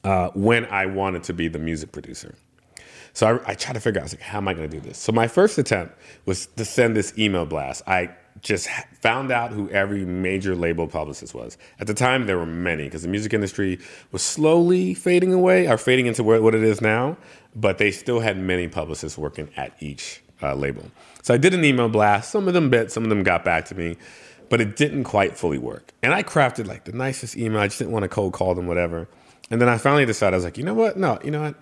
uh, 0.04 0.30
when 0.34 0.66
I 0.66 0.86
wanted 0.86 1.24
to 1.24 1.34
be 1.34 1.48
the 1.48 1.60
music 1.60 1.92
producer. 1.92 2.36
So 3.14 3.28
I, 3.28 3.52
I 3.52 3.54
tried 3.56 3.74
to 3.74 3.80
figure 3.80 4.00
out, 4.00 4.04
I 4.04 4.06
was 4.06 4.14
like, 4.14 4.22
how 4.22 4.38
am 4.38 4.48
I 4.48 4.54
going 4.54 4.70
to 4.70 4.80
do 4.80 4.86
this? 4.86 4.98
So 4.98 5.12
my 5.12 5.28
first 5.28 5.58
attempt 5.58 5.96
was 6.26 6.48
to 6.58 6.66
send 6.66 6.96
this 6.96 7.18
email 7.18 7.46
blast. 7.46 7.82
I 7.88 8.10
just 8.46 8.70
found 9.02 9.32
out 9.32 9.52
who 9.52 9.68
every 9.72 10.06
major 10.06 10.56
label 10.56 10.88
publicist 10.88 11.34
was. 11.34 11.58
At 11.80 11.88
the 11.88 11.96
time, 11.96 12.28
there 12.28 12.38
were 12.38 12.46
many 12.46 12.84
because 12.84 13.02
the 13.02 13.08
music 13.08 13.34
industry 13.34 13.80
was 14.12 14.22
slowly 14.22 14.94
fading 14.94 15.34
away 15.34 15.68
or 15.68 15.80
fading 15.80 16.06
into 16.06 16.24
what 16.24 16.54
it 16.54 16.64
is 16.64 16.80
now, 16.80 17.18
but 17.56 17.80
they 17.80 17.90
still 17.90 18.20
had 18.20 18.38
many 18.38 18.68
publicists 18.68 19.18
working 19.18 19.50
at 19.58 19.74
each 19.80 20.22
uh, 20.44 20.54
label. 20.54 20.84
So 21.24 21.34
I 21.34 21.38
did 21.38 21.56
an 21.56 21.66
email 21.66 21.90
blast. 21.90 22.30
Some 22.30 22.48
of 22.48 22.54
them 22.54 22.70
bit, 22.70 22.92
some 22.92 23.02
of 23.02 23.10
them 23.10 23.24
got 23.24 23.44
back 23.44 23.66
to 23.66 23.76
me, 23.76 23.98
but 24.50 24.62
it 24.62 24.76
didn't 24.76 25.06
quite 25.06 25.36
fully 25.36 25.58
work. 25.58 25.92
And 26.04 26.14
I 26.14 26.22
crafted 26.22 26.68
like 26.68 26.86
the 26.86 26.92
nicest 26.92 27.36
email. 27.36 27.60
I 27.60 27.68
just 27.68 27.80
didn't 27.80 27.94
want 27.94 28.04
to 28.04 28.10
cold 28.10 28.34
call 28.34 28.54
them, 28.54 28.68
whatever. 28.68 29.08
And 29.50 29.60
then 29.60 29.70
I 29.70 29.80
finally 29.80 30.06
decided, 30.06 30.36
I 30.36 30.38
was 30.38 30.46
like, 30.46 30.60
you 30.60 30.64
know 30.64 30.76
what? 30.76 30.98
No, 30.98 31.18
you 31.24 31.32
know 31.32 31.42
what? 31.42 31.56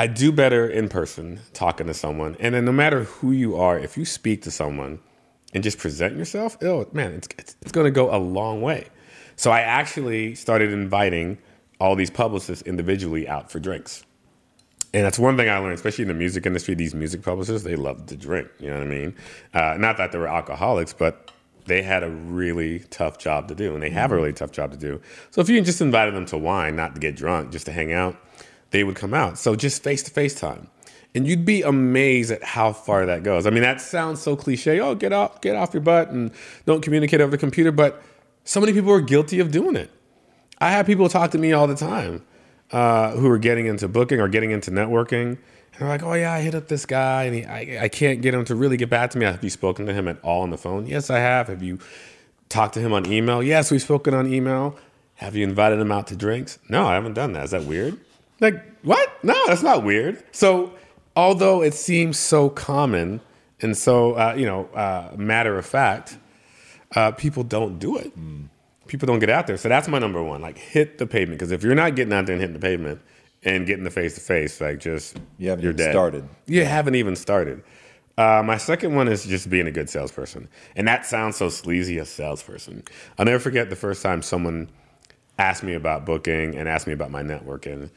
I 0.00 0.08
do 0.08 0.32
better 0.32 0.68
in 0.68 0.88
person 0.88 1.40
talking 1.52 1.86
to 1.86 1.94
someone. 1.94 2.36
And 2.40 2.56
then 2.56 2.64
no 2.64 2.72
matter 2.72 3.04
who 3.04 3.30
you 3.30 3.56
are, 3.56 3.78
if 3.78 3.96
you 3.96 4.04
speak 4.04 4.42
to 4.42 4.50
someone 4.50 4.98
and 5.54 5.62
just 5.62 5.78
present 5.78 6.16
yourself, 6.16 6.56
oh 6.62 6.86
man, 6.92 7.12
it's, 7.12 7.28
it's, 7.38 7.56
it's 7.62 7.72
going 7.72 7.84
to 7.84 7.90
go 7.90 8.14
a 8.14 8.18
long 8.18 8.62
way. 8.62 8.88
So 9.36 9.50
I 9.50 9.60
actually 9.60 10.34
started 10.34 10.72
inviting 10.72 11.38
all 11.80 11.96
these 11.96 12.10
publicists 12.10 12.62
individually 12.66 13.28
out 13.28 13.50
for 13.50 13.58
drinks. 13.58 14.04
And 14.94 15.04
that's 15.04 15.18
one 15.18 15.36
thing 15.36 15.48
I 15.48 15.56
learned, 15.58 15.74
especially 15.74 16.02
in 16.02 16.08
the 16.08 16.14
music 16.14 16.44
industry. 16.44 16.74
These 16.74 16.94
music 16.94 17.22
publicists, 17.22 17.66
they 17.66 17.76
love 17.76 18.06
to 18.06 18.16
drink. 18.16 18.48
You 18.60 18.68
know 18.68 18.78
what 18.78 18.86
I 18.86 18.90
mean? 18.90 19.14
Uh, 19.54 19.76
not 19.78 19.96
that 19.96 20.12
they 20.12 20.18
were 20.18 20.28
alcoholics, 20.28 20.92
but 20.92 21.30
they 21.64 21.82
had 21.82 22.02
a 22.02 22.10
really 22.10 22.80
tough 22.90 23.18
job 23.18 23.48
to 23.48 23.54
do, 23.54 23.72
and 23.72 23.82
they 23.82 23.90
have 23.90 24.12
a 24.12 24.16
really 24.16 24.32
tough 24.32 24.52
job 24.52 24.70
to 24.72 24.76
do. 24.76 25.00
So 25.30 25.40
if 25.40 25.48
you 25.48 25.60
just 25.62 25.80
invited 25.80 26.14
them 26.14 26.26
to 26.26 26.38
wine, 26.38 26.76
not 26.76 26.94
to 26.94 27.00
get 27.00 27.16
drunk, 27.16 27.52
just 27.52 27.66
to 27.66 27.72
hang 27.72 27.92
out, 27.92 28.16
they 28.70 28.84
would 28.84 28.96
come 28.96 29.14
out. 29.14 29.38
So 29.38 29.54
just 29.54 29.82
face 29.82 30.02
to 30.04 30.10
face 30.10 30.34
time. 30.34 30.68
And 31.14 31.26
you'd 31.26 31.44
be 31.44 31.62
amazed 31.62 32.30
at 32.30 32.42
how 32.42 32.72
far 32.72 33.04
that 33.06 33.22
goes. 33.22 33.46
I 33.46 33.50
mean, 33.50 33.62
that 33.62 33.80
sounds 33.80 34.22
so 34.22 34.34
cliche. 34.34 34.80
Oh, 34.80 34.94
get 34.94 35.12
off, 35.12 35.40
get 35.42 35.56
off 35.56 35.74
your 35.74 35.82
butt 35.82 36.08
and 36.08 36.30
don't 36.64 36.80
communicate 36.82 37.20
over 37.20 37.30
the 37.30 37.38
computer. 37.38 37.70
But 37.70 38.02
so 38.44 38.60
many 38.60 38.72
people 38.72 38.90
are 38.92 39.00
guilty 39.00 39.38
of 39.38 39.50
doing 39.50 39.76
it. 39.76 39.90
I 40.58 40.70
have 40.70 40.86
people 40.86 41.08
talk 41.08 41.32
to 41.32 41.38
me 41.38 41.52
all 41.52 41.66
the 41.66 41.76
time 41.76 42.24
uh, 42.70 43.10
who 43.12 43.28
are 43.28 43.38
getting 43.38 43.66
into 43.66 43.88
booking 43.88 44.20
or 44.20 44.28
getting 44.28 44.52
into 44.52 44.70
networking. 44.70 45.36
And 45.74 45.80
they're 45.80 45.88
like, 45.88 46.02
oh, 46.02 46.14
yeah, 46.14 46.32
I 46.32 46.40
hit 46.40 46.54
up 46.54 46.68
this 46.68 46.86
guy 46.86 47.24
and 47.24 47.34
he, 47.34 47.44
I, 47.44 47.84
I 47.84 47.88
can't 47.88 48.22
get 48.22 48.32
him 48.32 48.44
to 48.46 48.54
really 48.54 48.78
get 48.78 48.88
back 48.88 49.10
to 49.10 49.18
me. 49.18 49.26
Have 49.26 49.44
you 49.44 49.50
spoken 49.50 49.84
to 49.86 49.92
him 49.92 50.08
at 50.08 50.18
all 50.22 50.42
on 50.42 50.50
the 50.50 50.58
phone? 50.58 50.86
Yes, 50.86 51.10
I 51.10 51.18
have. 51.18 51.48
Have 51.48 51.62
you 51.62 51.78
talked 52.48 52.74
to 52.74 52.80
him 52.80 52.92
on 52.92 53.04
email? 53.06 53.42
Yes, 53.42 53.70
we've 53.70 53.82
spoken 53.82 54.14
on 54.14 54.32
email. 54.32 54.78
Have 55.16 55.36
you 55.36 55.44
invited 55.44 55.78
him 55.78 55.92
out 55.92 56.06
to 56.08 56.16
drinks? 56.16 56.58
No, 56.68 56.86
I 56.86 56.94
haven't 56.94 57.14
done 57.14 57.32
that. 57.34 57.44
Is 57.44 57.50
that 57.50 57.64
weird? 57.64 57.98
Like, 58.40 58.62
what? 58.82 59.12
No, 59.22 59.34
that's 59.46 59.62
not 59.62 59.84
weird. 59.84 60.22
So, 60.32 60.72
although 61.16 61.62
it 61.62 61.74
seems 61.74 62.18
so 62.18 62.48
common 62.48 63.20
and 63.62 63.76
so, 63.76 64.14
uh, 64.14 64.34
you 64.36 64.44
know, 64.44 64.66
uh, 64.74 65.14
matter 65.16 65.56
of 65.56 65.64
fact, 65.64 66.18
uh, 66.96 67.12
people 67.12 67.44
don't 67.44 67.78
do 67.78 67.96
it. 67.96 68.18
Mm. 68.18 68.48
People 68.88 69.06
don't 69.06 69.20
get 69.20 69.30
out 69.30 69.46
there. 69.46 69.56
So 69.56 69.68
that's 69.68 69.88
my 69.88 69.98
number 69.98 70.22
one. 70.22 70.42
Like, 70.42 70.58
hit 70.58 70.98
the 70.98 71.06
pavement. 71.06 71.38
Because 71.38 71.52
if 71.52 71.62
you're 71.62 71.74
not 71.74 71.94
getting 71.94 72.12
out 72.12 72.26
there 72.26 72.34
and 72.34 72.40
hitting 72.40 72.54
the 72.54 72.60
pavement 72.60 73.00
and 73.44 73.66
getting 73.66 73.84
the 73.84 73.90
face 73.90 74.14
to 74.16 74.20
face, 74.20 74.60
like, 74.60 74.80
just 74.80 75.18
you 75.38 75.48
haven't 75.48 75.64
even 75.64 75.76
dead. 75.76 75.92
started. 75.92 76.28
You 76.46 76.64
haven't 76.64 76.96
even 76.96 77.16
started. 77.16 77.62
Uh, 78.18 78.42
my 78.44 78.58
second 78.58 78.94
one 78.94 79.08
is 79.08 79.24
just 79.24 79.48
being 79.48 79.66
a 79.66 79.70
good 79.70 79.88
salesperson. 79.88 80.48
And 80.76 80.86
that 80.88 81.06
sounds 81.06 81.36
so 81.36 81.48
sleazy, 81.48 81.98
a 81.98 82.04
salesperson. 82.04 82.82
I'll 83.16 83.24
never 83.24 83.38
forget 83.38 83.70
the 83.70 83.76
first 83.76 84.02
time 84.02 84.20
someone 84.20 84.68
asked 85.38 85.62
me 85.62 85.74
about 85.74 86.04
booking 86.04 86.56
and 86.56 86.68
asked 86.68 86.86
me 86.86 86.92
about 86.92 87.10
my 87.10 87.22
networking 87.22 87.72
and 87.72 87.90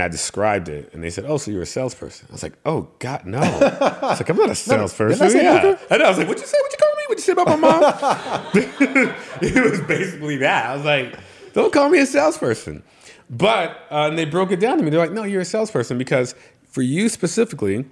I 0.00 0.08
described 0.08 0.68
it, 0.68 0.90
and 0.92 1.02
they 1.02 1.10
said, 1.10 1.24
"Oh, 1.26 1.36
so 1.36 1.50
you're 1.50 1.62
a 1.62 1.66
salesperson?" 1.66 2.28
I 2.30 2.32
was 2.32 2.42
like, 2.44 2.52
"Oh 2.64 2.88
God, 3.00 3.26
no!" 3.26 3.40
I 3.40 3.98
was 4.02 4.20
like, 4.20 4.28
"I'm 4.28 4.36
not 4.36 4.50
a 4.50 4.54
salesperson." 4.54 5.20
I 5.20 5.30
yeah, 5.30 5.76
and 5.90 6.02
I 6.02 6.08
was 6.08 6.18
like, 6.18 6.28
"What'd 6.28 6.40
you 6.40 6.46
say? 6.46 6.56
What'd 6.60 6.78
you 6.78 6.86
call 6.86 6.96
me? 6.96 7.02
What'd 7.08 7.18
you 7.18 7.24
say 7.24 7.32
about 7.32 7.48
my 7.48 7.56
mom?" 7.56 8.50
it 9.42 9.70
was 9.70 9.80
basically 9.80 10.36
that. 10.36 10.66
I 10.66 10.76
was 10.76 10.84
like, 10.84 11.18
"Don't 11.54 11.72
call 11.72 11.88
me 11.88 11.98
a 11.98 12.06
salesperson." 12.06 12.84
But 13.28 13.70
uh, 13.90 14.06
and 14.08 14.18
they 14.18 14.26
broke 14.26 14.52
it 14.52 14.60
down 14.60 14.78
to 14.78 14.84
me. 14.84 14.90
They're 14.90 15.00
like, 15.00 15.10
"No, 15.12 15.24
you're 15.24 15.40
a 15.40 15.44
salesperson 15.44 15.98
because 15.98 16.36
for 16.68 16.82
you 16.82 17.08
specifically, 17.08 17.84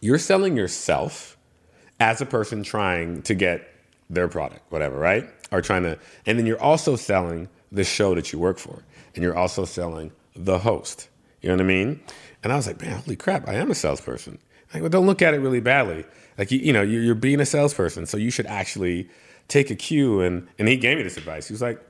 you're 0.00 0.18
selling 0.18 0.56
yourself 0.56 1.36
as 1.98 2.20
a 2.20 2.26
person 2.26 2.62
trying 2.62 3.22
to 3.22 3.34
get 3.34 3.68
their 4.08 4.28
product, 4.28 4.62
whatever, 4.70 4.96
right? 4.96 5.28
Or 5.50 5.62
trying 5.62 5.82
to, 5.82 5.98
and 6.26 6.38
then 6.38 6.46
you're 6.46 6.62
also 6.62 6.94
selling 6.94 7.48
the 7.72 7.82
show 7.82 8.14
that 8.14 8.32
you 8.32 8.38
work 8.38 8.58
for, 8.58 8.84
and 9.16 9.24
you're 9.24 9.36
also 9.36 9.64
selling." 9.64 10.12
The 10.34 10.58
host. 10.60 11.08
You 11.40 11.48
know 11.48 11.56
what 11.56 11.62
I 11.62 11.66
mean? 11.66 12.00
And 12.42 12.52
I 12.52 12.56
was 12.56 12.66
like, 12.66 12.80
man, 12.80 13.00
holy 13.00 13.16
crap, 13.16 13.48
I 13.48 13.54
am 13.54 13.70
a 13.70 13.74
salesperson. 13.74 14.38
Like, 14.72 14.82
well, 14.82 14.90
don't 14.90 15.06
look 15.06 15.22
at 15.22 15.34
it 15.34 15.38
really 15.38 15.60
badly. 15.60 16.04
Like, 16.36 16.50
you, 16.50 16.58
you 16.58 16.72
know, 16.72 16.82
you're, 16.82 17.02
you're 17.02 17.14
being 17.14 17.40
a 17.40 17.46
salesperson, 17.46 18.06
so 18.06 18.16
you 18.16 18.30
should 18.30 18.46
actually 18.46 19.08
take 19.48 19.70
a 19.70 19.74
cue. 19.74 20.20
And, 20.20 20.46
and 20.58 20.68
he 20.68 20.76
gave 20.76 20.98
me 20.98 21.02
this 21.02 21.16
advice. 21.16 21.48
He 21.48 21.54
was 21.54 21.62
like, 21.62 21.82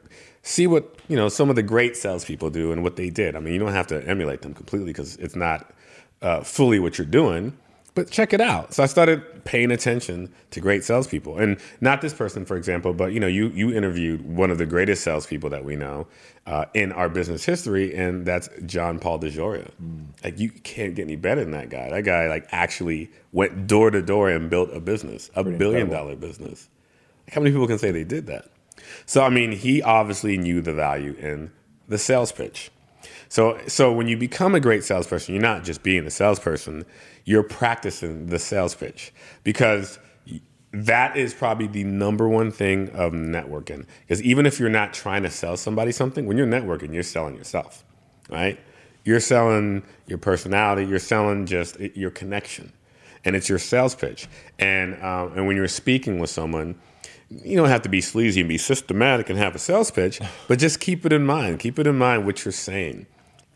see 0.42 0.66
what, 0.66 0.96
you 1.08 1.16
know, 1.16 1.28
some 1.28 1.50
of 1.50 1.56
the 1.56 1.62
great 1.62 1.96
salespeople 1.96 2.50
do 2.50 2.72
and 2.72 2.82
what 2.82 2.96
they 2.96 3.10
did. 3.10 3.36
I 3.36 3.40
mean, 3.40 3.52
you 3.52 3.58
don't 3.58 3.72
have 3.72 3.88
to 3.88 4.06
emulate 4.08 4.42
them 4.42 4.54
completely 4.54 4.88
because 4.88 5.16
it's 5.16 5.36
not 5.36 5.72
uh, 6.22 6.42
fully 6.42 6.78
what 6.78 6.98
you're 6.98 7.06
doing, 7.06 7.56
but 7.98 8.12
check 8.12 8.32
it 8.32 8.40
out. 8.40 8.72
So 8.72 8.84
I 8.84 8.86
started 8.86 9.44
paying 9.44 9.72
attention 9.72 10.32
to 10.52 10.60
great 10.60 10.84
salespeople, 10.84 11.36
and 11.36 11.58
not 11.80 12.00
this 12.00 12.14
person, 12.14 12.44
for 12.44 12.56
example, 12.56 12.94
but 12.94 13.12
you 13.12 13.18
know, 13.18 13.26
you 13.26 13.48
you 13.48 13.72
interviewed 13.72 14.24
one 14.24 14.52
of 14.52 14.58
the 14.58 14.66
greatest 14.66 15.02
salespeople 15.02 15.50
that 15.50 15.64
we 15.64 15.74
know 15.74 16.06
uh, 16.46 16.66
in 16.74 16.92
our 16.92 17.08
business 17.08 17.44
history, 17.44 17.92
and 17.96 18.24
that's 18.24 18.48
John 18.66 19.00
Paul 19.00 19.18
DeJoria. 19.18 19.72
Mm. 19.82 20.06
Like 20.22 20.38
you 20.38 20.50
can't 20.50 20.94
get 20.94 21.02
any 21.02 21.16
better 21.16 21.40
than 21.42 21.50
that 21.50 21.70
guy. 21.70 21.90
That 21.90 22.04
guy 22.04 22.28
like 22.28 22.46
actually 22.52 23.10
went 23.32 23.66
door 23.66 23.90
to 23.90 24.00
door 24.00 24.30
and 24.30 24.48
built 24.48 24.70
a 24.72 24.78
business, 24.78 25.28
a 25.34 25.42
Pretty 25.42 25.58
billion 25.58 25.82
incredible. 25.82 26.10
dollar 26.14 26.16
business. 26.16 26.68
Like, 27.26 27.34
how 27.34 27.40
many 27.40 27.50
people 27.50 27.66
can 27.66 27.78
say 27.78 27.90
they 27.90 28.04
did 28.04 28.28
that? 28.28 28.46
So 29.06 29.24
I 29.24 29.28
mean, 29.28 29.50
he 29.50 29.82
obviously 29.82 30.38
knew 30.38 30.60
the 30.60 30.72
value 30.72 31.14
in 31.18 31.50
the 31.88 31.98
sales 31.98 32.30
pitch. 32.30 32.70
So, 33.28 33.58
so 33.66 33.92
when 33.92 34.08
you 34.08 34.16
become 34.16 34.54
a 34.54 34.60
great 34.60 34.84
salesperson, 34.84 35.34
you're 35.34 35.42
not 35.42 35.62
just 35.64 35.82
being 35.82 36.06
a 36.06 36.10
salesperson, 36.10 36.84
you're 37.24 37.42
practicing 37.42 38.26
the 38.26 38.38
sales 38.38 38.74
pitch 38.74 39.12
because 39.44 39.98
that 40.72 41.16
is 41.16 41.34
probably 41.34 41.66
the 41.66 41.84
number 41.84 42.28
one 42.28 42.50
thing 42.50 42.88
of 42.90 43.12
networking. 43.12 43.86
Because 44.00 44.22
even 44.22 44.46
if 44.46 44.58
you're 44.58 44.70
not 44.70 44.94
trying 44.94 45.22
to 45.22 45.30
sell 45.30 45.56
somebody 45.56 45.92
something, 45.92 46.26
when 46.26 46.36
you're 46.36 46.46
networking, 46.46 46.92
you're 46.92 47.02
selling 47.02 47.34
yourself, 47.34 47.84
right? 48.30 48.58
You're 49.04 49.20
selling 49.20 49.82
your 50.06 50.18
personality, 50.18 50.86
you're 50.86 50.98
selling 50.98 51.46
just 51.46 51.78
your 51.80 52.10
connection, 52.10 52.72
and 53.24 53.36
it's 53.36 53.48
your 53.48 53.58
sales 53.58 53.94
pitch. 53.94 54.26
And 54.58 55.02
um, 55.02 55.32
and 55.36 55.46
when 55.46 55.56
you're 55.56 55.68
speaking 55.68 56.18
with 56.18 56.28
someone, 56.28 56.78
you 57.30 57.56
don't 57.56 57.68
have 57.68 57.82
to 57.82 57.88
be 57.88 58.00
sleazy 58.00 58.40
and 58.40 58.48
be 58.48 58.58
systematic 58.58 59.30
and 59.30 59.38
have 59.38 59.54
a 59.54 59.58
sales 59.58 59.90
pitch, 59.90 60.20
but 60.46 60.58
just 60.58 60.80
keep 60.80 61.06
it 61.06 61.12
in 61.12 61.24
mind. 61.24 61.60
Keep 61.60 61.78
it 61.78 61.86
in 61.86 61.96
mind 61.96 62.26
what 62.26 62.44
you're 62.44 62.52
saying 62.52 63.06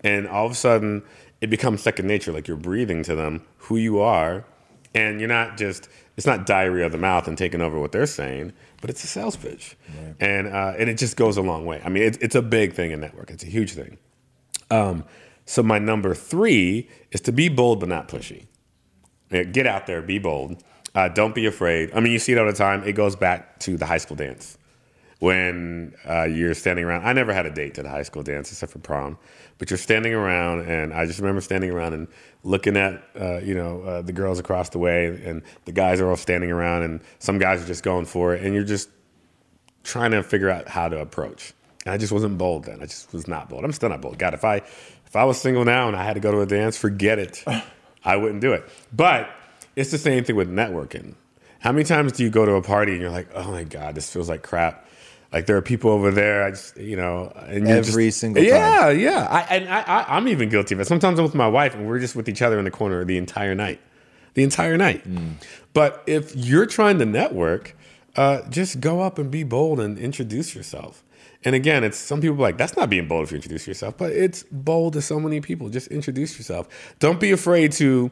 and 0.05 0.27
all 0.29 0.47
of 0.47 0.53
a 0.53 0.55
sudden 0.55 1.03
it 1.41 1.51
becomes 1.51 1.83
second 1.83 2.07
nature 2.07 2.33
like 2.33 2.47
you're 2.49 2.57
breathing 2.57 3.03
to 3.05 3.15
them 3.15 3.43
who 3.59 3.77
you 3.77 4.01
are. 4.01 4.45
And 4.95 5.21
you're 5.21 5.29
not 5.29 5.57
just 5.57 5.89
it's 6.17 6.27
not 6.27 6.45
diarrhea 6.45 6.85
of 6.85 6.93
the 6.93 6.99
mouth 6.99 7.27
and 7.27 7.37
taking 7.39 7.63
over 7.63 7.79
what 7.79 7.93
they're 7.93 8.07
saying 8.07 8.53
but 8.83 8.91
it's 8.91 9.03
a 9.05 9.07
sales 9.07 9.37
pitch. 9.37 9.77
Right. 9.89 10.15
and 10.21 10.49
uh, 10.49 10.75
and 10.79 10.91
it 10.91 10.99
just 10.99 11.17
goes 11.17 11.37
a 11.37 11.43
long 11.43 11.65
way. 11.65 11.81
I 11.85 11.89
mean 11.89 12.03
it, 12.03 12.19
it's 12.21 12.35
a 12.35 12.43
big 12.43 12.75
thing 12.75 12.91
in 12.91 13.01
network. 13.01 13.31
It's 13.31 13.45
a 13.45 13.47
huge 13.47 13.73
thing. 13.73 13.99
Um, 14.71 15.05
so 15.47 15.63
my 15.63 15.79
number 15.79 16.15
three 16.15 16.89
is 17.11 17.21
to 17.23 17.33
be 17.33 17.49
bold 17.49 17.81
but 17.81 17.89
not 17.89 18.09
pushy. 18.09 18.47
Get 19.31 19.67
out 19.67 19.87
there 19.87 20.03
be 20.03 20.19
bold. 20.19 20.63
Uh, 20.95 21.09
don't 21.09 21.35
be 21.35 21.47
afraid. 21.47 21.91
I 21.95 22.01
mean 22.01 22.13
you 22.13 22.19
see 22.19 22.33
it 22.33 22.39
all 22.39 22.47
the 22.47 22.53
time. 22.53 22.85
It 22.85 22.93
goes 22.93 23.17
back 23.17 23.59
to 23.61 23.79
the 23.79 23.87
high 23.87 23.99
school 23.99 24.17
dance 24.17 24.59
when 25.23 25.95
uh, 26.05 26.25
you're 26.25 26.53
standing 26.53 26.85
around. 26.85 27.07
I 27.07 27.13
never 27.13 27.33
had 27.33 27.47
a 27.47 27.51
date 27.51 27.75
to 27.75 27.83
the 27.85 27.89
high 27.89 28.03
school 28.03 28.25
dance 28.25 28.51
except 28.51 28.73
for 28.73 28.81
prom, 28.81 29.17
but 29.59 29.71
you're 29.71 29.79
standing 29.79 30.13
around, 30.13 30.69
and 30.69 30.93
I 30.93 31.07
just 31.07 31.21
remember 31.21 31.41
standing 31.41 31.71
around 31.71 31.93
and 31.93 32.09
looking 32.43 32.77
at 32.77 33.05
uh, 33.15 33.39
you 33.39 33.55
know 33.55 33.83
uh, 33.83 34.03
the 34.03 34.13
girls 34.13 34.41
across 34.41 34.71
the 34.71 34.81
way, 34.81 35.07
and 35.25 35.43
the 35.65 35.71
guys 35.71 36.01
are 36.01 36.11
all 36.11 36.17
standing 36.17 36.51
around, 36.51 36.83
and 36.83 37.01
some 37.21 37.39
guys 37.39 37.63
are 37.63 37.67
just 37.69 37.85
going 37.85 38.05
for 38.05 38.35
it, 38.35 38.43
and 38.43 38.53
you're 38.53 38.65
just 38.65 38.89
trying 39.85 40.11
to 40.11 40.25
figure 40.25 40.51
out 40.51 40.67
how 40.67 40.89
to 40.89 40.99
approach. 40.99 41.55
And 41.87 41.95
I 41.95 41.99
just 41.99 42.13
wasn't 42.13 42.37
bold 42.37 42.65
then. 42.65 42.83
I 42.83 42.87
just 42.87 43.13
was 43.13 43.29
not 43.29 43.49
bold. 43.49 43.65
I'm 43.65 43.71
still 43.71 43.91
not 43.91 44.01
bold. 44.01 44.19
God, 44.19 44.35
if 44.35 44.45
I 44.45 44.57
if 44.57 45.15
I 45.15 45.23
was 45.23 45.41
single 45.41 45.65
now 45.65 45.87
and 45.87 45.97
I 45.97 46.03
had 46.03 46.15
to 46.15 46.21
go 46.21 46.33
to 46.33 46.41
a 46.41 46.47
dance, 46.47 46.77
forget 46.77 47.21
it. 47.21 47.45
I 48.05 48.17
wouldn't 48.17 48.41
do 48.41 48.55
it. 48.55 48.69
But 48.93 49.31
it's 49.77 49.93
the 49.93 49.99
same 49.99 50.25
thing 50.25 50.35
with 50.35 50.51
networking. 50.51 51.15
How 51.61 51.71
many 51.71 51.85
times 51.85 52.11
do 52.11 52.25
you 52.25 52.31
go 52.31 52.45
to 52.45 52.55
a 52.55 52.63
party 52.63 52.91
and 52.91 53.01
you're 53.01 53.13
like, 53.13 53.29
oh 53.37 53.53
my 53.53 53.63
god, 53.63 53.95
this 53.95 54.13
feels 54.13 54.29
like 54.29 54.43
crap? 54.43 54.89
Like 55.33 55.47
there 55.47 55.57
are 55.57 55.63
people 55.63 55.91
over 55.91 56.11
there, 56.11 56.45
I 56.45 56.51
just 56.51 56.77
you 56.77 56.97
know, 56.97 57.33
and 57.47 57.67
Every 57.67 58.07
just- 58.07 58.21
single 58.21 58.43
yeah, 58.43 58.81
time. 58.81 58.99
yeah. 59.01 59.27
I, 59.31 59.41
and 59.57 59.69
I, 59.69 59.81
I, 59.81 60.17
I'm 60.17 60.29
even 60.29 60.49
guilty 60.49 60.75
of 60.75 60.81
it. 60.81 60.87
Sometimes 60.87 61.19
I'm 61.19 61.25
with 61.25 61.35
my 61.35 61.49
wife 61.49 61.75
and 61.75 61.87
we're 61.87 61.99
just 62.01 62.15
with 62.15 62.29
each 62.29 62.43
other 62.43 62.59
in 62.59 62.65
the 62.67 62.71
corner 62.71 63.05
the 63.05 63.17
entire 63.17 63.55
night, 63.55 63.81
the 64.35 64.43
entire 64.43 64.77
night. 64.77 65.09
Mm. 65.09 65.35
But 65.73 66.03
if 66.07 66.37
you're 66.37 66.67
trying 66.67 66.99
to 66.99 67.07
network, 67.07 67.75
uh, 68.17 68.43
just 68.51 68.81
go 68.81 69.01
up 69.01 69.19
and 69.19 69.31
be 69.31 69.43
bold 69.43 69.81
and 69.81 69.99
introduce 69.99 70.55
yourself. 70.55 71.03
And 71.45 71.55
again, 71.57 71.83
it's 71.83 71.97
some 71.97 72.21
people 72.21 72.37
like 72.37 72.59
that's 72.59 72.77
not 72.77 72.91
being 72.91 73.09
bold 73.09 73.25
if 73.25 73.33
you 73.33 73.37
introduce 73.37 73.67
yourself, 73.67 73.97
but 73.97 74.13
it's 74.13 74.45
bold 74.53 74.93
to 74.93 75.03
so 75.03 75.19
many 75.19 75.41
people. 75.41 75.71
Just 75.71 75.89
introduce 75.89 76.37
yourself. 76.39 76.69
Don't 76.99 77.19
be 77.19 77.33
afraid 77.33 77.73
to 77.73 78.11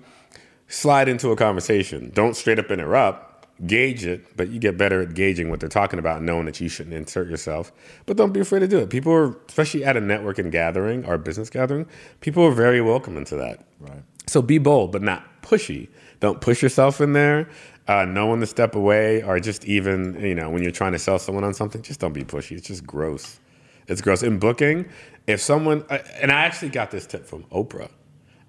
slide 0.68 1.08
into 1.08 1.30
a 1.30 1.36
conversation. 1.36 2.10
Don't 2.14 2.34
straight 2.34 2.58
up 2.58 2.70
interrupt. 2.70 3.26
Gauge 3.66 4.06
it, 4.06 4.36
but 4.36 4.48
you 4.48 4.58
get 4.58 4.78
better 4.78 5.02
at 5.02 5.14
gauging 5.14 5.50
what 5.50 5.60
they're 5.60 5.68
talking 5.68 5.98
about, 5.98 6.22
knowing 6.22 6.46
that 6.46 6.60
you 6.60 6.68
shouldn't 6.68 6.94
insert 6.94 7.28
yourself. 7.28 7.72
But 8.06 8.16
don't 8.16 8.32
be 8.32 8.40
afraid 8.40 8.60
to 8.60 8.68
do 8.68 8.78
it. 8.78 8.88
People 8.88 9.12
are, 9.12 9.36
especially 9.48 9.84
at 9.84 9.96
a 9.96 10.00
networking 10.00 10.50
gathering 10.50 11.04
or 11.04 11.18
business 11.18 11.50
gathering, 11.50 11.86
people 12.20 12.42
are 12.44 12.52
very 12.52 12.80
welcome 12.80 13.18
into 13.18 13.36
that. 13.36 13.66
Right. 13.78 14.02
So 14.26 14.40
be 14.40 14.58
bold, 14.58 14.92
but 14.92 15.02
not 15.02 15.42
pushy. 15.42 15.88
Don't 16.20 16.40
push 16.40 16.62
yourself 16.62 17.00
in 17.00 17.12
there. 17.12 17.48
Uh, 17.88 18.04
know 18.04 18.28
when 18.28 18.40
to 18.40 18.46
step 18.46 18.74
away, 18.76 19.22
or 19.22 19.40
just 19.40 19.64
even 19.64 20.18
you 20.20 20.34
know 20.34 20.48
when 20.48 20.62
you're 20.62 20.70
trying 20.70 20.92
to 20.92 20.98
sell 20.98 21.18
someone 21.18 21.44
on 21.44 21.52
something, 21.52 21.82
just 21.82 21.98
don't 22.00 22.12
be 22.12 22.22
pushy. 22.22 22.56
It's 22.56 22.68
just 22.68 22.86
gross. 22.86 23.40
It's 23.88 24.00
gross. 24.00 24.22
In 24.22 24.38
booking, 24.38 24.88
if 25.26 25.40
someone 25.40 25.84
uh, 25.90 25.98
and 26.20 26.30
I 26.30 26.42
actually 26.42 26.68
got 26.68 26.92
this 26.92 27.06
tip 27.06 27.26
from 27.26 27.44
Oprah, 27.44 27.90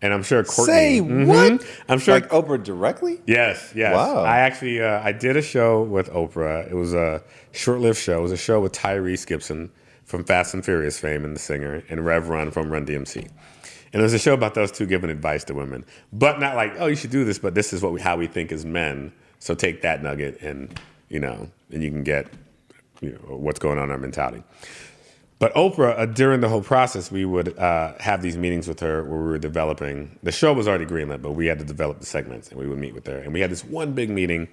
and 0.01 0.13
I'm 0.13 0.23
sure 0.23 0.43
Courtney. 0.43 0.73
Say 0.73 0.99
Mhm. 1.01 1.25
what? 1.27 1.65
I'm 1.89 1.99
sure 1.99 2.15
Like 2.15 2.29
Oprah 2.29 2.61
directly? 2.63 3.21
Yes, 3.25 3.71
yes. 3.75 3.95
Wow. 3.95 4.23
I 4.23 4.39
actually 4.39 4.81
uh, 4.81 5.01
I 5.03 5.11
did 5.11 5.37
a 5.37 5.41
show 5.41 5.83
with 5.83 6.09
Oprah. 6.11 6.69
It 6.69 6.75
was 6.75 6.93
a 6.93 7.21
short-lived 7.51 7.97
show. 7.97 8.19
It 8.19 8.23
was 8.23 8.31
a 8.31 8.37
show 8.37 8.59
with 8.59 8.71
Tyrese 8.73 9.25
Gibson 9.27 9.71
from 10.05 10.23
Fast 10.23 10.53
and 10.53 10.63
Furious 10.65 10.99
fame 10.99 11.23
and 11.23 11.35
the 11.35 11.39
singer, 11.39 11.83
and 11.89 12.05
Rev 12.05 12.27
Run 12.29 12.51
from 12.51 12.69
Run 12.71 12.85
DMC. 12.85 13.27
And 13.93 13.99
it 14.01 14.03
was 14.03 14.13
a 14.13 14.19
show 14.19 14.33
about 14.33 14.53
those 14.55 14.71
two 14.71 14.85
giving 14.85 15.09
advice 15.09 15.43
to 15.45 15.53
women, 15.53 15.83
but 16.13 16.39
not 16.39 16.55
like, 16.55 16.73
oh, 16.79 16.85
you 16.87 16.95
should 16.95 17.11
do 17.11 17.25
this, 17.25 17.39
but 17.39 17.55
this 17.55 17.73
is 17.73 17.81
what 17.81 17.91
we, 17.91 17.99
how 17.99 18.15
we 18.17 18.25
think 18.27 18.51
as 18.53 18.65
men. 18.65 19.11
So 19.39 19.53
take 19.53 19.81
that 19.81 20.01
nugget, 20.03 20.41
and 20.41 20.77
you 21.09 21.19
know, 21.19 21.49
and 21.71 21.83
you 21.83 21.89
can 21.91 22.03
get 22.03 22.27
you 23.01 23.11
know, 23.11 23.35
what's 23.37 23.59
going 23.59 23.77
on 23.79 23.85
in 23.85 23.91
our 23.91 23.97
mentality. 23.97 24.43
But 25.41 25.55
Oprah, 25.55 25.97
uh, 25.97 26.05
during 26.05 26.41
the 26.41 26.49
whole 26.49 26.61
process, 26.61 27.11
we 27.11 27.25
would 27.25 27.57
uh, 27.57 27.93
have 27.99 28.21
these 28.21 28.37
meetings 28.37 28.67
with 28.67 28.79
her 28.81 29.03
where 29.03 29.19
we 29.19 29.27
were 29.27 29.39
developing. 29.39 30.19
The 30.21 30.31
show 30.31 30.53
was 30.53 30.67
already 30.67 30.85
greenlit, 30.85 31.23
but 31.23 31.31
we 31.31 31.47
had 31.47 31.57
to 31.57 31.65
develop 31.65 31.99
the 31.99 32.05
segments, 32.05 32.49
and 32.49 32.59
we 32.59 32.67
would 32.67 32.77
meet 32.77 32.93
with 32.93 33.07
her. 33.07 33.17
And 33.17 33.33
we 33.33 33.39
had 33.39 33.49
this 33.49 33.65
one 33.65 33.93
big 33.93 34.11
meeting 34.11 34.49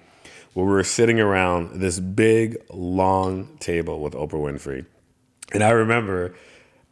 where 0.55 0.65
we 0.65 0.71
were 0.71 0.83
sitting 0.83 1.19
around 1.19 1.79
this 1.79 1.99
big, 1.99 2.57
long 2.71 3.55
table 3.59 4.01
with 4.01 4.13
Oprah 4.13 4.41
Winfrey. 4.41 4.87
And 5.53 5.63
I 5.63 5.69
remember 5.69 6.33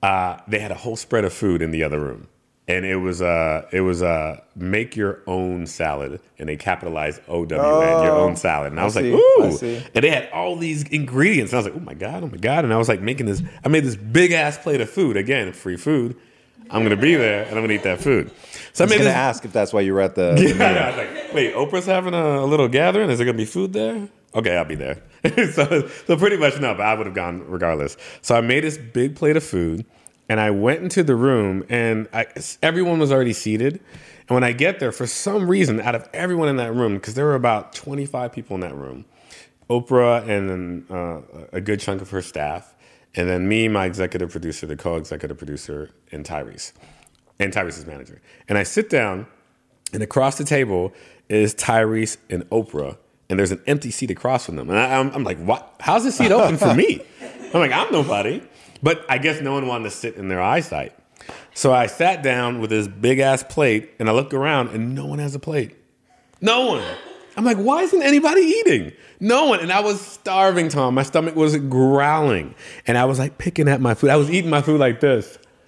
uh, 0.03 0.41
they 0.47 0.59
had 0.59 0.69
a 0.69 0.75
whole 0.75 0.95
spread 0.95 1.25
of 1.25 1.33
food 1.33 1.63
in 1.63 1.71
the 1.71 1.81
other 1.81 1.99
room, 1.99 2.27
and 2.67 2.85
it 2.85 2.97
was 2.97 3.21
uh, 3.21 3.65
it 3.71 3.81
was 3.81 4.03
uh, 4.03 4.41
make 4.55 4.95
your 4.95 5.21
own 5.25 5.65
salad, 5.65 6.19
and 6.37 6.49
they 6.49 6.57
capitalized 6.57 7.21
O 7.27 7.45
W 7.45 7.81
N, 7.81 8.03
your 8.03 8.15
own 8.15 8.35
salad. 8.35 8.71
And 8.71 8.79
I, 8.79 8.83
was 8.83 8.93
see, 8.95 9.11
like, 9.11 9.21
I 9.21 9.45
ooh, 9.45 9.81
and 9.95 10.03
they 10.03 10.09
had 10.09 10.29
all 10.31 10.57
these 10.57 10.83
ingredients. 10.83 11.53
And 11.53 11.57
I 11.57 11.63
was 11.63 11.65
like, 11.67 11.81
oh 11.81 11.85
my 11.85 11.93
God, 11.93 12.23
oh 12.23 12.27
my 12.27 12.37
God. 12.37 12.65
And 12.65 12.73
I 12.73 12.77
was 12.77 12.89
like 12.89 13.01
making 13.01 13.25
this, 13.25 13.41
I 13.63 13.69
made 13.69 13.85
this 13.85 13.95
big 13.95 14.33
ass 14.33 14.57
plate 14.57 14.81
of 14.81 14.89
food. 14.89 15.15
Again, 15.15 15.53
free 15.53 15.77
food. 15.77 16.17
I'm 16.69 16.81
going 16.83 16.95
to 16.95 17.01
be 17.01 17.15
there 17.15 17.43
and 17.43 17.51
I'm 17.51 17.65
going 17.65 17.69
to 17.69 17.75
eat 17.75 17.83
that 17.83 18.01
food. 18.01 18.29
So 18.73 18.83
I, 18.83 18.87
I 18.87 18.89
made 18.89 18.95
going 18.97 19.05
this. 19.05 19.13
to 19.13 19.17
ask 19.17 19.45
if 19.45 19.53
that's 19.53 19.71
why 19.71 19.81
you 19.81 19.93
were 19.93 20.01
at 20.01 20.15
the. 20.15 20.33
the 20.33 20.41
Yeah, 20.47 20.53
meeting. 20.53 20.61
I 20.61 20.87
was 20.89 20.97
like, 20.97 21.33
wait, 21.33 21.53
Oprah's 21.55 21.85
having 21.85 22.13
a, 22.13 22.39
a 22.41 22.45
little 22.45 22.67
gathering. 22.67 23.09
Is 23.09 23.19
there 23.19 23.25
going 23.25 23.37
to 23.37 23.41
be 23.41 23.45
food 23.45 23.71
there? 23.71 24.09
Okay, 24.35 24.57
I'll 24.57 24.65
be 24.65 24.75
there. 24.75 25.01
so, 25.53 25.87
so 25.87 26.17
pretty 26.17 26.35
much 26.35 26.59
no, 26.59 26.73
but 26.73 26.85
I 26.85 26.93
would 26.93 27.05
have 27.05 27.15
gone 27.15 27.49
regardless. 27.49 27.95
So 28.21 28.35
I 28.35 28.41
made 28.41 28.65
this 28.65 28.77
big 28.77 29.15
plate 29.15 29.37
of 29.37 29.43
food 29.45 29.85
and 30.29 30.39
I 30.39 30.51
went 30.51 30.81
into 30.81 31.03
the 31.03 31.15
room 31.15 31.63
and 31.69 32.07
I, 32.13 32.27
everyone 32.61 32.99
was 32.99 33.11
already 33.11 33.33
seated. 33.33 33.79
And 34.27 34.35
when 34.35 34.43
I 34.43 34.51
get 34.51 34.79
there, 34.79 34.91
for 34.91 35.07
some 35.07 35.47
reason, 35.47 35.79
out 35.79 35.95
of 35.95 36.09
everyone 36.13 36.49
in 36.49 36.57
that 36.57 36.73
room, 36.73 36.95
because 36.95 37.13
there 37.13 37.25
were 37.25 37.35
about 37.35 37.73
25 37.73 38.31
people 38.33 38.55
in 38.55 38.61
that 38.61 38.75
room, 38.75 39.05
Oprah 39.69 40.27
and 40.27 40.89
uh, 40.91 41.21
a 41.53 41.61
good 41.61 41.79
chunk 41.79 42.01
of 42.01 42.09
her 42.09 42.21
staff, 42.21 42.75
and 43.15 43.29
then 43.29 43.47
me, 43.47 43.67
my 43.67 43.85
executive 43.85 44.29
producer, 44.31 44.65
the 44.65 44.75
co-executive 44.75 45.37
producer, 45.37 45.89
and 46.11 46.25
Tyrese, 46.25 46.73
and 47.39 47.53
Tyrese's 47.53 47.85
manager. 47.85 48.21
And 48.47 48.57
I 48.57 48.63
sit 48.63 48.89
down, 48.89 49.27
and 49.93 50.03
across 50.03 50.37
the 50.37 50.43
table 50.43 50.93
is 51.29 51.55
Tyrese 51.55 52.17
and 52.29 52.43
Oprah, 52.49 52.97
and 53.29 53.39
there's 53.39 53.51
an 53.51 53.61
empty 53.65 53.91
seat 53.91 54.11
across 54.11 54.45
from 54.45 54.55
them. 54.55 54.69
And 54.69 54.77
I, 54.77 54.99
I'm, 54.99 55.11
I'm 55.11 55.23
like, 55.23 55.37
what? 55.39 55.75
How's 55.79 56.03
this 56.03 56.17
seat 56.17 56.31
open 56.31 56.57
for 56.57 56.73
me? 56.73 57.01
I'm 57.53 57.59
like, 57.59 57.71
I'm 57.71 57.91
nobody. 57.91 58.41
But 58.83 59.05
I 59.09 59.17
guess 59.17 59.41
no 59.41 59.53
one 59.53 59.67
wanted 59.67 59.85
to 59.85 59.91
sit 59.91 60.15
in 60.15 60.27
their 60.27 60.41
eyesight. 60.41 60.93
So 61.53 61.73
I 61.73 61.87
sat 61.87 62.21
down 62.23 62.59
with 62.61 62.69
this 62.69 62.87
big 62.87 63.19
ass 63.19 63.43
plate, 63.43 63.91
and 63.99 64.07
I 64.09 64.11
look 64.13 64.33
around, 64.33 64.69
and 64.69 64.93
no 64.93 65.05
one 65.05 65.19
has 65.19 65.33
a 65.35 65.39
plate. 65.39 65.75
No 66.41 66.65
one. 66.67 66.83
I'm 67.35 67.43
like, 67.43 67.57
why 67.57 67.81
isn't 67.83 68.01
anybody 68.01 68.41
eating? 68.41 68.91
No 69.19 69.45
one. 69.45 69.59
And 69.59 69.71
I 69.71 69.79
was 69.81 69.99
starving, 70.01 70.69
Tom. 70.69 70.93
My 70.95 71.03
stomach 71.03 71.35
was 71.35 71.55
growling. 71.57 72.55
And 72.85 72.97
I 72.97 73.05
was 73.05 73.19
like 73.19 73.37
picking 73.37 73.67
at 73.67 73.81
my 73.81 73.93
food. 73.95 74.09
I 74.11 74.15
was 74.15 74.29
eating 74.31 74.49
my 74.49 74.61
food 74.61 74.79
like 74.79 74.99
this. 74.99 75.37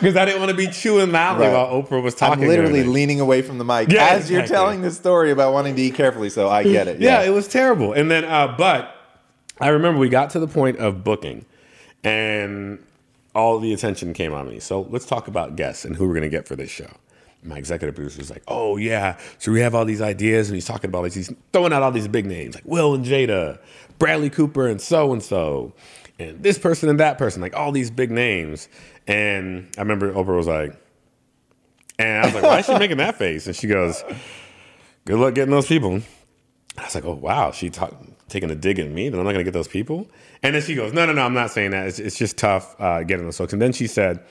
Because 0.00 0.16
I 0.16 0.24
didn't 0.24 0.40
want 0.40 0.50
to 0.50 0.56
be 0.56 0.66
chewing 0.68 1.12
loudly 1.12 1.46
Right. 1.46 1.52
while 1.52 1.82
Oprah 1.82 2.02
was 2.02 2.14
talking. 2.14 2.44
I'm 2.44 2.48
literally 2.48 2.84
leaning 2.84 3.20
away 3.20 3.42
from 3.42 3.58
the 3.58 3.66
mic 3.66 3.92
Yeah, 3.92 4.06
as 4.12 4.30
you're 4.30 4.46
telling 4.46 4.80
this 4.80 4.96
story 4.96 5.30
about 5.30 5.52
wanting 5.52 5.76
to 5.76 5.82
eat 5.82 5.92
carefully, 5.94 6.30
so 6.30 6.48
I 6.48 6.62
get 6.62 6.88
it. 6.88 7.00
Yeah, 7.00 7.20
it 7.22 7.28
was 7.34 7.46
terrible. 7.46 7.92
And 7.92 8.10
then, 8.10 8.24
uh, 8.24 8.54
but 8.56 8.96
I 9.60 9.68
remember 9.68 10.00
we 10.00 10.08
got 10.08 10.30
to 10.30 10.40
the 10.40 10.48
point 10.48 10.78
of 10.78 11.04
booking, 11.04 11.44
and 12.02 12.84
all 13.34 13.58
the 13.58 13.72
attention 13.72 14.14
came 14.14 14.32
on 14.32 14.48
me. 14.48 14.58
So 14.58 14.82
let's 14.90 15.06
talk 15.06 15.28
about 15.28 15.56
guests 15.56 15.84
and 15.84 15.94
who 15.94 16.06
we're 16.06 16.14
going 16.14 16.22
to 16.22 16.30
get 16.30 16.48
for 16.48 16.56
this 16.56 16.70
show. 16.70 16.90
My 17.42 17.56
executive 17.56 17.94
producer 17.94 18.18
was 18.18 18.30
like, 18.30 18.42
"Oh 18.48 18.76
yeah, 18.76 19.18
so 19.38 19.52
we 19.52 19.60
have 19.60 19.74
all 19.74 19.84
these 19.84 20.02
ideas," 20.02 20.48
and 20.48 20.54
he's 20.54 20.66
talking 20.66 20.88
about 20.88 21.10
he's 21.12 21.32
throwing 21.52 21.72
out 21.72 21.82
all 21.82 21.92
these 21.92 22.08
big 22.08 22.26
names 22.26 22.54
like 22.54 22.64
Will 22.66 22.94
and 22.94 23.04
Jada, 23.04 23.58
Bradley 23.98 24.30
Cooper, 24.30 24.66
and 24.66 24.80
so 24.80 25.12
and 25.12 25.22
so, 25.22 25.72
and 26.18 26.42
this 26.42 26.58
person 26.58 26.88
and 26.88 27.00
that 27.00 27.16
person, 27.16 27.40
like 27.40 27.56
all 27.56 27.72
these 27.72 27.90
big 27.90 28.10
names. 28.10 28.68
And 29.06 29.68
I 29.78 29.80
remember 29.80 30.12
Oprah 30.12 30.36
was 30.36 30.46
like, 30.46 30.76
and 31.98 32.22
I 32.22 32.26
was 32.26 32.34
like, 32.34 32.44
"Why 32.44 32.58
is 32.58 32.66
she 32.66 32.78
making 32.78 32.98
that 32.98 33.16
face?" 33.16 33.46
And 33.46 33.56
she 33.56 33.66
goes, 33.66 34.04
"Good 35.06 35.18
luck 35.18 35.34
getting 35.34 35.50
those 35.52 35.66
people." 35.66 36.02
I 36.78 36.84
was 36.84 36.94
like, 36.94 37.04
oh, 37.04 37.14
wow, 37.14 37.50
she 37.50 37.68
talk, 37.70 37.94
taking 38.30 38.50
a 38.50 38.54
dig 38.54 38.78
at 38.78 38.90
me, 38.90 39.08
then 39.08 39.18
I'm 39.18 39.26
not 39.26 39.32
going 39.32 39.44
to 39.44 39.50
get 39.50 39.52
those 39.52 39.68
people. 39.68 40.08
And 40.42 40.54
then 40.54 40.62
she 40.62 40.74
goes, 40.74 40.92
no, 40.92 41.04
no, 41.04 41.12
no, 41.12 41.22
I'm 41.22 41.34
not 41.34 41.50
saying 41.50 41.72
that. 41.72 41.86
It's, 41.88 41.98
it's 41.98 42.16
just 42.16 42.38
tough 42.38 42.74
uh, 42.80 43.02
getting 43.02 43.24
those 43.24 43.36
folks. 43.36 43.52
And 43.52 43.60
then 43.60 43.72
she 43.72 43.86
said, 43.86 44.24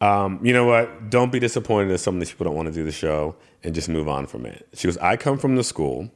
um, 0.00 0.40
you 0.42 0.52
know 0.52 0.64
what? 0.64 1.10
Don't 1.10 1.32
be 1.32 1.38
disappointed 1.38 1.92
if 1.92 2.00
some 2.00 2.14
of 2.14 2.20
these 2.20 2.30
people 2.30 2.44
don't 2.44 2.54
want 2.54 2.66
to 2.66 2.72
do 2.72 2.84
the 2.84 2.92
show 2.92 3.36
and 3.62 3.74
just 3.74 3.88
move 3.88 4.08
on 4.08 4.26
from 4.26 4.46
it. 4.46 4.66
She 4.74 4.88
goes, 4.88 4.96
I 4.98 5.16
come 5.16 5.38
from 5.38 5.56
the 5.56 5.64
school 5.64 6.10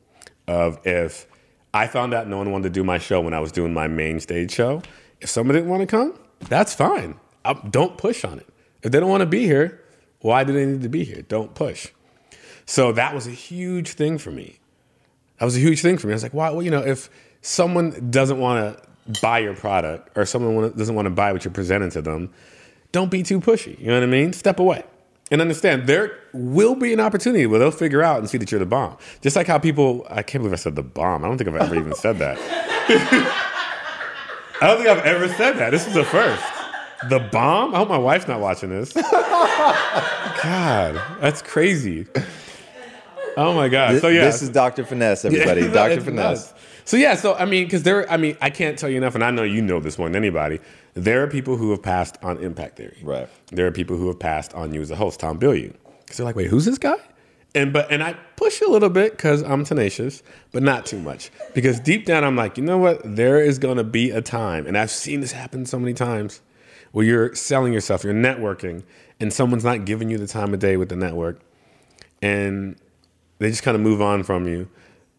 of 0.46 0.78
if 0.86 1.26
I 1.72 1.86
found 1.86 2.14
out 2.14 2.28
no 2.28 2.38
one 2.38 2.50
wanted 2.50 2.64
to 2.64 2.70
do 2.70 2.84
my 2.84 2.98
show 2.98 3.20
when 3.20 3.34
I 3.34 3.40
was 3.40 3.52
doing 3.52 3.72
my 3.72 3.88
main 3.88 4.20
stage 4.20 4.52
show, 4.52 4.82
if 5.20 5.28
someone 5.28 5.54
didn't 5.54 5.70
want 5.70 5.80
to 5.80 5.86
come, 5.86 6.18
that's 6.40 6.74
fine. 6.74 7.18
I, 7.44 7.54
don't 7.54 7.96
push 7.96 8.24
on 8.24 8.38
it. 8.38 8.46
If 8.82 8.92
they 8.92 9.00
don't 9.00 9.10
want 9.10 9.22
to 9.22 9.26
be 9.26 9.44
here, 9.44 9.82
why 10.20 10.44
do 10.44 10.52
they 10.52 10.66
need 10.66 10.82
to 10.82 10.88
be 10.88 11.04
here? 11.04 11.22
Don't 11.22 11.54
push. 11.54 11.88
So 12.66 12.92
that 12.92 13.14
was 13.14 13.26
a 13.26 13.32
huge 13.32 13.90
thing 13.90 14.18
for 14.18 14.30
me. 14.30 14.59
That 15.40 15.46
was 15.46 15.57
a 15.57 15.61
huge 15.61 15.83
thing 15.83 15.98
for 15.98 16.07
me. 16.07 16.12
I 16.12 16.16
was 16.16 16.22
like, 16.22 16.35
wow, 16.35 16.53
well, 16.53 16.62
you 16.62 16.70
know, 16.70 16.85
if 16.85 17.11
someone 17.42 18.11
doesn't 18.11 18.38
want 18.38 18.76
to 18.76 19.20
buy 19.20 19.40
your 19.40 19.57
product 19.57 20.16
or 20.16 20.24
someone 20.26 20.70
doesn't 20.76 20.94
want 20.94 21.07
to 21.07 21.11
buy 21.11 21.33
what 21.33 21.44
you're 21.44 21.53
presenting 21.53 21.90
to 21.90 22.03
them, 22.03 22.31
don't 22.92 23.11
be 23.11 23.22
too 23.22 23.40
pushy. 23.40 23.79
You 23.81 23.87
know 23.87 23.94
what 23.94 24.03
I 24.03 24.07
mean? 24.07 24.33
Step 24.33 24.61
away 24.61 24.85
and 25.31 25.40
understand 25.40 25.87
there 25.87 26.18
will 26.33 26.74
be 26.74 26.92
an 26.92 27.00
opportunity 27.00 27.46
where 27.46 27.59
they'll 27.59 27.70
figure 27.70 28.03
out 28.03 28.18
and 28.18 28.29
see 28.29 28.37
that 28.38 28.50
you're 28.50 28.59
the 28.59 28.66
bomb. 28.66 28.96
Just 29.20 29.37
like 29.37 29.46
how 29.46 29.59
people, 29.59 30.07
I 30.11 30.22
can't 30.22 30.42
believe 30.42 30.53
I 30.53 30.57
said 30.57 30.76
the 30.76 30.83
bomb. 30.83 31.24
I 31.24 31.29
don't 31.29 31.38
think 31.38 31.48
I've 31.48 31.57
ever 31.57 31.76
even 31.76 31.94
said 31.94 32.18
that. 32.18 32.37
I 34.61 34.66
don't 34.66 34.76
think 34.76 34.88
I've 34.88 35.07
ever 35.07 35.29
said 35.29 35.53
that. 35.59 35.70
This 35.70 35.87
is 35.87 35.94
the 35.94 36.05
first. 36.05 36.44
The 37.09 37.20
bomb? 37.33 37.74
I 37.74 37.79
hope 37.79 37.88
my 37.88 37.96
wife's 37.96 38.29
not 38.29 38.40
watching 38.40 38.68
this. 38.68 38.92
God, 40.42 41.00
that's 41.20 41.40
crazy. 41.40 42.07
Oh 43.40 43.55
my 43.55 43.68
God. 43.68 43.94
This, 43.94 44.03
so 44.03 44.09
yeah, 44.09 44.24
this 44.24 44.42
is 44.42 44.50
Dr. 44.50 44.85
Finesse, 44.85 45.24
everybody. 45.24 45.62
Dr. 45.72 46.03
Finesse. 46.03 46.53
nuts. 46.53 46.55
So 46.85 46.98
yeah, 46.98 47.14
so 47.14 47.35
I 47.35 47.46
mean, 47.46 47.64
because 47.64 47.85
there, 47.85 48.11
I 48.11 48.18
mean, 48.18 48.37
I 48.42 48.50
can't 48.50 48.79
tell 48.79 48.90
you 48.90 48.98
enough, 48.98 49.14
and 49.14 49.24
I 49.24 49.31
know 49.31 49.44
you 49.44 49.62
know 49.62 49.81
this 49.81 49.96
more 49.98 50.09
than 50.09 50.16
anybody. 50.16 50.61
There 50.92 51.22
are 51.22 51.26
people 51.26 51.57
who 51.57 51.70
have 51.70 51.83
passed 51.83 52.18
on 52.22 52.37
Impact 52.38 52.76
Theory. 52.76 52.98
Right. 53.03 53.29
There 53.46 53.66
are 53.66 53.72
people 53.72 53.96
who 53.96 54.09
have 54.09 54.18
passed 54.18 54.53
on 54.53 54.74
you 54.74 54.83
as 54.83 54.90
a 54.90 54.96
host, 54.96 55.20
Tom 55.20 55.38
Bilyeu. 55.38 55.72
Because 56.00 56.18
they're 56.18 56.26
like, 56.26 56.37
wait, 56.37 56.48
who's 56.48 56.66
this 56.66 56.76
guy? 56.76 56.96
And 57.55 57.72
but 57.72 57.90
and 57.90 58.03
I 58.03 58.12
push 58.37 58.61
a 58.61 58.68
little 58.68 58.90
bit 58.90 59.12
because 59.12 59.42
I'm 59.42 59.64
tenacious, 59.64 60.22
but 60.53 60.62
not 60.62 60.85
too 60.85 60.98
much. 60.98 61.31
Because 61.55 61.81
deep 61.81 62.05
down, 62.05 62.24
I'm 62.24 62.37
like, 62.37 62.59
you 62.59 62.62
know 62.62 62.79
what? 62.79 63.00
There 63.05 63.40
is 63.40 63.59
going 63.59 63.79
to 63.79 63.85
be 63.85 64.11
a 64.11 64.20
time, 64.20 64.66
and 64.66 64.76
I've 64.76 64.90
seen 64.90 65.22
this 65.22 65.33
happen 65.33 65.64
so 65.64 65.79
many 65.79 65.94
times, 65.94 66.42
where 66.92 67.07
you're 67.07 67.35
selling 67.35 67.72
yourself, 67.72 68.05
you're 68.05 68.12
networking, 68.12 68.83
and 69.18 69.33
someone's 69.33 69.64
not 69.64 69.87
giving 69.87 70.11
you 70.11 70.18
the 70.18 70.26
time 70.26 70.53
of 70.53 70.61
day 70.61 70.76
with 70.76 70.90
the 70.90 70.96
network, 70.96 71.40
and 72.20 72.76
They 73.40 73.50
just 73.50 73.64
kind 73.64 73.74
of 73.74 73.81
move 73.81 74.00
on 74.00 74.22
from 74.22 74.46
you. 74.46 74.68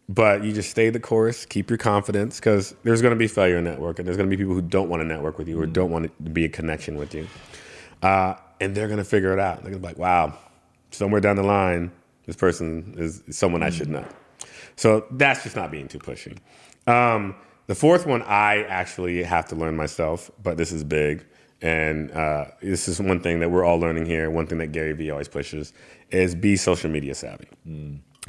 But 0.08 0.44
you 0.44 0.52
just 0.52 0.70
stay 0.70 0.90
the 0.90 1.00
course, 1.00 1.46
keep 1.46 1.70
your 1.70 1.78
confidence, 1.78 2.38
because 2.40 2.76
there's 2.84 3.02
going 3.02 3.14
to 3.14 3.20
be 3.20 3.28
failure 3.28 3.58
in 3.58 3.64
network, 3.64 3.98
and 3.98 4.06
there's 4.06 4.18
going 4.18 4.30
to 4.30 4.36
be 4.36 4.42
people 4.42 4.54
who 4.54 4.62
don't 4.62 4.90
want 4.90 5.02
to 5.02 5.06
network 5.06 5.38
with 5.38 5.48
you 5.48 5.60
or 5.60 5.66
don't 5.66 5.90
want 5.90 6.06
to 6.06 6.30
be 6.32 6.44
a 6.44 6.50
connection 6.50 6.98
with 6.98 7.14
you. 7.14 7.28
Uh, 8.02 8.36
and 8.60 8.76
they're 8.76 8.88
going 8.88 8.98
to 8.98 9.06
figure 9.06 9.32
it 9.32 9.40
out. 9.40 9.62
They're 9.62 9.72
going 9.72 9.82
to 9.82 9.88
be 9.88 9.88
like, 9.88 9.98
wow, 9.98 10.38
somewhere 10.92 11.22
down 11.22 11.38
the 11.38 11.44
line, 11.44 11.92
this 12.26 12.36
person 12.36 12.94
is 12.98 13.24
someone 13.30 13.64
I 13.64 13.70
should 13.70 13.88
know. 13.88 14.06
So 14.76 15.06
that's 15.12 15.44
just 15.44 15.56
not 15.56 15.72
being 15.72 15.88
too 15.88 16.00
pushy. 16.00 16.38
Um, 16.88 17.36
the 17.68 17.76
fourth 17.76 18.06
one 18.06 18.22
I 18.24 18.64
actually 18.64 19.24
have 19.24 19.48
to 19.50 19.56
learn 19.56 19.78
myself, 19.78 20.30
but 20.44 20.58
this 20.58 20.72
is 20.72 20.84
big. 20.84 21.26
And 21.62 22.12
uh, 22.12 22.46
this 22.62 22.88
is 22.88 23.00
one 23.00 23.22
thing 23.22 23.40
that 23.40 23.50
we're 23.50 23.64
all 23.64 23.80
learning 23.80 24.08
here. 24.08 24.30
One 24.30 24.48
thing 24.48 24.58
that 24.58 24.72
Gary 24.72 24.94
Vee 24.94 25.12
always 25.12 25.28
pushes 25.30 25.74
is 26.10 26.36
be 26.36 26.58
social 26.58 26.90
media 26.90 27.16
savvy. 27.16 27.48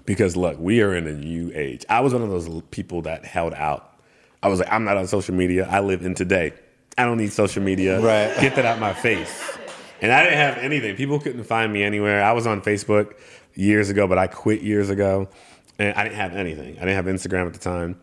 Because 0.05 0.37
look, 0.37 0.59
we 0.59 0.81
are 0.83 0.95
in 0.95 1.07
a 1.07 1.13
new 1.13 1.53
age. 1.55 1.85
I 1.89 2.01
was 2.01 2.13
one 2.13 2.23
of 2.23 2.31
those 2.31 2.63
people 2.71 3.03
that 3.03 3.25
held 3.25 3.55
out. 3.55 3.97
I 4.43 4.49
was 4.49 4.59
like, 4.59 4.73
I'm 4.73 4.85
not 4.85 4.97
on 4.97 5.07
social 5.07 5.35
media. 5.35 5.69
I 5.71 5.81
live 5.81 6.05
in 6.05 6.15
today. 6.15 6.53
I 6.99 7.05
don't 7.05 7.19
need 7.19 7.33
social 7.33 7.63
media. 7.63 8.01
Right. 8.01 8.39
Get 8.41 8.57
that 8.57 8.65
out 8.65 8.79
my 8.79 8.93
face. 8.93 9.59
And 10.01 10.11
I 10.11 10.25
didn't 10.25 10.39
have 10.39 10.59
anything. 10.59 10.97
People 10.97 11.21
couldn't 11.21 11.45
find 11.45 11.73
me 11.73 11.83
anywhere. 11.83 12.25
I 12.25 12.33
was 12.33 12.47
on 12.47 12.61
Facebook 12.61 13.15
years 13.55 13.89
ago, 13.89 14.09
but 14.09 14.19
I 14.19 14.27
quit 14.27 14.63
years 14.63 14.91
ago. 14.91 15.29
And 15.79 15.95
I 15.95 16.05
didn't 16.05 16.17
have 16.17 16.35
anything. 16.35 16.77
I 16.77 16.81
didn't 16.81 16.97
have 16.97 17.05
Instagram 17.07 17.47
at 17.47 17.53
the 17.53 17.61
time. 17.61 18.01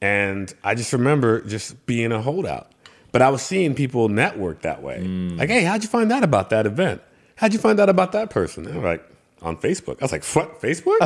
And 0.00 0.52
I 0.62 0.74
just 0.74 0.92
remember 0.92 1.40
just 1.40 1.86
being 1.86 2.12
a 2.12 2.20
holdout. 2.20 2.70
But 3.10 3.22
I 3.22 3.30
was 3.30 3.40
seeing 3.40 3.74
people 3.74 4.08
network 4.08 4.62
that 4.62 4.82
way. 4.82 5.00
Mm. 5.02 5.38
Like, 5.38 5.48
hey, 5.48 5.64
how'd 5.64 5.82
you 5.82 5.88
find 5.88 6.12
out 6.12 6.22
about 6.22 6.50
that 6.50 6.66
event? 6.66 7.00
How'd 7.36 7.54
you 7.54 7.58
find 7.58 7.80
out 7.80 7.88
about 7.88 8.12
that 8.12 8.28
person? 8.30 8.64
They're 8.64 8.82
like, 8.82 9.02
on 9.42 9.56
Facebook. 9.56 9.98
I 10.00 10.04
was 10.04 10.12
like, 10.12 10.24
what, 10.24 10.60
Facebook? 10.60 10.98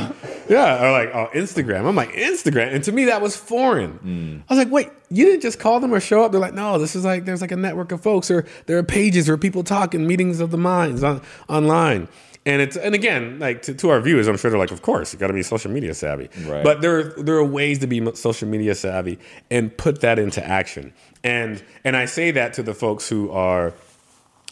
yeah. 0.48 0.84
Or 0.84 0.92
like, 0.92 1.14
oh, 1.14 1.28
Instagram. 1.34 1.86
I'm 1.86 1.96
like, 1.96 2.12
Instagram. 2.12 2.74
And 2.74 2.84
to 2.84 2.92
me, 2.92 3.04
that 3.06 3.20
was 3.20 3.36
foreign. 3.36 3.92
Hmm. 3.92 4.38
I 4.48 4.54
was 4.54 4.58
like, 4.58 4.72
wait, 4.72 4.90
you 5.10 5.26
didn't 5.26 5.42
just 5.42 5.58
call 5.58 5.80
them 5.80 5.92
or 5.92 6.00
show 6.00 6.24
up? 6.24 6.32
They're 6.32 6.40
like, 6.40 6.54
no, 6.54 6.78
this 6.78 6.96
is 6.96 7.04
like, 7.04 7.24
there's 7.24 7.40
like 7.40 7.52
a 7.52 7.56
network 7.56 7.92
of 7.92 8.02
folks 8.02 8.30
or 8.30 8.46
there 8.66 8.78
are 8.78 8.82
pages 8.82 9.28
where 9.28 9.36
people 9.36 9.62
talk 9.62 9.94
in 9.94 10.06
meetings 10.06 10.40
of 10.40 10.50
the 10.50 10.58
minds 10.58 11.02
on, 11.02 11.20
online. 11.48 12.08
And 12.44 12.60
it's 12.60 12.76
and 12.76 12.92
again, 12.92 13.38
like 13.38 13.62
to, 13.62 13.74
to 13.74 13.90
our 13.90 14.00
viewers, 14.00 14.26
I'm 14.26 14.36
sure 14.36 14.50
they're 14.50 14.58
like, 14.58 14.72
of 14.72 14.82
course, 14.82 15.12
you 15.12 15.18
got 15.18 15.28
to 15.28 15.32
be 15.32 15.44
social 15.44 15.70
media 15.70 15.94
savvy. 15.94 16.28
Right. 16.44 16.64
But 16.64 16.80
there 16.80 17.12
there 17.12 17.36
are 17.36 17.44
ways 17.44 17.78
to 17.80 17.86
be 17.86 18.04
social 18.16 18.48
media 18.48 18.74
savvy 18.74 19.20
and 19.48 19.76
put 19.76 20.00
that 20.00 20.18
into 20.18 20.44
action. 20.44 20.92
And 21.22 21.62
and 21.84 21.96
I 21.96 22.06
say 22.06 22.32
that 22.32 22.54
to 22.54 22.64
the 22.64 22.74
folks 22.74 23.08
who 23.08 23.30
are, 23.30 23.74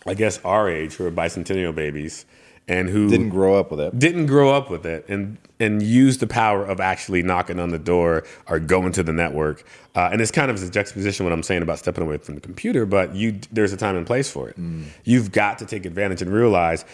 I 0.07 0.15
guess, 0.15 0.39
our 0.45 0.71
age, 0.71 0.95
who 0.95 1.07
are 1.07 1.11
bicentennial 1.11 1.75
babies, 1.75 2.27
and 2.69 2.89
who 2.89 3.09
Didn't 3.11 3.31
grow 3.31 3.59
up 3.59 3.71
with 3.71 3.81
it. 3.81 3.99
didn't 3.99 4.27
grow 4.27 4.51
up 4.55 4.71
with 4.71 4.87
it 4.87 5.05
and 5.09 5.39
and 5.59 5.83
use 5.83 6.19
the 6.19 6.27
power 6.27 6.65
of 6.65 6.81
actually 6.81 7.23
knocking 7.23 7.59
on 7.61 7.69
the 7.71 7.79
door 7.79 8.25
or 8.49 8.59
going 8.59 8.93
to 8.93 9.03
the 9.03 9.13
network. 9.13 9.63
Uh, 9.95 10.09
and 10.13 10.21
it's 10.23 10.31
kind 10.31 10.51
of 10.51 10.63
a 10.63 10.71
juxtaposition 10.71 11.27
what 11.27 11.33
I'm 11.33 11.43
saying 11.43 11.63
about 11.63 11.79
stepping 11.79 12.03
away 12.05 12.17
from 12.19 12.35
the 12.37 12.41
computer, 12.41 12.87
but 12.87 13.15
you 13.15 13.41
there's 13.53 13.73
a 13.73 13.77
time 13.77 13.97
and 13.97 14.07
place 14.07 14.31
for 14.31 14.49
it. 14.49 14.57
You've 15.05 15.33
got 15.33 15.59
to 15.59 15.67
take 15.67 15.85
advantage 15.85 16.23
and 16.23 16.33
realize 16.33 16.85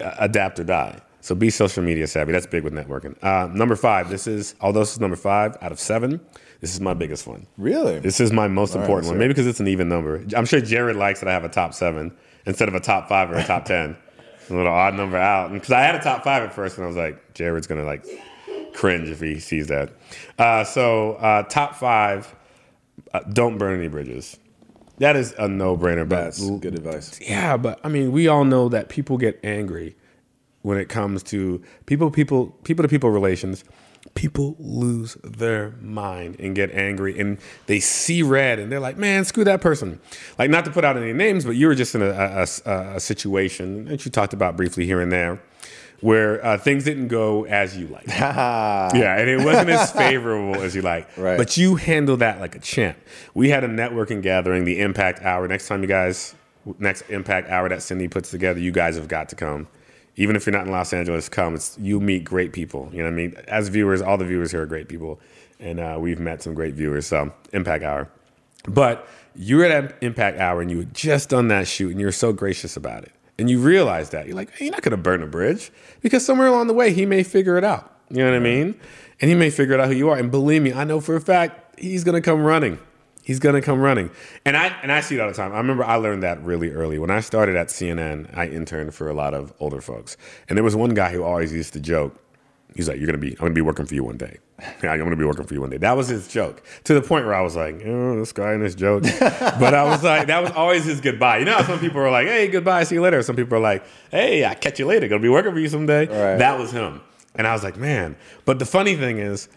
uh, 0.00 0.14
adapt 0.18 0.58
or 0.60 0.64
die. 0.64 1.00
So 1.20 1.34
be 1.34 1.48
social 1.50 1.82
media 1.82 2.06
savvy. 2.06 2.32
That's 2.32 2.46
big 2.46 2.64
with 2.64 2.74
networking. 2.74 3.16
Uh, 3.24 3.46
number 3.52 3.76
five. 3.76 4.10
This 4.10 4.26
is 4.26 4.54
although 4.60 4.80
this 4.80 4.92
is 4.92 5.00
number 5.00 5.16
five 5.16 5.56
out 5.62 5.72
of 5.72 5.80
seven. 5.80 6.20
This 6.60 6.72
is 6.74 6.80
my 6.80 6.94
biggest 6.94 7.26
one. 7.26 7.46
Really? 7.58 7.98
This 7.98 8.20
is 8.20 8.30
my 8.32 8.46
most 8.48 8.74
important 8.74 9.06
so- 9.06 9.10
one. 9.12 9.18
Maybe 9.18 9.28
because 9.28 9.46
it's 9.46 9.60
an 9.60 9.68
even 9.68 9.88
number. 9.88 10.22
I'm 10.36 10.46
sure 10.46 10.60
Jared 10.60 10.96
likes 10.96 11.20
that 11.20 11.28
I 11.28 11.32
have 11.32 11.44
a 11.44 11.48
top 11.48 11.74
seven 11.74 12.12
instead 12.46 12.68
of 12.68 12.74
a 12.74 12.80
top 12.80 13.08
five 13.08 13.30
or 13.30 13.34
a 13.36 13.44
top 13.44 13.64
ten. 13.74 13.96
A 14.50 14.54
little 14.54 14.72
odd 14.72 14.94
number 14.94 15.16
out. 15.16 15.52
Because 15.52 15.70
I 15.70 15.80
had 15.82 15.94
a 15.94 16.00
top 16.00 16.24
five 16.24 16.42
at 16.42 16.52
first, 16.52 16.76
and 16.76 16.84
I 16.84 16.86
was 16.88 16.96
like, 16.96 17.34
Jared's 17.34 17.66
gonna 17.66 17.84
like 17.84 18.06
cringe 18.74 19.08
if 19.08 19.20
he 19.20 19.38
sees 19.40 19.68
that. 19.68 19.92
Uh, 20.38 20.64
so 20.64 21.14
uh, 21.14 21.42
top 21.44 21.74
five. 21.76 22.34
Uh, 23.12 23.20
don't 23.32 23.58
burn 23.58 23.78
any 23.78 23.88
bridges. 23.88 24.36
That 24.98 25.16
is 25.16 25.34
a 25.38 25.48
no-brainer. 25.48 26.08
But 26.08 26.24
That's 26.24 26.50
good 26.50 26.74
advice. 26.74 27.18
yeah, 27.20 27.56
but 27.56 27.80
I 27.84 27.88
mean, 27.88 28.12
we 28.12 28.28
all 28.28 28.44
know 28.44 28.68
that 28.68 28.88
people 28.88 29.18
get 29.18 29.40
angry 29.42 29.96
when 30.62 30.78
it 30.78 30.88
comes 30.88 31.22
to 31.24 31.62
people, 31.86 32.10
people, 32.10 32.46
people 32.64 32.82
to 32.82 32.88
people 32.88 33.10
relations. 33.10 33.64
People 34.14 34.54
lose 34.58 35.16
their 35.24 35.70
mind 35.80 36.36
and 36.38 36.54
get 36.54 36.70
angry, 36.72 37.18
and 37.18 37.38
they 37.66 37.80
see 37.80 38.22
red, 38.22 38.58
and 38.58 38.70
they're 38.70 38.78
like, 38.80 38.96
"Man, 38.96 39.24
screw 39.24 39.44
that 39.44 39.60
person." 39.60 39.98
Like, 40.38 40.50
not 40.50 40.64
to 40.66 40.70
put 40.70 40.84
out 40.84 40.96
any 40.96 41.12
names, 41.12 41.44
but 41.44 41.52
you 41.52 41.66
were 41.66 41.74
just 41.74 41.94
in 41.94 42.02
a, 42.02 42.10
a, 42.10 42.46
a- 42.66 42.96
a 42.96 43.00
situation 43.00 43.86
that 43.86 44.04
you 44.04 44.10
talked 44.10 44.32
about 44.32 44.56
briefly 44.56 44.84
here 44.86 45.00
and 45.00 45.10
there, 45.10 45.42
where 46.00 46.44
uh, 46.46 46.58
things 46.58 46.84
didn't 46.84 47.08
go 47.08 47.44
as 47.46 47.76
you 47.76 47.86
like. 47.88 48.06
Yeah, 48.08 49.16
and 49.18 49.28
it 49.28 49.42
wasn't 49.44 49.70
as 49.70 49.90
favorable 49.90 50.62
as 50.62 50.76
you 50.76 50.82
like. 50.82 51.08
Right. 51.16 51.38
But 51.38 51.56
you 51.56 51.76
handled 51.76 52.20
that 52.20 52.40
like 52.40 52.54
a 52.54 52.60
champ. 52.60 52.98
We 53.32 53.48
had 53.48 53.64
a 53.64 53.68
networking 53.68 54.20
gathering, 54.22 54.64
the 54.64 54.80
Impact 54.80 55.22
Hour. 55.22 55.48
Next 55.48 55.66
time 55.66 55.80
you 55.82 55.88
guys, 55.88 56.34
next 56.78 57.02
Impact 57.10 57.48
Hour 57.48 57.68
that 57.70 57.82
Cindy 57.82 58.06
puts 58.08 58.30
together, 58.30 58.60
you 58.60 58.70
guys 58.70 58.96
have 58.96 59.08
got 59.08 59.28
to 59.30 59.36
come. 59.36 59.66
Even 60.16 60.36
if 60.36 60.46
you're 60.46 60.52
not 60.52 60.66
in 60.66 60.72
Los 60.72 60.92
Angeles, 60.92 61.28
come. 61.28 61.54
It's, 61.54 61.76
you 61.78 62.00
meet 62.00 62.24
great 62.24 62.52
people. 62.52 62.88
You 62.92 62.98
know 62.98 63.04
what 63.04 63.12
I 63.12 63.16
mean? 63.16 63.34
As 63.48 63.68
viewers, 63.68 64.00
all 64.00 64.16
the 64.16 64.24
viewers 64.24 64.52
here 64.52 64.62
are 64.62 64.66
great 64.66 64.88
people. 64.88 65.20
And 65.58 65.80
uh, 65.80 65.96
we've 66.00 66.20
met 66.20 66.42
some 66.42 66.54
great 66.54 66.74
viewers. 66.74 67.06
So, 67.06 67.32
Impact 67.52 67.84
Hour. 67.84 68.08
But 68.68 69.08
you 69.34 69.56
were 69.56 69.64
at 69.64 69.96
Impact 70.02 70.38
Hour 70.38 70.62
and 70.62 70.70
you 70.70 70.78
had 70.78 70.94
just 70.94 71.30
done 71.30 71.48
that 71.48 71.66
shoot 71.66 71.90
and 71.90 72.00
you 72.00 72.06
were 72.06 72.12
so 72.12 72.32
gracious 72.32 72.76
about 72.76 73.02
it. 73.02 73.12
And 73.38 73.50
you 73.50 73.58
realize 73.58 74.10
that. 74.10 74.26
You're 74.26 74.36
like, 74.36 74.50
hey, 74.52 74.66
you're 74.66 74.72
not 74.72 74.82
going 74.82 74.92
to 74.92 74.96
burn 74.96 75.22
a 75.22 75.26
bridge 75.26 75.72
because 76.00 76.24
somewhere 76.24 76.46
along 76.46 76.68
the 76.68 76.74
way, 76.74 76.92
he 76.92 77.04
may 77.04 77.22
figure 77.24 77.58
it 77.58 77.64
out. 77.64 77.92
You 78.10 78.18
know 78.18 78.30
what 78.30 78.36
I 78.36 78.40
mean? 78.40 78.78
And 79.20 79.28
he 79.28 79.34
may 79.34 79.50
figure 79.50 79.74
it 79.74 79.80
out 79.80 79.88
who 79.88 79.94
you 79.94 80.08
are. 80.10 80.16
And 80.16 80.30
believe 80.30 80.62
me, 80.62 80.72
I 80.72 80.84
know 80.84 81.00
for 81.00 81.16
a 81.16 81.20
fact 81.20 81.80
he's 81.80 82.04
going 82.04 82.14
to 82.14 82.20
come 82.20 82.42
running. 82.42 82.78
He's 83.24 83.40
to 83.40 83.60
come 83.62 83.80
running. 83.80 84.10
And 84.44 84.56
I 84.56 84.66
and 84.82 84.92
I 84.92 85.00
see 85.00 85.16
it 85.16 85.20
all 85.20 85.28
the 85.28 85.34
time. 85.34 85.52
I 85.52 85.56
remember 85.56 85.82
I 85.82 85.96
learned 85.96 86.22
that 86.22 86.42
really 86.42 86.70
early. 86.70 86.98
When 86.98 87.10
I 87.10 87.20
started 87.20 87.56
at 87.56 87.68
CNN, 87.68 88.36
I 88.36 88.46
interned 88.48 88.94
for 88.94 89.08
a 89.08 89.14
lot 89.14 89.32
of 89.34 89.52
older 89.60 89.80
folks. 89.80 90.16
And 90.48 90.56
there 90.56 90.64
was 90.64 90.76
one 90.76 90.92
guy 90.94 91.10
who 91.10 91.22
always 91.22 91.52
used 91.52 91.72
to 91.72 91.80
joke. 91.80 92.20
He's 92.74 92.88
like, 92.88 92.98
"You're 92.98 93.06
gonna 93.06 93.18
be, 93.18 93.30
I'm 93.32 93.38
gonna 93.38 93.54
be 93.54 93.60
working 93.60 93.86
for 93.86 93.94
you 93.94 94.04
one 94.04 94.16
day. 94.18 94.38
Yeah, 94.82 94.92
I'm 94.92 94.98
gonna 94.98 95.16
be 95.16 95.24
working 95.24 95.46
for 95.46 95.54
you 95.54 95.60
one 95.60 95.70
day." 95.70 95.78
That 95.78 95.96
was 95.96 96.08
his 96.08 96.28
joke. 96.28 96.62
To 96.84 96.94
the 96.94 97.00
point 97.00 97.24
where 97.24 97.34
I 97.34 97.40
was 97.40 97.56
like, 97.56 97.80
"Oh, 97.86 98.18
this 98.18 98.32
guy 98.32 98.52
and 98.52 98.62
his 98.62 98.74
joke." 98.74 99.04
but 99.20 99.74
I 99.74 99.84
was 99.84 100.02
like, 100.02 100.26
that 100.26 100.42
was 100.42 100.52
always 100.52 100.84
his 100.84 101.00
goodbye. 101.00 101.38
You 101.38 101.44
know, 101.46 101.54
how 101.54 101.62
some 101.64 101.78
people 101.78 102.00
are 102.00 102.10
like, 102.10 102.26
"Hey, 102.26 102.48
goodbye, 102.48 102.84
see 102.84 102.96
you 102.96 103.00
later." 103.02 103.22
Some 103.22 103.36
people 103.36 103.56
are 103.56 103.60
like, 103.60 103.84
"Hey, 104.10 104.44
I 104.44 104.54
catch 104.54 104.78
you 104.78 104.86
later. 104.86 105.08
Gonna 105.08 105.22
be 105.22 105.28
working 105.28 105.52
for 105.52 105.60
you 105.60 105.68
someday." 105.68 106.06
Right. 106.06 106.38
That 106.38 106.58
was 106.58 106.72
him. 106.72 107.00
And 107.36 107.46
I 107.46 107.52
was 107.52 107.64
like, 107.64 107.76
man. 107.76 108.16
But 108.44 108.58
the 108.58 108.66
funny 108.66 108.96
thing 108.96 109.18
is, 109.18 109.48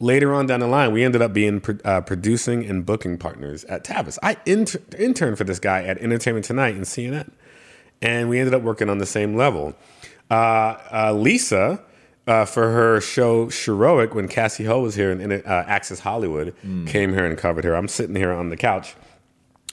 later 0.00 0.34
on 0.34 0.46
down 0.46 0.60
the 0.60 0.66
line, 0.66 0.92
we 0.92 1.04
ended 1.04 1.22
up 1.22 1.32
being 1.32 1.62
uh, 1.84 2.00
producing 2.00 2.64
and 2.64 2.84
booking 2.84 3.18
partners 3.18 3.64
at 3.64 3.84
Tavis. 3.84 4.18
I 4.22 4.36
inter- 4.46 4.80
interned 4.98 5.38
for 5.38 5.44
this 5.44 5.58
guy 5.58 5.84
at 5.84 5.98
Entertainment 5.98 6.44
Tonight 6.44 6.74
and 6.74 6.84
CNN, 6.84 7.30
and 8.02 8.28
we 8.28 8.38
ended 8.38 8.54
up 8.54 8.62
working 8.62 8.88
on 8.90 8.98
the 8.98 9.06
same 9.06 9.36
level. 9.36 9.74
Uh, 10.30 10.76
uh, 10.92 11.12
Lisa, 11.12 11.82
uh, 12.26 12.44
for 12.44 12.70
her 12.70 13.00
show 13.00 13.50
Heroic, 13.50 14.14
when 14.14 14.28
Cassey 14.28 14.64
Ho 14.66 14.80
was 14.80 14.94
here 14.94 15.10
in, 15.10 15.20
in 15.20 15.32
uh, 15.32 15.64
Access 15.66 16.00
Hollywood, 16.00 16.54
came 16.86 17.12
here 17.12 17.24
and 17.26 17.36
covered 17.36 17.64
her. 17.64 17.74
I'm 17.74 17.88
sitting 17.88 18.16
here 18.16 18.32
on 18.32 18.48
the 18.48 18.56
couch 18.56 18.94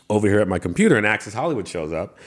over 0.09 0.27
here 0.27 0.39
at 0.41 0.47
my 0.47 0.59
computer, 0.59 0.97
and 0.97 1.05
Access 1.07 1.33
Hollywood 1.33 1.67
shows 1.67 1.93
up. 1.93 2.17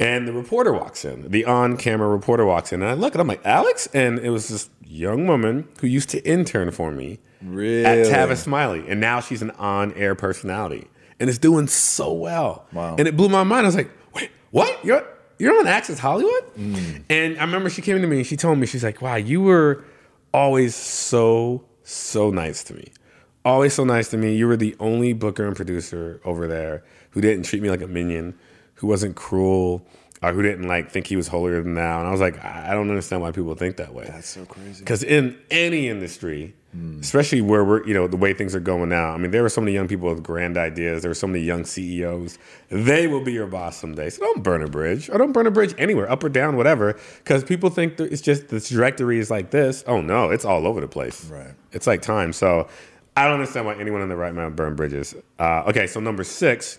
And 0.00 0.26
the 0.26 0.32
reporter 0.32 0.72
walks 0.72 1.04
in, 1.04 1.30
the 1.30 1.44
on 1.44 1.76
camera 1.76 2.08
reporter 2.08 2.44
walks 2.44 2.72
in. 2.72 2.82
And 2.82 2.90
I 2.90 2.94
look 2.94 3.14
and 3.14 3.20
I'm 3.20 3.28
like, 3.28 3.44
Alex? 3.44 3.88
And 3.94 4.18
it 4.18 4.30
was 4.30 4.48
this 4.48 4.68
young 4.84 5.26
woman 5.26 5.68
who 5.80 5.86
used 5.86 6.10
to 6.10 6.26
intern 6.28 6.70
for 6.72 6.90
me 6.90 7.20
Really? 7.42 7.84
at 7.84 8.06
Tavis 8.06 8.38
Smiley. 8.38 8.84
And 8.88 9.00
now 9.00 9.20
she's 9.20 9.40
an 9.42 9.52
on 9.52 9.92
air 9.94 10.14
personality 10.14 10.88
and 11.20 11.30
it's 11.30 11.38
doing 11.38 11.66
so 11.68 12.12
well. 12.12 12.66
Wow. 12.72 12.96
And 12.98 13.06
it 13.06 13.16
blew 13.16 13.28
my 13.28 13.44
mind. 13.44 13.66
I 13.66 13.68
was 13.68 13.76
like, 13.76 13.90
wait, 14.14 14.30
what? 14.50 14.84
You're, 14.84 15.06
you're 15.38 15.58
on 15.58 15.66
Access 15.66 15.98
Hollywood? 15.98 16.54
Mm. 16.56 17.04
And 17.08 17.38
I 17.38 17.44
remember 17.44 17.70
she 17.70 17.82
came 17.82 18.00
to 18.00 18.06
me 18.06 18.18
and 18.18 18.26
she 18.26 18.36
told 18.36 18.58
me, 18.58 18.66
she's 18.66 18.84
like, 18.84 19.00
wow, 19.00 19.16
you 19.16 19.40
were 19.40 19.84
always 20.32 20.74
so, 20.74 21.64
so 21.84 22.30
nice 22.30 22.64
to 22.64 22.74
me. 22.74 22.92
Always 23.44 23.74
so 23.74 23.84
nice 23.84 24.08
to 24.08 24.16
me. 24.16 24.34
You 24.34 24.48
were 24.48 24.56
the 24.56 24.74
only 24.80 25.12
booker 25.12 25.46
and 25.46 25.54
producer 25.54 26.20
over 26.24 26.46
there 26.48 26.82
who 27.10 27.20
didn't 27.20 27.44
treat 27.44 27.62
me 27.62 27.70
like 27.70 27.82
a 27.82 27.86
minion, 27.86 28.34
who 28.74 28.86
wasn't 28.86 29.16
cruel, 29.16 29.86
or 30.22 30.32
who 30.32 30.42
didn't 30.42 30.66
like 30.66 30.90
think 30.90 31.06
he 31.06 31.16
was 31.16 31.28
holier 31.28 31.62
than 31.62 31.74
thou. 31.74 31.98
And 31.98 32.08
I 32.08 32.10
was 32.10 32.20
like, 32.20 32.42
I 32.42 32.72
don't 32.72 32.88
understand 32.88 33.22
why 33.22 33.30
people 33.30 33.54
think 33.54 33.76
that 33.76 33.94
way. 33.94 34.06
That's 34.06 34.28
so 34.28 34.44
crazy. 34.46 34.80
Because 34.80 35.02
in 35.02 35.38
any 35.50 35.88
industry, 35.88 36.54
especially 37.00 37.40
where 37.40 37.64
we're, 37.64 37.86
you 37.86 37.94
know, 37.94 38.08
the 38.08 38.16
way 38.16 38.34
things 38.34 38.54
are 38.54 38.60
going 38.60 38.88
now, 38.88 39.10
I 39.10 39.16
mean, 39.16 39.30
there 39.30 39.44
are 39.44 39.48
so 39.48 39.60
many 39.60 39.72
young 39.72 39.86
people 39.86 40.08
with 40.08 40.22
grand 40.24 40.56
ideas. 40.56 41.02
There 41.02 41.10
are 41.10 41.14
so 41.14 41.26
many 41.26 41.44
young 41.44 41.64
CEOs. 41.64 42.38
They 42.68 43.06
will 43.06 43.22
be 43.22 43.32
your 43.32 43.46
boss 43.46 43.76
someday. 43.76 44.10
So 44.10 44.22
don't 44.22 44.42
burn 44.42 44.62
a 44.62 44.66
bridge 44.66 45.08
or 45.08 45.18
don't 45.18 45.32
burn 45.32 45.46
a 45.46 45.52
bridge 45.52 45.74
anywhere, 45.78 46.10
up 46.10 46.24
or 46.24 46.28
down, 46.28 46.56
whatever. 46.56 46.98
Because 47.18 47.44
people 47.44 47.70
think 47.70 47.98
that 47.98 48.12
it's 48.12 48.22
just 48.22 48.48
the 48.48 48.60
trajectory 48.60 49.18
is 49.18 49.30
like 49.30 49.50
this. 49.50 49.84
Oh, 49.86 50.00
no, 50.00 50.30
it's 50.30 50.44
all 50.44 50.66
over 50.66 50.80
the 50.80 50.88
place. 50.88 51.26
Right. 51.26 51.54
It's 51.72 51.86
like 51.86 52.02
time. 52.02 52.32
So 52.32 52.68
I 53.16 53.24
don't 53.24 53.34
understand 53.34 53.66
why 53.66 53.76
anyone 53.76 54.00
in 54.00 54.08
the 54.08 54.16
right 54.16 54.34
mind 54.34 54.56
burn 54.56 54.74
bridges. 54.74 55.14
Uh, 55.38 55.64
okay, 55.68 55.86
so 55.86 56.00
number 56.00 56.24
six, 56.24 56.78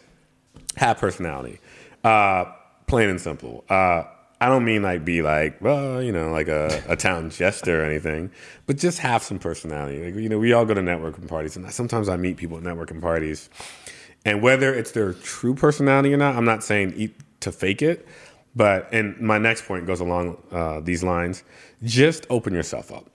have 0.75 0.97
personality. 0.97 1.59
Uh, 2.05 2.53
plain 2.85 3.09
and 3.09 3.19
simple. 3.19 3.65
Uh, 3.67 4.03
I 4.39 4.47
don't 4.47 4.63
mean 4.63 4.83
like 4.83 5.03
be 5.03 5.23
like, 5.23 5.59
well, 5.59 6.03
you 6.03 6.11
know, 6.11 6.29
like 6.29 6.47
a, 6.47 6.83
a 6.87 6.95
town 6.95 7.29
jester 7.31 7.81
or 7.81 7.85
anything, 7.85 8.29
but 8.67 8.77
just 8.77 8.99
have 8.99 9.23
some 9.23 9.39
personality. 9.39 10.05
Like, 10.05 10.13
you 10.21 10.29
know, 10.29 10.37
we 10.37 10.53
all 10.53 10.65
go 10.65 10.75
to 10.75 10.81
networking 10.81 11.27
parties, 11.27 11.55
and 11.55 11.71
sometimes 11.71 12.07
I 12.07 12.15
meet 12.17 12.37
people 12.37 12.57
at 12.57 12.63
networking 12.63 13.01
parties, 13.01 13.49
and 14.23 14.43
whether 14.43 14.71
it's 14.71 14.91
their 14.91 15.13
true 15.13 15.55
personality 15.55 16.13
or 16.13 16.17
not, 16.17 16.35
I'm 16.35 16.45
not 16.45 16.63
saying 16.63 16.93
eat 16.95 17.15
to 17.39 17.51
fake 17.51 17.81
it, 17.81 18.07
but 18.55 18.87
and 18.91 19.19
my 19.19 19.39
next 19.39 19.65
point 19.65 19.87
goes 19.87 19.99
along 19.99 20.37
uh, 20.51 20.81
these 20.81 21.03
lines: 21.03 21.43
just 21.83 22.27
open 22.29 22.53
yourself 22.53 22.91
up. 22.91 23.09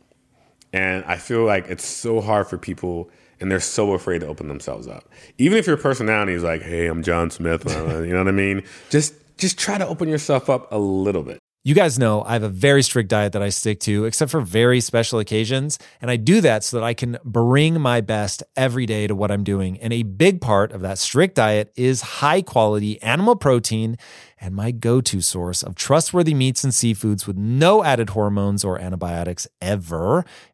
And 0.73 1.05
I 1.05 1.17
feel 1.17 1.45
like 1.45 1.69
it's 1.69 1.85
so 1.85 2.21
hard 2.21 2.49
for 2.49 2.59
people 2.59 3.09
and 3.41 3.51
they're 3.51 3.61
so 3.61 3.93
afraid 3.93 4.21
to 4.21 4.27
open 4.27 4.49
themselves 4.49 4.87
up. 4.87 5.09
Even 5.39 5.59
if 5.59 5.67
your 5.67 5.77
personality 5.77 6.33
is 6.33 6.43
like, 6.43 6.63
"Hey, 6.63 6.87
I'm 6.87 7.03
John 7.03 7.31
Smith," 7.31 7.67
uh, 7.67 8.01
you 8.03 8.13
know 8.13 8.19
what 8.19 8.29
I 8.29 8.33
mean? 8.33 8.63
Just 8.91 9.15
just 9.37 9.59
try 9.59 9.79
to 9.79 9.87
open 9.87 10.09
yourself 10.09 10.51
up 10.51 10.71
a 10.71 10.79
little 10.79 11.23
bit. 11.23 11.39
You 11.63 11.75
guys 11.75 11.99
know 11.99 12.23
I 12.23 12.33
have 12.33 12.43
a 12.43 12.49
very 12.49 12.83
strict 12.83 13.11
diet 13.11 13.35
that 13.35 13.43
I 13.43 13.51
stick 13.51 13.81
to, 13.81 14.07
except 14.07 14.31
for 14.31 14.41
very 14.41 14.81
special 14.81 15.19
occasions. 15.19 15.79
And 16.01 16.11
I 16.11 16.17
do 16.17 16.41
that 16.41 16.65
so 16.65 16.79
that 16.79 16.85
I 16.85 16.95
can 16.95 17.19
bring 17.23 17.79
my 17.79 18.01
best 18.01 18.43
every 18.57 18.87
day 18.87 19.07
to 19.07 19.15
what 19.15 19.31
I'm 19.31 19.45
doing. 19.45 19.79
And 19.79 19.93
a 19.93 20.03
big 20.03 20.41
part 20.41 20.73
of 20.73 20.81
that 20.81 20.97
strict 20.97 21.35
diet 21.35 21.71
is 21.77 22.01
high 22.01 22.41
quality 22.41 23.01
animal 23.03 23.37
protein 23.37 23.99
and 24.41 24.55
my 24.55 24.71
go 24.71 25.03
to 25.03 25.21
source 25.21 25.63
of 25.63 25.75
trustworthy 25.75 26.33
meats 26.33 26.65
and 26.65 26.73
seafoods 26.73 27.27
with 27.27 27.37
no 27.37 27.85
added 27.85 28.11
hormones 28.11 28.65
or 28.65 28.79
antibiotics 28.79 29.47
ever 29.61 30.25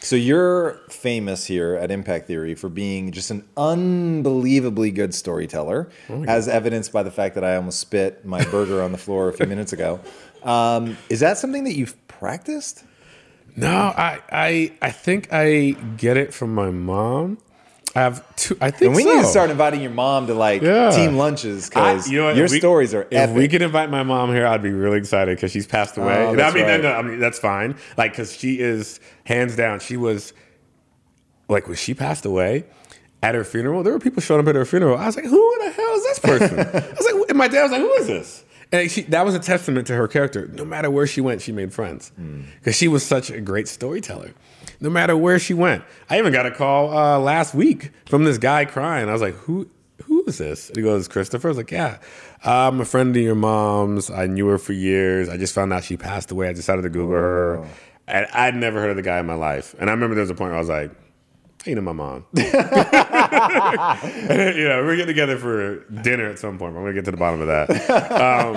So 0.00 0.16
you're 0.16 0.80
famous 0.88 1.46
here 1.46 1.74
at 1.74 1.90
Impact 1.90 2.26
Theory 2.26 2.54
for 2.54 2.68
being 2.68 3.12
just 3.12 3.30
an 3.30 3.46
unbelievably 3.56 4.90
good 4.92 5.14
storyteller, 5.14 5.88
oh 6.08 6.24
as 6.24 6.48
evidenced 6.48 6.92
by 6.92 7.02
the 7.02 7.10
fact 7.10 7.34
that 7.34 7.44
I 7.44 7.56
almost 7.56 7.80
spit 7.80 8.24
my 8.24 8.44
burger 8.46 8.82
on 8.82 8.92
the 8.92 8.98
floor 8.98 9.28
a 9.28 9.32
few 9.32 9.46
minutes 9.46 9.72
ago. 9.72 10.00
Um, 10.42 10.96
is 11.08 11.20
that 11.20 11.38
something 11.38 11.64
that 11.64 11.76
you've 11.76 11.96
practiced? 12.08 12.84
No, 13.56 13.68
I, 13.68 14.20
I 14.30 14.72
I 14.82 14.90
think 14.90 15.32
I 15.32 15.70
get 15.96 16.16
it 16.16 16.34
from 16.34 16.54
my 16.54 16.70
mom. 16.70 17.38
I 17.96 18.00
have 18.00 18.36
two. 18.36 18.58
I 18.60 18.70
think 18.70 18.88
and 18.88 18.94
we 18.94 19.04
so. 19.04 19.14
need 19.14 19.22
to 19.22 19.26
start 19.26 19.48
inviting 19.50 19.80
your 19.80 19.90
mom 19.90 20.26
to 20.26 20.34
like 20.34 20.60
Yeah. 20.60 20.90
team 20.90 21.16
lunches 21.16 21.68
because 21.70 22.10
you 22.10 22.18
know 22.18 22.30
your 22.30 22.46
we- 22.48 22.58
stories 22.58 22.92
are 22.92 23.02
If 23.02 23.12
epic. 23.12 23.36
we 23.36 23.48
could 23.48 23.62
invite 23.62 23.88
my 23.90 24.02
mom 24.02 24.34
here, 24.34 24.46
I'd 24.46 24.62
be 24.62 24.70
really 24.70 24.98
excited 24.98 25.36
because 25.36 25.50
she's 25.50 25.66
passed 25.66 25.98
oh, 25.98 26.02
away. 26.02 26.26
Oh, 26.26 26.36
that's 26.36 26.52
I 26.54 26.58
mean, 26.58 26.66
right. 26.68 26.80
no, 26.82 26.92
no, 26.92 26.96
I 26.98 27.02
mean, 27.02 27.18
that's 27.20 27.38
fine. 27.38 27.74
Like, 27.96 28.12
because 28.12 28.36
she 28.36 28.60
is 28.60 29.00
hands 29.24 29.56
down. 29.56 29.80
She 29.80 29.96
was 29.96 30.34
like 31.48 31.66
when 31.68 31.76
she 31.76 31.94
passed 31.94 32.26
away 32.26 32.66
at 33.22 33.34
her 33.34 33.44
funeral. 33.44 33.82
There 33.82 33.94
were 33.94 33.98
people 33.98 34.20
showing 34.20 34.42
up 34.42 34.48
at 34.48 34.56
her 34.56 34.64
funeral. 34.66 34.98
I 34.98 35.06
was 35.06 35.16
like, 35.16 35.24
who 35.24 35.58
the 35.64 35.70
hell 35.70 35.94
is 35.94 36.02
this 36.02 36.18
person? 36.18 36.58
I 36.60 36.64
was 36.96 37.12
like, 37.12 37.28
and 37.30 37.38
my 37.38 37.48
dad 37.48 37.62
was 37.62 37.72
like, 37.72 37.80
who 37.80 37.92
is 37.94 38.06
this? 38.08 38.44
And 38.72 38.90
she, 38.90 39.02
that 39.02 39.24
was 39.24 39.34
a 39.34 39.38
testament 39.38 39.86
to 39.86 39.94
her 39.94 40.08
character. 40.08 40.48
No 40.48 40.64
matter 40.64 40.90
where 40.90 41.06
she 41.06 41.20
went, 41.20 41.40
she 41.40 41.52
made 41.52 41.72
friends 41.72 42.10
because 42.58 42.76
she 42.76 42.88
was 42.88 43.06
such 43.06 43.30
a 43.30 43.40
great 43.40 43.68
storyteller. 43.68 44.32
No 44.80 44.90
matter 44.90 45.16
where 45.16 45.38
she 45.38 45.54
went, 45.54 45.84
I 46.10 46.18
even 46.18 46.32
got 46.32 46.46
a 46.46 46.50
call 46.50 46.96
uh, 46.96 47.18
last 47.18 47.54
week 47.54 47.90
from 48.06 48.24
this 48.24 48.38
guy 48.38 48.64
crying. 48.64 49.08
I 49.08 49.12
was 49.12 49.22
like, 49.22 49.34
"Who? 49.34 49.68
Who 50.04 50.24
is 50.24 50.38
this?" 50.38 50.68
And 50.68 50.76
he 50.76 50.82
goes, 50.82 51.06
"Christopher." 51.08 51.48
I 51.48 51.50
was 51.50 51.56
like, 51.56 51.70
"Yeah, 51.70 51.98
I'm 52.44 52.80
a 52.80 52.84
friend 52.84 53.16
of 53.16 53.22
your 53.22 53.36
mom's. 53.36 54.10
I 54.10 54.26
knew 54.26 54.48
her 54.48 54.58
for 54.58 54.72
years. 54.72 55.28
I 55.28 55.36
just 55.36 55.54
found 55.54 55.72
out 55.72 55.84
she 55.84 55.96
passed 55.96 56.30
away. 56.30 56.48
I 56.48 56.52
decided 56.52 56.82
to 56.82 56.90
Google 56.90 57.16
her, 57.16 57.64
and 58.08 58.26
I'd 58.32 58.56
never 58.56 58.80
heard 58.80 58.90
of 58.90 58.96
the 58.96 59.02
guy 59.02 59.18
in 59.20 59.26
my 59.26 59.34
life. 59.34 59.74
And 59.78 59.88
I 59.88 59.92
remember 59.92 60.14
there 60.16 60.22
was 60.22 60.30
a 60.30 60.34
point 60.34 60.50
where 60.50 60.56
I 60.56 60.60
was 60.60 60.68
like." 60.68 60.90
You 61.66 61.74
know 61.74 61.80
my 61.82 61.92
mom. 61.92 62.24
you 62.34 62.44
know, 64.68 64.82
we're 64.84 64.96
getting 64.96 65.06
together 65.08 65.36
for 65.36 65.84
dinner 66.02 66.26
at 66.26 66.38
some 66.38 66.58
point. 66.58 66.76
I'm 66.76 66.82
gonna 66.82 66.94
get 66.94 67.04
to 67.06 67.10
the 67.10 67.16
bottom 67.16 67.40
of 67.40 67.48
that. 67.48 67.70
Um, 68.16 68.54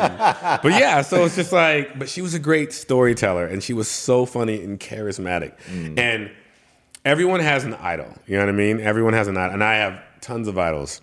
but 0.62 0.74
yeah, 0.80 1.02
so 1.02 1.26
it's 1.26 1.36
just 1.36 1.52
like, 1.52 1.98
but 1.98 2.08
she 2.10 2.22
was 2.22 2.34
a 2.34 2.40
great 2.40 2.72
storyteller, 2.74 3.46
and 3.48 3.64
she 3.64 3.74
was 3.74 3.88
so 3.88 4.26
funny 4.26 4.64
and 4.64 4.80
charismatic, 4.80 5.54
and 5.98 6.32
everyone 7.06 7.40
has 7.40 7.64
an 7.64 7.74
idol. 7.76 8.14
You 8.28 8.38
know 8.38 8.46
what 8.46 8.50
I 8.50 8.58
mean? 8.58 8.80
Everyone 8.80 9.14
has 9.14 9.28
an 9.28 9.38
idol, 9.38 9.54
and 9.56 9.64
I 9.64 9.76
have 9.76 10.00
tons 10.22 10.48
of 10.48 10.58
idols. 10.58 11.02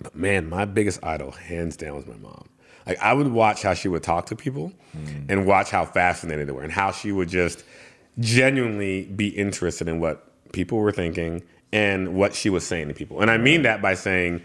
But 0.00 0.14
man, 0.14 0.48
my 0.48 0.64
biggest 0.64 1.02
idol, 1.04 1.32
hands 1.32 1.76
down, 1.76 1.96
was 1.96 2.06
my 2.06 2.16
mom. 2.16 2.48
Like 2.86 2.98
I 3.00 3.12
would 3.12 3.28
watch 3.28 3.62
how 3.62 3.74
she 3.74 3.88
would 3.88 4.02
talk 4.02 4.26
to 4.26 4.36
people, 4.36 4.72
and 5.28 5.46
watch 5.46 5.70
how 5.70 5.84
fascinated 5.86 6.48
they 6.48 6.52
were, 6.52 6.62
and 6.62 6.72
how 6.72 6.92
she 6.92 7.10
would 7.12 7.28
just 7.28 7.64
genuinely 8.18 9.06
be 9.06 9.28
interested 9.28 9.88
in 9.88 9.98
what 10.00 10.28
people 10.52 10.78
were 10.78 10.92
thinking 10.92 11.42
and 11.72 12.14
what 12.14 12.34
she 12.34 12.50
was 12.50 12.66
saying 12.66 12.88
to 12.88 12.94
people. 12.94 13.20
And 13.20 13.30
I 13.30 13.38
mean 13.38 13.62
that 13.62 13.80
by 13.80 13.94
saying 13.94 14.42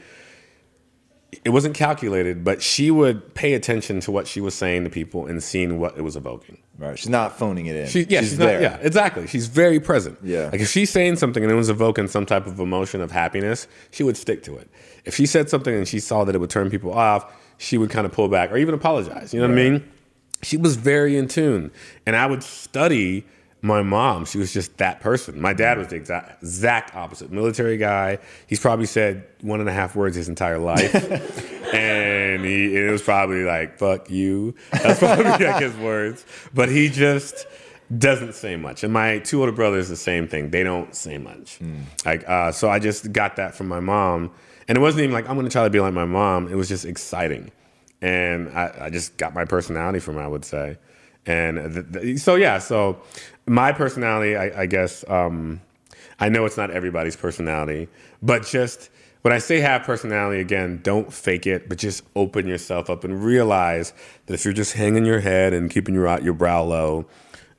it 1.44 1.50
wasn't 1.50 1.76
calculated, 1.76 2.44
but 2.44 2.62
she 2.62 2.90
would 2.90 3.34
pay 3.34 3.54
attention 3.54 4.00
to 4.02 4.12
what 4.12 4.28
she 4.28 4.40
was 4.40 4.56
saying 4.56 4.86
to 4.86 4.90
people 4.90 5.26
and 5.26 5.44
seeing 5.44 5.80
what 5.80 5.98
it 5.98 6.02
was 6.02 6.16
evoking. 6.16 6.58
Right. 6.78 6.98
She's 6.98 7.10
not 7.10 7.38
phoning 7.38 7.66
it 7.66 7.76
in. 7.76 7.88
She, 7.88 8.04
yeah, 8.04 8.22
she's, 8.22 8.40
not, 8.40 8.46
there. 8.46 8.62
yeah, 8.62 8.78
exactly. 8.82 9.28
She's 9.28 9.48
very 9.48 9.80
present. 9.80 10.20
Yeah. 10.24 10.50
Like 10.52 10.62
if 10.62 10.70
she's 10.70 10.90
saying 10.90 11.18
something 11.18 11.44
and 11.44 11.52
it 11.52 11.56
was 11.56 11.70
evoking 11.70 12.08
some 12.08 12.26
type 12.26 12.48
of 12.48 12.60
emotion 12.60 13.02
of 13.02 13.12
happiness, 13.12 13.68
she 13.92 14.04
would 14.04 14.16
stick 14.16 14.44
to 14.44 14.56
it. 14.58 14.70
If 15.04 15.16
she 15.16 15.26
said 15.26 15.50
something 15.50 15.74
and 15.74 15.88
she 15.88 16.00
saw 16.00 16.24
that 16.24 16.36
it 16.36 16.38
would 16.38 16.50
turn 16.50 16.70
people 16.70 16.94
off, 16.94 17.32
she 17.58 17.78
would 17.78 17.90
kind 17.90 18.06
of 18.06 18.12
pull 18.12 18.30
back 18.30 18.52
or 18.52 18.58
even 18.58 18.74
apologize. 18.74 19.34
You 19.34 19.42
know 19.42 19.48
what 19.48 19.58
I 19.58 19.70
mean? 19.70 19.92
She 20.44 20.56
was 20.56 20.76
very 20.76 21.18
in 21.18 21.28
tune. 21.28 21.72
And 22.06 22.16
I 22.16 22.28
would 22.28 22.44
study 22.44 23.26
my 23.62 23.82
mom. 23.82 24.26
She 24.26 24.38
was 24.38 24.54
just 24.54 24.78
that 24.78 25.00
person. 25.00 25.42
My 25.42 25.54
dad 25.54 25.78
was 25.78 25.88
the 25.88 25.96
exact, 25.96 26.44
exact 26.44 26.96
opposite. 26.96 27.32
Military 27.32 27.78
guy. 27.78 28.20
He's 28.46 28.60
probably 28.60 28.86
said 28.86 29.26
one 29.42 29.60
and 29.60 29.70
a 29.70 29.74
half 29.74 29.96
words 29.96 30.16
his 30.16 30.30
entire 30.30 30.60
life. 30.60 30.94
and 31.74 32.46
he 32.46 32.76
it 32.76 32.92
was 32.92 33.02
probably 33.02 33.44
like, 33.44 33.80
fuck 33.80 34.10
you. 34.10 34.56
That's 34.72 35.00
probably 35.00 35.26
like 35.26 35.62
his 35.62 35.76
words. 35.78 36.26
But 36.54 36.70
he 36.70 36.90
just 36.90 37.48
doesn't 37.96 38.34
say 38.36 38.56
much. 38.58 38.84
And 38.84 38.94
my 38.94 39.20
two 39.20 39.40
older 39.40 39.52
brothers, 39.52 39.90
the 39.90 39.96
same 39.96 40.28
thing. 40.28 40.50
They 40.52 40.64
don't 40.64 40.94
say 40.96 41.18
much. 41.18 41.60
Like, 42.06 42.28
uh, 42.28 42.52
so 42.52 42.70
I 42.70 42.80
just 42.80 43.12
got 43.12 43.38
that 43.38 43.56
from 43.56 43.68
my 43.68 43.80
mom. 43.80 44.32
And 44.68 44.78
it 44.78 44.82
wasn't 44.82 45.04
even 45.04 45.14
like, 45.14 45.28
I'm 45.30 45.36
going 45.36 45.46
to 45.48 45.52
try 45.52 45.64
to 45.64 45.70
be 45.70 45.80
like 45.80 45.94
my 45.94 46.06
mom. 46.06 46.48
It 46.52 46.56
was 46.56 46.68
just 46.68 46.86
exciting. 46.86 47.52
And 48.02 48.50
I, 48.50 48.74
I 48.82 48.90
just 48.90 49.18
got 49.18 49.34
my 49.34 49.46
personality 49.46 50.00
from 50.00 50.16
her, 50.16 50.22
I 50.22 50.28
would 50.28 50.46
say. 50.46 50.78
And 51.26 51.74
th- 51.74 51.86
th- 52.04 52.20
so, 52.20 52.36
yeah, 52.36 52.60
so 52.60 53.02
my 53.48 53.72
personality, 53.72 54.36
I, 54.36 54.62
I 54.62 54.66
guess, 54.66 55.08
um, 55.10 55.62
I 56.20 56.30
know 56.30 56.46
it's 56.46 56.58
not 56.58 56.72
everybody's 56.72 57.16
personality, 57.16 57.88
but 58.22 58.46
just 58.46 58.90
when 59.22 59.34
I 59.34 59.40
say 59.40 59.60
have 59.60 59.84
personality, 59.84 60.40
again, 60.40 60.80
don't 60.84 61.12
fake 61.12 61.48
it, 61.48 61.68
but 61.68 61.78
just 61.78 62.04
open 62.16 62.48
yourself 62.48 62.90
up 62.90 63.04
and 63.04 63.24
realize 63.24 63.94
that 64.26 64.34
if 64.34 64.46
you're 64.46 64.54
just 64.54 64.74
hanging 64.74 65.06
your 65.06 65.20
head 65.20 65.54
and 65.54 65.70
keeping 65.70 65.96
your 65.96 66.20
your 66.22 66.34
brow 66.34 66.64
low, 66.64 67.06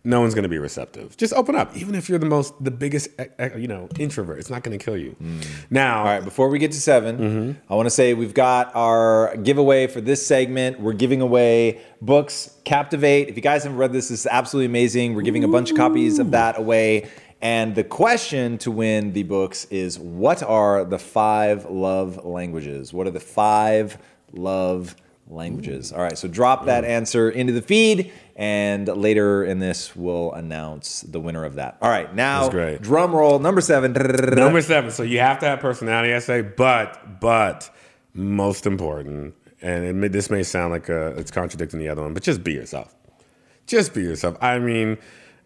no 0.04 0.20
one's 0.20 0.34
going 0.34 0.44
to 0.44 0.48
be 0.48 0.58
receptive. 0.58 1.16
Just 1.16 1.32
open 1.32 1.54
up, 1.54 1.76
even 1.76 1.94
if 1.94 2.08
you're 2.08 2.18
the 2.18 2.26
most, 2.26 2.54
the 2.62 2.70
biggest, 2.70 3.08
you 3.56 3.66
know, 3.66 3.88
introvert. 3.98 4.38
It's 4.38 4.50
not 4.50 4.62
going 4.62 4.78
to 4.78 4.82
kill 4.82 4.96
you. 4.96 5.16
Mm. 5.22 5.46
Now, 5.70 5.98
All 5.98 6.04
right, 6.04 6.24
before 6.24 6.48
we 6.48 6.58
get 6.58 6.72
to 6.72 6.80
7 6.80 7.18
mm-hmm. 7.18 7.72
I 7.72 7.74
want 7.74 7.86
to 7.86 7.90
say 7.90 8.14
we've 8.14 8.34
got 8.34 8.74
our 8.74 9.36
giveaway 9.36 9.86
for 9.86 10.00
this 10.00 10.24
segment. 10.24 10.80
We're 10.80 10.92
giving 10.92 11.20
away 11.20 11.80
books, 12.00 12.56
Captivate. 12.64 13.28
If 13.28 13.36
you 13.36 13.42
guys 13.42 13.64
haven't 13.64 13.78
read 13.78 13.92
this, 13.92 14.08
this 14.08 14.20
is 14.20 14.26
absolutely 14.26 14.66
amazing. 14.66 15.14
We're 15.14 15.22
giving 15.22 15.44
a 15.44 15.48
bunch 15.48 15.70
of 15.70 15.76
copies 15.76 16.18
of 16.18 16.30
that 16.30 16.58
away. 16.58 17.08
And 17.40 17.74
the 17.74 17.84
question 17.84 18.58
to 18.58 18.70
win 18.70 19.12
the 19.12 19.22
books 19.22 19.64
is 19.66 19.98
what 19.98 20.42
are 20.42 20.84
the 20.84 20.98
five 20.98 21.66
love 21.66 22.24
languages? 22.24 22.92
What 22.92 23.06
are 23.06 23.12
the 23.12 23.20
five 23.20 23.98
love 24.32 24.86
languages? 24.88 25.04
All 25.92 26.02
right, 26.02 26.16
so 26.16 26.28
drop 26.28 26.66
that 26.66 26.84
answer 26.84 27.30
into 27.30 27.52
the 27.52 27.62
feed, 27.62 28.12
and 28.36 28.86
later 28.88 29.44
in 29.44 29.58
this, 29.58 29.94
we'll 29.94 30.32
announce 30.32 31.02
the 31.02 31.20
winner 31.20 31.44
of 31.44 31.56
that. 31.56 31.78
All 31.82 31.90
right, 31.90 32.12
now, 32.14 32.42
That's 32.42 32.54
great. 32.54 32.82
drum 32.82 33.14
roll, 33.14 33.38
number 33.38 33.60
seven. 33.60 33.92
Number 33.92 34.62
seven. 34.62 34.90
So 34.90 35.02
you 35.02 35.18
have 35.20 35.38
to 35.40 35.46
have 35.46 35.60
personality, 35.60 36.14
I 36.14 36.18
say, 36.20 36.40
but 36.42 37.20
but 37.20 37.70
most 38.14 38.66
important, 38.66 39.34
and 39.60 39.84
it 39.84 39.94
may, 39.94 40.08
this 40.08 40.30
may 40.30 40.42
sound 40.42 40.72
like 40.72 40.88
uh 40.88 41.14
it's 41.16 41.30
contradicting 41.30 41.78
the 41.78 41.88
other 41.88 42.02
one, 42.02 42.14
but 42.14 42.22
just 42.22 42.42
be 42.42 42.52
yourself. 42.54 42.94
Just 43.66 43.92
be 43.92 44.00
yourself. 44.02 44.36
I 44.40 44.58
mean, 44.58 44.96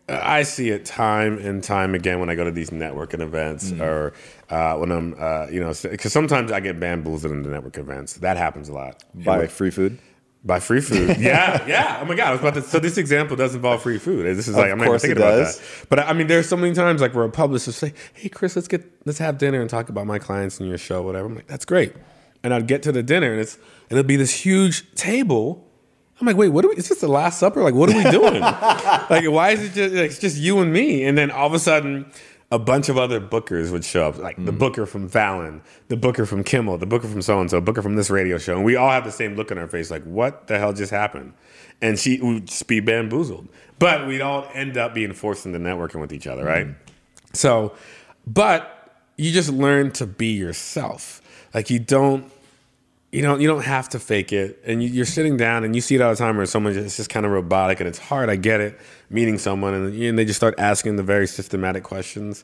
I 0.09 0.43
see 0.45 0.71
it 0.71 0.85
time 0.85 1.39
and 1.39 1.63
time 1.63 1.95
again 1.95 2.21
when 2.21 2.29
I 2.31 2.35
go 2.35 2.45
to 2.45 2.51
these 2.53 2.71
networking 2.71 3.21
events 3.21 3.73
or 3.73 4.13
uh, 4.53 4.77
when 4.77 4.93
I'm, 4.93 5.15
uh, 5.19 5.47
you 5.51 5.61
know, 5.61 5.73
because 5.83 6.13
sometimes 6.13 6.53
I 6.53 6.61
get 6.61 6.79
bamboozled 6.79 7.33
in 7.33 7.43
the 7.43 7.49
network 7.49 7.79
events. 7.79 8.15
That 8.15 8.37
happens 8.37 8.69
a 8.69 8.75
lot. 8.75 9.03
Buy 9.15 9.47
free 9.47 9.71
food. 9.71 9.99
By 10.45 10.61
free 10.61 10.83
food. 10.83 11.17
Yeah, 11.21 11.67
yeah. 11.67 12.01
Oh 12.03 12.05
my 12.05 12.15
God. 12.15 12.29
I 12.29 12.31
was 12.33 12.41
about 12.41 12.55
to, 12.55 12.63
so 12.63 12.79
this 12.79 12.99
example 12.99 13.35
does 13.35 13.55
involve 13.55 13.83
free 13.83 13.99
food. 13.99 14.27
This 14.37 14.49
is 14.49 14.57
like, 14.57 14.71
I'm 14.71 14.77
not 14.77 14.89
even 14.89 14.99
thinking 14.99 15.17
about 15.17 15.37
that. 15.37 15.61
But 15.89 16.01
I 16.01 16.13
mean, 16.13 16.27
there's 16.27 16.49
so 16.49 16.57
many 16.57 16.75
times 16.75 17.01
like 17.01 17.15
where 17.15 17.25
a 17.25 17.31
publicist 17.31 17.83
will 17.83 17.89
say, 17.89 17.95
Hey, 18.13 18.29
Chris, 18.29 18.55
let's 18.55 18.69
get, 18.69 18.85
let's 19.07 19.19
have 19.21 19.39
dinner 19.39 19.61
and 19.61 19.71
talk 19.71 19.89
about 19.89 20.07
my 20.07 20.19
clients 20.19 20.61
and 20.61 20.69
your 20.69 20.79
show, 20.79 21.01
whatever. 21.03 21.29
I'm 21.29 21.37
like, 21.37 21.47
that's 21.47 21.65
great. 21.65 21.95
And 22.43 22.53
I'd 22.53 22.67
get 22.67 22.83
to 22.83 22.93
the 22.93 23.03
dinner 23.03 23.31
and 23.31 23.41
it's, 23.41 23.55
and 23.89 23.99
it'll 23.99 24.07
be 24.07 24.17
this 24.17 24.35
huge 24.35 24.95
table. 24.97 25.67
I'm 26.21 26.27
like, 26.27 26.37
wait, 26.37 26.51
what 26.51 26.65
are 26.65 26.69
we, 26.69 26.77
is 26.77 26.89
this 26.89 27.01
the 27.01 27.09
last 27.09 27.39
supper? 27.39 27.63
Like, 27.63 27.75
what 27.75 27.89
are 27.89 27.97
we 27.97 28.11
doing? 28.11 28.41
like, 28.41 29.29
why 29.31 29.51
is 29.53 29.63
it 29.63 29.73
just, 29.73 29.95
like, 29.95 30.11
it's 30.11 30.19
just 30.19 30.37
you 30.37 30.59
and 30.59 30.73
me? 30.73 31.05
And 31.05 31.17
then 31.17 31.31
all 31.31 31.47
of 31.47 31.55
a 31.55 31.59
sudden, 31.59 32.13
a 32.53 32.59
bunch 32.59 32.91
of 32.91 32.99
other 32.99 33.19
bookers 33.19 33.73
would 33.73 33.83
show 33.83 34.09
up, 34.09 34.19
like 34.19 34.37
the 34.37 34.53
mm. 34.53 34.59
booker 34.59 34.85
from 34.85 35.09
Fallon, 35.09 35.63
the 35.89 35.97
booker 35.97 36.27
from 36.27 36.45
Kimmel, 36.45 36.77
the 36.77 36.85
booker 36.85 37.09
from 37.09 37.23
so 37.23 37.41
and 37.41 37.51
so, 37.51 37.63
booker 37.63 37.81
from 37.81 37.97
this 37.97 38.11
radio 38.11 38.37
show, 38.37 38.55
and 38.55 38.63
we 38.63 38.77
all 38.77 38.91
have 38.91 39.05
the 39.05 39.11
same 39.11 39.37
look 39.37 39.51
on 39.51 39.57
our 39.57 39.67
face, 39.67 39.91
like 39.91 40.05
what 40.05 40.49
the 40.49 40.59
hell 40.59 40.75
just 40.75 40.91
happened? 40.91 41.33
And 41.81 41.99
she 41.99 42.21
would 42.21 42.49
just 42.49 42.69
be 42.69 42.81
bamboozled, 42.81 43.49
but 43.79 44.07
we'd 44.07 44.21
all 44.21 44.47
end 44.53 44.77
up 44.77 44.93
being 44.93 45.15
forced 45.15 45.47
into 45.47 45.59
networking 45.59 45.99
with 45.99 46.13
each 46.13 46.27
other, 46.27 46.45
right? 46.45 46.67
Mm. 46.67 46.75
So, 47.33 47.73
but 48.27 48.99
you 49.17 49.33
just 49.33 49.49
learn 49.49 49.91
to 49.93 50.07
be 50.07 50.33
yourself. 50.33 51.23
Like 51.55 51.71
you 51.71 51.79
don't 51.79 52.31
you 53.13 53.21
don't 53.21 53.41
you 53.43 53.47
don't 53.47 53.65
have 53.65 53.91
to 53.91 53.99
fake 53.99 54.33
it. 54.33 54.59
And 54.65 54.83
you, 54.83 54.89
you're 54.89 55.05
sitting 55.05 55.37
down 55.37 55.65
and 55.65 55.75
you 55.75 55.83
see 55.83 55.95
it 55.95 56.01
all 56.01 56.11
the 56.11 56.17
time 56.17 56.37
where 56.39 56.47
someone 56.47 56.73
just, 56.73 56.87
it's 56.87 56.97
just 56.97 57.11
kind 57.11 57.27
of 57.27 57.33
robotic 57.33 57.79
and 57.79 57.89
it's 57.89 57.99
hard. 57.99 58.31
I 58.31 58.37
get 58.37 58.61
it 58.61 58.81
meeting 59.11 59.39
someone 59.39 59.75
and, 59.75 59.95
and 60.03 60.19
they 60.19 60.25
just 60.25 60.39
start 60.39 60.55
asking 60.59 60.97
the 60.97 61.03
very 61.03 61.27
systematic 61.27 61.85
questions. 61.85 62.43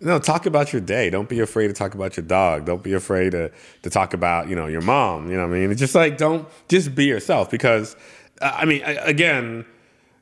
No 0.00 0.18
talk 0.18 0.46
about 0.46 0.72
your 0.72 0.82
day. 0.82 1.08
Don't 1.10 1.28
be 1.28 1.40
afraid 1.40 1.68
to 1.68 1.72
talk 1.72 1.94
about 1.94 2.16
your 2.16 2.26
dog. 2.26 2.66
Don't 2.66 2.82
be 2.82 2.92
afraid 2.92 3.30
to, 3.30 3.50
to 3.82 3.90
talk 3.90 4.12
about 4.12 4.48
you 4.48 4.54
know 4.54 4.66
your 4.66 4.82
mom 4.82 5.30
you 5.30 5.36
know 5.36 5.48
what 5.48 5.56
i 5.56 5.58
mean? 5.60 5.70
It's 5.70 5.80
just 5.80 5.94
like 5.94 6.18
don't 6.18 6.46
just 6.68 6.94
be 6.94 7.06
yourself 7.06 7.50
because 7.50 7.96
uh, 8.42 8.52
i 8.54 8.64
mean 8.66 8.82
I- 8.84 8.92
again 9.08 9.64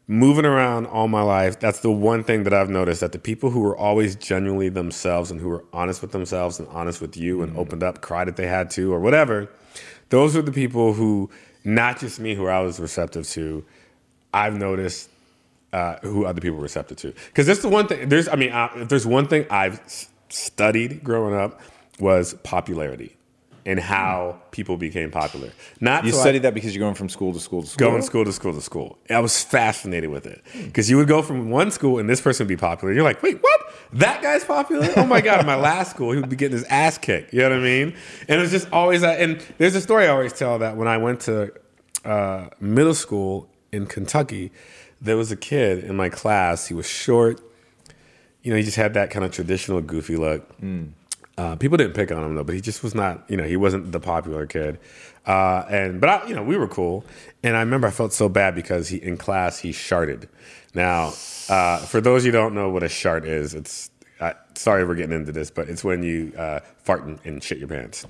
moving 0.06 0.44
around 0.44 0.86
all 0.86 1.06
my 1.06 1.22
life, 1.22 1.60
that's 1.60 1.80
the 1.80 1.90
one 1.90 2.24
thing 2.24 2.42
that 2.42 2.52
I've 2.52 2.68
noticed 2.68 3.00
that 3.00 3.12
the 3.12 3.18
people 3.20 3.50
who 3.50 3.60
were 3.60 3.76
always 3.76 4.16
genuinely 4.16 4.68
themselves 4.68 5.30
and 5.30 5.40
who 5.40 5.48
were 5.48 5.64
honest 5.72 6.02
with 6.02 6.10
themselves 6.10 6.58
and 6.58 6.66
honest 6.66 7.00
with 7.00 7.16
you 7.16 7.42
and 7.42 7.56
opened 7.56 7.84
up, 7.84 8.00
cried 8.00 8.28
if 8.28 8.34
they 8.34 8.48
had 8.48 8.70
to 8.70 8.92
or 8.92 8.98
whatever, 8.98 9.48
those 10.10 10.36
are 10.36 10.42
the 10.42 10.52
people 10.52 10.92
who, 10.94 11.30
not 11.64 11.98
just 12.00 12.20
me, 12.20 12.34
who 12.36 12.46
I 12.48 12.60
was 12.60 12.80
receptive 12.80 13.28
to, 13.30 13.64
I've 14.34 14.56
noticed 14.56 15.10
uh, 15.72 15.96
who 16.02 16.26
other 16.26 16.40
people 16.40 16.56
were 16.58 16.62
receptive 16.64 16.98
to. 16.98 17.12
Because 17.28 17.46
that's 17.46 17.62
the 17.62 17.68
one 17.68 17.88
thing. 17.88 18.08
There's, 18.08 18.28
I 18.28 18.36
mean, 18.36 18.52
uh, 18.52 18.70
if 18.76 18.88
there's 18.88 19.06
one 19.06 19.28
thing 19.28 19.46
I've 19.50 19.80
s- 19.80 20.08
studied 20.28 21.04
growing 21.04 21.34
up 21.34 21.60
was 22.00 22.34
popularity 22.44 23.16
and 23.70 23.78
how 23.78 24.36
people 24.50 24.76
became 24.76 25.10
popular. 25.10 25.50
Not 25.80 26.04
You 26.04 26.12
so 26.12 26.18
I- 26.18 26.20
studied 26.22 26.42
that 26.42 26.54
because 26.54 26.74
you're 26.74 26.84
going 26.88 26.94
from 26.96 27.08
school 27.08 27.32
to 27.32 27.40
school 27.40 27.62
to 27.62 27.68
school. 27.68 27.88
going 27.90 28.02
school 28.02 28.24
to 28.24 28.32
school 28.32 28.52
to 28.54 28.60
school. 28.60 28.98
I 29.08 29.20
was 29.20 29.42
fascinated 29.44 30.10
with 30.10 30.26
it 30.26 30.42
because 30.64 30.90
you 30.90 30.96
would 30.98 31.08
go 31.08 31.22
from 31.22 31.50
one 31.50 31.70
school 31.70 31.98
and 32.00 32.08
this 32.08 32.20
person 32.20 32.44
would 32.44 32.48
be 32.48 32.56
popular. 32.56 32.92
You're 32.94 33.04
like, 33.04 33.22
wait, 33.22 33.40
what? 33.42 33.60
That 33.94 34.22
guy's 34.22 34.44
popular? 34.44 34.88
Oh 34.96 35.06
my 35.06 35.20
god! 35.20 35.40
In 35.40 35.46
my 35.46 35.56
last 35.56 35.90
school, 35.90 36.12
he 36.12 36.20
would 36.20 36.28
be 36.30 36.36
getting 36.36 36.56
his 36.58 36.64
ass 36.64 36.96
kicked. 36.98 37.32
You 37.32 37.40
know 37.40 37.50
what 37.50 37.58
I 37.58 37.62
mean? 37.62 37.94
And 38.28 38.40
it's 38.40 38.52
just 38.52 38.70
always 38.72 39.00
that. 39.02 39.20
And 39.20 39.40
there's 39.58 39.74
a 39.74 39.80
story 39.80 40.04
I 40.04 40.08
always 40.08 40.32
tell 40.32 40.58
that 40.60 40.76
when 40.76 40.86
I 40.88 40.96
went 40.96 41.20
to 41.22 41.52
uh, 42.04 42.48
middle 42.60 42.94
school 42.94 43.48
in 43.72 43.86
Kentucky, 43.86 44.52
there 45.00 45.16
was 45.16 45.30
a 45.32 45.36
kid 45.36 45.84
in 45.84 45.96
my 45.96 46.08
class. 46.08 46.66
He 46.68 46.74
was 46.74 46.86
short. 46.86 47.40
You 48.42 48.50
know, 48.52 48.56
he 48.56 48.62
just 48.62 48.76
had 48.76 48.94
that 48.94 49.10
kind 49.10 49.24
of 49.24 49.32
traditional 49.32 49.80
goofy 49.80 50.16
look. 50.16 50.48
Uh, 50.62 50.66
Uh, 51.40 51.56
people 51.56 51.78
didn't 51.78 51.94
pick 51.94 52.12
on 52.12 52.22
him 52.22 52.34
though, 52.34 52.44
but 52.44 52.54
he 52.54 52.60
just 52.60 52.82
was 52.82 52.94
not. 52.94 53.24
You 53.28 53.38
know, 53.38 53.44
he 53.44 53.56
wasn't 53.56 53.92
the 53.92 54.00
popular 54.00 54.44
kid. 54.44 54.78
Uh, 55.24 55.64
and 55.70 55.98
but 55.98 56.10
I, 56.10 56.28
you 56.28 56.34
know, 56.34 56.42
we 56.42 56.58
were 56.58 56.68
cool. 56.68 57.02
And 57.42 57.56
I 57.56 57.60
remember 57.60 57.86
I 57.86 57.90
felt 57.90 58.12
so 58.12 58.28
bad 58.28 58.54
because 58.54 58.88
he 58.88 58.98
in 58.98 59.16
class 59.16 59.58
he 59.58 59.72
sharted. 59.72 60.28
Now, 60.74 61.14
uh, 61.48 61.78
for 61.78 62.02
those 62.02 62.26
you 62.26 62.30
don't 62.30 62.54
know 62.54 62.68
what 62.68 62.82
a 62.82 62.90
shart 62.90 63.24
is, 63.24 63.54
it's 63.54 63.90
uh, 64.20 64.34
sorry 64.54 64.84
we're 64.84 64.96
getting 64.96 65.16
into 65.16 65.32
this, 65.32 65.50
but 65.50 65.70
it's 65.70 65.82
when 65.82 66.02
you 66.02 66.34
uh, 66.36 66.60
fart 66.76 67.04
and, 67.04 67.18
and 67.24 67.42
shit 67.42 67.56
your 67.56 67.68
pants. 67.68 68.04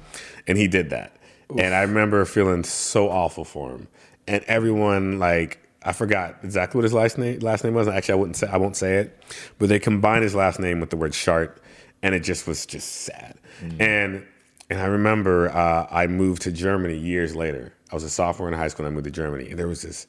And 0.49 0.59
he 0.59 0.67
did 0.67 0.91
that. 0.91 1.15
And 1.57 1.73
I 1.73 1.83
remember 1.83 2.25
feeling 2.25 2.65
so 2.65 3.11
awful 3.11 3.45
for 3.45 3.71
him. 3.71 3.87
And 4.27 4.43
everyone 4.49 5.21
like 5.21 5.61
I 5.85 5.93
forgot 5.93 6.37
exactly 6.43 6.79
what 6.79 6.83
his 6.83 6.93
last 6.93 7.17
name 7.17 7.39
last 7.39 7.63
name 7.63 7.75
was. 7.75 7.87
Actually, 7.87 8.13
I 8.13 8.17
wouldn't 8.17 8.37
say 8.37 8.49
I 8.49 8.57
won't 8.57 8.77
say 8.77 8.97
it, 8.97 9.23
but 9.59 9.69
they 9.69 9.79
combined 9.79 10.25
his 10.25 10.35
last 10.35 10.59
name 10.59 10.81
with 10.81 10.91
the 10.91 10.97
word 10.97 11.15
shart, 11.15 11.63
and 12.03 12.15
it 12.15 12.21
just 12.21 12.47
was 12.47 12.67
just 12.67 12.89
sad. 13.03 13.37
And 13.79 14.27
and 14.71 14.79
I 14.81 14.87
remember 14.87 15.51
uh, 15.51 15.87
I 15.91 16.07
moved 16.07 16.43
to 16.43 16.53
Germany 16.53 16.97
years 16.97 17.35
later. 17.35 17.75
I 17.91 17.95
was 17.95 18.05
a 18.05 18.11
sophomore 18.11 18.47
in 18.49 18.55
high 18.55 18.69
school 18.69 18.87
and 18.87 18.93
I 18.93 18.95
moved 18.95 19.07
to 19.07 19.11
Germany, 19.11 19.51
and 19.51 19.59
there 19.59 19.67
was 19.69 19.83
this 19.83 20.07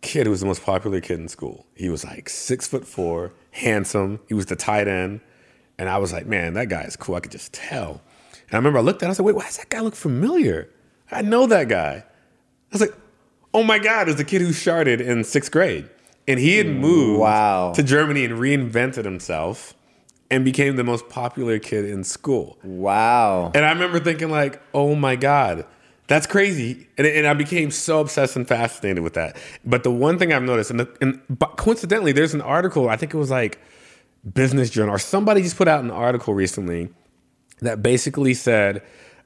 kid 0.00 0.24
who 0.26 0.30
was 0.30 0.40
the 0.40 0.46
most 0.46 0.64
popular 0.64 1.00
kid 1.00 1.20
in 1.20 1.28
school. 1.28 1.66
He 1.74 1.90
was 1.90 2.04
like 2.04 2.28
six 2.28 2.66
foot 2.66 2.86
four, 2.86 3.32
handsome. 3.50 4.20
He 4.28 4.34
was 4.34 4.46
the 4.46 4.56
tight 4.56 4.88
end, 4.88 5.20
and 5.78 5.88
I 5.88 5.98
was 5.98 6.12
like, 6.12 6.26
man, 6.26 6.54
that 6.54 6.68
guy 6.70 6.82
is 6.82 6.96
cool. 6.96 7.16
I 7.16 7.20
could 7.20 7.32
just 7.32 7.52
tell. 7.52 8.00
And 8.48 8.54
I 8.54 8.56
remember 8.56 8.78
I 8.78 8.82
looked 8.82 9.02
at, 9.02 9.06
him, 9.06 9.10
I 9.10 9.14
said, 9.14 9.26
wait, 9.26 9.36
why 9.36 9.44
does 9.44 9.58
that 9.58 9.68
guy 9.68 9.80
look 9.80 9.94
familiar? 9.94 10.70
I 11.12 11.22
know 11.22 11.46
that 11.46 11.68
guy. 11.68 12.02
I 12.02 12.72
was 12.72 12.80
like, 12.80 12.94
oh 13.52 13.62
my 13.62 13.78
God, 13.78 14.02
it 14.02 14.12
was 14.12 14.16
the 14.16 14.24
kid 14.24 14.40
who 14.40 14.52
sharted 14.52 15.00
in 15.00 15.22
sixth 15.22 15.52
grade. 15.52 15.88
And 16.26 16.38
he 16.40 16.56
had 16.56 16.66
moved 16.68 17.20
Wow. 17.20 17.72
to 17.74 17.82
Germany 17.82 18.24
and 18.24 18.34
reinvented 18.38 19.04
himself 19.04 19.74
and 20.30 20.44
became 20.44 20.76
the 20.76 20.84
most 20.84 21.08
popular 21.08 21.58
kid 21.58 21.84
in 21.84 22.04
school. 22.04 22.58
Wow. 22.62 23.50
And 23.54 23.64
I 23.64 23.72
remember 23.72 23.98
thinking, 23.98 24.30
like, 24.30 24.62
oh 24.72 24.94
my 24.94 25.16
God, 25.16 25.66
that's 26.06 26.26
crazy. 26.26 26.88
And, 26.96 27.06
and 27.06 27.26
I 27.26 27.34
became 27.34 27.70
so 27.70 28.00
obsessed 28.00 28.36
and 28.36 28.46
fascinated 28.46 29.02
with 29.02 29.14
that. 29.14 29.36
But 29.64 29.82
the 29.82 29.90
one 29.90 30.18
thing 30.18 30.32
I've 30.32 30.42
noticed, 30.42 30.70
and, 30.70 30.80
the, 30.80 30.96
and 31.00 31.20
but 31.28 31.56
coincidentally, 31.56 32.12
there's 32.12 32.34
an 32.34 32.40
article, 32.40 32.88
I 32.88 32.96
think 32.96 33.12
it 33.12 33.16
was 33.16 33.30
like 33.30 33.58
Business 34.34 34.70
Journal, 34.70 34.94
or 34.94 34.98
somebody 34.98 35.42
just 35.42 35.56
put 35.56 35.68
out 35.68 35.82
an 35.82 35.90
article 35.90 36.34
recently 36.34 36.90
that 37.60 37.82
basically 37.82 38.34
said, 38.34 38.82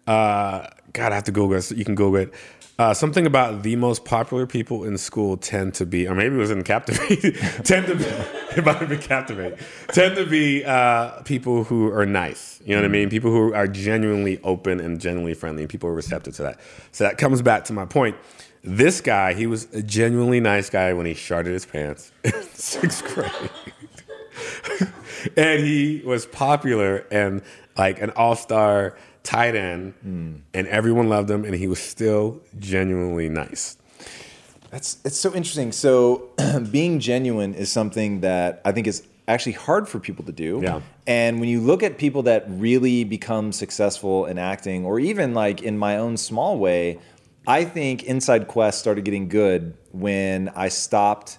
uh, 0.06 0.66
God, 0.94 1.12
I 1.12 1.16
have 1.16 1.24
to 1.24 1.32
Google 1.32 1.58
it. 1.58 1.70
You 1.72 1.84
can 1.84 1.94
Google 1.94 2.20
it. 2.22 2.34
Uh, 2.78 2.94
something 2.94 3.26
about 3.26 3.62
the 3.62 3.76
most 3.76 4.04
popular 4.04 4.46
people 4.46 4.84
in 4.84 4.96
school 4.98 5.36
tend 5.36 5.74
to 5.74 5.86
be, 5.86 6.08
or 6.08 6.14
maybe 6.14 6.34
it 6.34 6.38
was 6.38 6.50
in 6.50 6.64
Captivate, 6.64 7.20
tend 7.64 7.86
to 7.86 7.94
be, 7.94 8.04
it 8.56 8.64
might 8.64 8.76
have 8.76 8.88
been 8.88 9.00
Captivate, 9.00 9.58
tend 9.88 10.16
to 10.16 10.26
be 10.26 10.64
uh, 10.64 11.20
people 11.22 11.64
who 11.64 11.92
are 11.92 12.06
nice. 12.06 12.60
You 12.64 12.74
know 12.74 12.80
what 12.80 12.86
I 12.86 12.88
mean? 12.88 13.10
People 13.10 13.30
who 13.30 13.52
are 13.54 13.68
genuinely 13.68 14.40
open 14.42 14.80
and 14.80 15.00
genuinely 15.00 15.34
friendly, 15.34 15.62
and 15.62 15.70
people 15.70 15.88
are 15.88 15.94
receptive 15.94 16.34
to 16.36 16.42
that. 16.42 16.60
So 16.90 17.04
that 17.04 17.18
comes 17.18 17.42
back 17.42 17.64
to 17.66 17.72
my 17.72 17.84
point. 17.84 18.16
This 18.62 19.00
guy, 19.00 19.34
he 19.34 19.46
was 19.46 19.72
a 19.74 19.82
genuinely 19.82 20.40
nice 20.40 20.70
guy 20.70 20.94
when 20.94 21.06
he 21.06 21.14
sharted 21.14 21.52
his 21.52 21.66
pants 21.66 22.10
in 22.24 22.32
sixth 22.54 23.04
grade 23.04 23.50
and 25.36 25.64
he 25.64 26.02
was 26.04 26.26
popular 26.26 27.06
and 27.10 27.42
like 27.76 28.00
an 28.00 28.10
all-star 28.10 28.96
tight 29.24 29.56
end 29.56 29.94
hmm. 30.02 30.34
and 30.52 30.68
everyone 30.68 31.08
loved 31.08 31.28
him 31.28 31.44
and 31.44 31.54
he 31.54 31.66
was 31.66 31.80
still 31.80 32.40
genuinely 32.58 33.28
nice 33.28 33.76
That's 34.74 34.98
it's 35.04 35.16
so 35.16 35.32
interesting. 35.32 35.70
So 35.70 36.30
being 36.72 36.98
genuine 36.98 37.54
is 37.54 37.70
something 37.70 38.22
that 38.22 38.60
I 38.64 38.72
think 38.72 38.88
is 38.88 39.04
actually 39.28 39.52
hard 39.52 39.88
for 39.88 40.00
people 40.00 40.24
to 40.24 40.32
do. 40.32 40.60
Yeah. 40.64 40.80
And 41.06 41.38
when 41.38 41.48
you 41.48 41.60
look 41.60 41.84
at 41.84 41.96
people 41.96 42.24
that 42.24 42.44
really 42.48 43.04
become 43.04 43.52
successful 43.52 44.26
in 44.26 44.36
acting, 44.36 44.84
or 44.84 44.98
even 44.98 45.32
like 45.32 45.62
in 45.62 45.78
my 45.78 45.96
own 45.98 46.16
small 46.16 46.58
way, 46.58 46.98
I 47.46 47.64
think 47.64 48.02
Inside 48.02 48.48
Quest 48.48 48.80
started 48.80 49.04
getting 49.04 49.28
good 49.28 49.74
when 49.92 50.48
I 50.56 50.70
stopped 50.70 51.38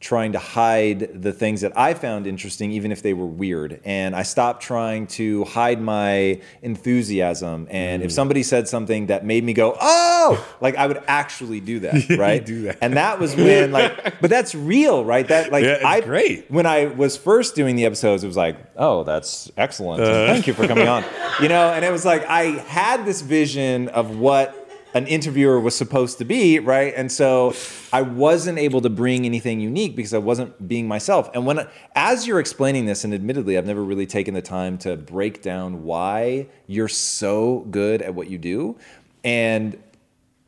trying 0.00 0.30
to 0.32 0.38
hide 0.38 1.22
the 1.22 1.32
things 1.32 1.60
that 1.62 1.76
I 1.76 1.92
found 1.92 2.26
interesting, 2.28 2.70
even 2.70 2.92
if 2.92 3.02
they 3.02 3.12
were 3.14 3.26
weird. 3.26 3.80
And 3.84 4.14
I 4.14 4.22
stopped 4.22 4.62
trying 4.62 5.08
to 5.08 5.42
hide 5.44 5.80
my 5.82 6.40
enthusiasm. 6.62 7.66
And 7.70 8.02
Mm. 8.02 8.06
if 8.06 8.12
somebody 8.12 8.42
said 8.42 8.68
something 8.68 9.06
that 9.06 9.24
made 9.26 9.42
me 9.44 9.52
go, 9.52 9.76
oh, 9.80 10.46
like 10.60 10.76
I 10.76 10.86
would 10.86 11.02
actually 11.08 11.60
do 11.60 11.80
that, 11.80 12.08
right? 12.18 12.44
do 12.44 12.62
that. 12.62 12.78
And 12.80 12.96
that 12.96 13.18
was 13.18 13.34
when, 13.34 13.72
like, 13.72 14.20
but 14.20 14.30
that's 14.30 14.54
real, 14.54 15.04
right? 15.04 15.26
That, 15.26 15.50
like, 15.50 15.64
Yeah, 15.64 15.80
I, 15.84 16.00
great. 16.00 16.50
When 16.50 16.64
I 16.66 16.86
was 16.86 17.16
first 17.16 17.54
doing 17.56 17.74
the 17.76 17.84
episodes, 17.84 18.22
it 18.24 18.28
was 18.28 18.36
like, 18.36 18.56
oh, 18.76 19.02
that's 19.04 19.50
excellent. 19.56 20.02
Uh. 20.02 20.26
Thank 20.28 20.46
you 20.46 20.54
for 20.54 20.66
coming 20.66 20.88
on. 20.88 21.04
You 21.40 21.48
know, 21.48 21.72
and 21.72 21.84
it 21.84 21.92
was 21.92 22.04
like, 22.04 22.24
I 22.26 22.46
had 22.66 23.04
this 23.06 23.20
vision 23.20 23.88
of 23.90 24.18
what 24.18 24.67
an 24.94 25.06
interviewer 25.06 25.60
was 25.60 25.74
supposed 25.76 26.18
to 26.18 26.24
be, 26.24 26.58
right? 26.58 26.94
And 26.96 27.12
so 27.12 27.54
I 27.92 28.02
wasn't 28.02 28.58
able 28.58 28.80
to 28.80 28.90
bring 28.90 29.26
anything 29.26 29.60
unique 29.60 29.94
because 29.94 30.14
I 30.14 30.18
wasn't 30.18 30.66
being 30.66 30.88
myself. 30.88 31.30
And 31.34 31.44
when 31.44 31.66
as 31.94 32.26
you're 32.26 32.40
explaining 32.40 32.86
this, 32.86 33.04
and 33.04 33.12
admittedly, 33.12 33.58
I've 33.58 33.66
never 33.66 33.84
really 33.84 34.06
taken 34.06 34.34
the 34.34 34.42
time 34.42 34.78
to 34.78 34.96
break 34.96 35.42
down 35.42 35.84
why 35.84 36.48
you're 36.66 36.88
so 36.88 37.66
good 37.70 38.02
at 38.02 38.14
what 38.14 38.28
you 38.30 38.38
do, 38.38 38.76
and 39.24 39.78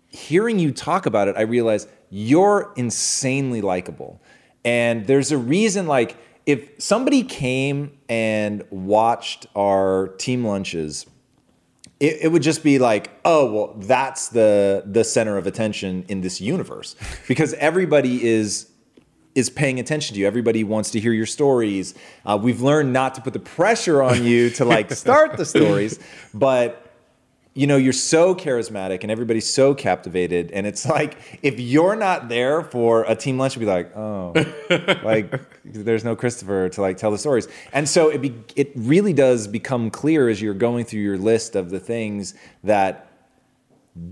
hearing 0.09 0.59
you 0.59 0.72
talk 0.72 1.07
about 1.07 1.28
it, 1.28 1.36
I 1.36 1.43
realize 1.43 1.86
you're 2.11 2.72
insanely 2.76 3.61
likable. 3.61 4.20
And 4.64 5.07
there's 5.07 5.30
a 5.30 5.38
reason, 5.38 5.86
like, 5.86 6.16
if 6.47 6.70
somebody 6.78 7.22
came 7.22 7.99
and 8.09 8.64
watched 8.70 9.47
our 9.55 10.09
team 10.18 10.45
lunches, 10.45 11.07
it, 12.01 12.22
it 12.22 12.28
would 12.32 12.42
just 12.42 12.64
be 12.64 12.78
like, 12.78 13.11
oh, 13.24 13.53
well, 13.53 13.74
that's 13.76 14.28
the 14.28 14.82
the 14.86 15.05
center 15.05 15.36
of 15.36 15.46
attention 15.46 16.05
in 16.09 16.22
this 16.22 16.40
universe. 16.40 16.96
Because 17.28 17.55
everybody 17.55 18.26
is 18.26 18.70
is 19.34 19.48
paying 19.48 19.78
attention 19.78 20.14
to 20.14 20.20
you. 20.20 20.26
Everybody 20.26 20.64
wants 20.64 20.90
to 20.90 21.01
hear 21.01 21.12
your 21.12 21.26
stories. 21.26 21.94
Uh, 22.26 22.36
we've 22.42 22.61
learned 22.61 22.92
not 22.92 23.14
to 23.14 23.20
put 23.20 23.32
the 23.32 23.38
pressure 23.38 24.03
on 24.03 24.24
you 24.24 24.51
to 24.51 24.64
like 24.64 24.90
start 24.90 25.36
the 25.36 25.44
stories, 25.57 26.01
but 26.34 26.89
you 27.55 27.66
know 27.66 27.76
you're 27.76 27.92
so 27.92 28.34
charismatic 28.34 29.03
and 29.03 29.11
everybody's 29.11 29.53
so 29.53 29.74
captivated 29.74 30.51
and 30.53 30.66
it's 30.66 30.86
like 30.96 31.16
if 31.42 31.59
you're 31.59 31.96
not 31.96 32.28
there 32.28 32.62
for 32.62 33.05
a 33.05 33.14
team 33.14 33.38
lunch 33.38 33.57
you'll 33.57 33.61
be 33.61 33.66
like 33.66 33.96
oh 33.96 34.32
like 35.05 35.40
there's 35.64 36.05
no 36.05 36.14
christopher 36.14 36.68
to 36.68 36.80
like 36.80 36.96
tell 36.96 37.11
the 37.11 37.18
stories 37.18 37.48
and 37.72 37.88
so 37.88 38.09
it 38.09 38.20
be, 38.20 38.34
it 38.57 38.72
really 38.76 39.12
does 39.12 39.46
become 39.46 39.90
clear 39.90 40.28
as 40.28 40.40
you're 40.40 40.55
going 40.55 40.84
through 40.84 41.01
your 41.01 41.18
list 41.18 41.57
of 41.57 41.70
the 41.70 41.80
things 41.80 42.34
that 42.62 43.11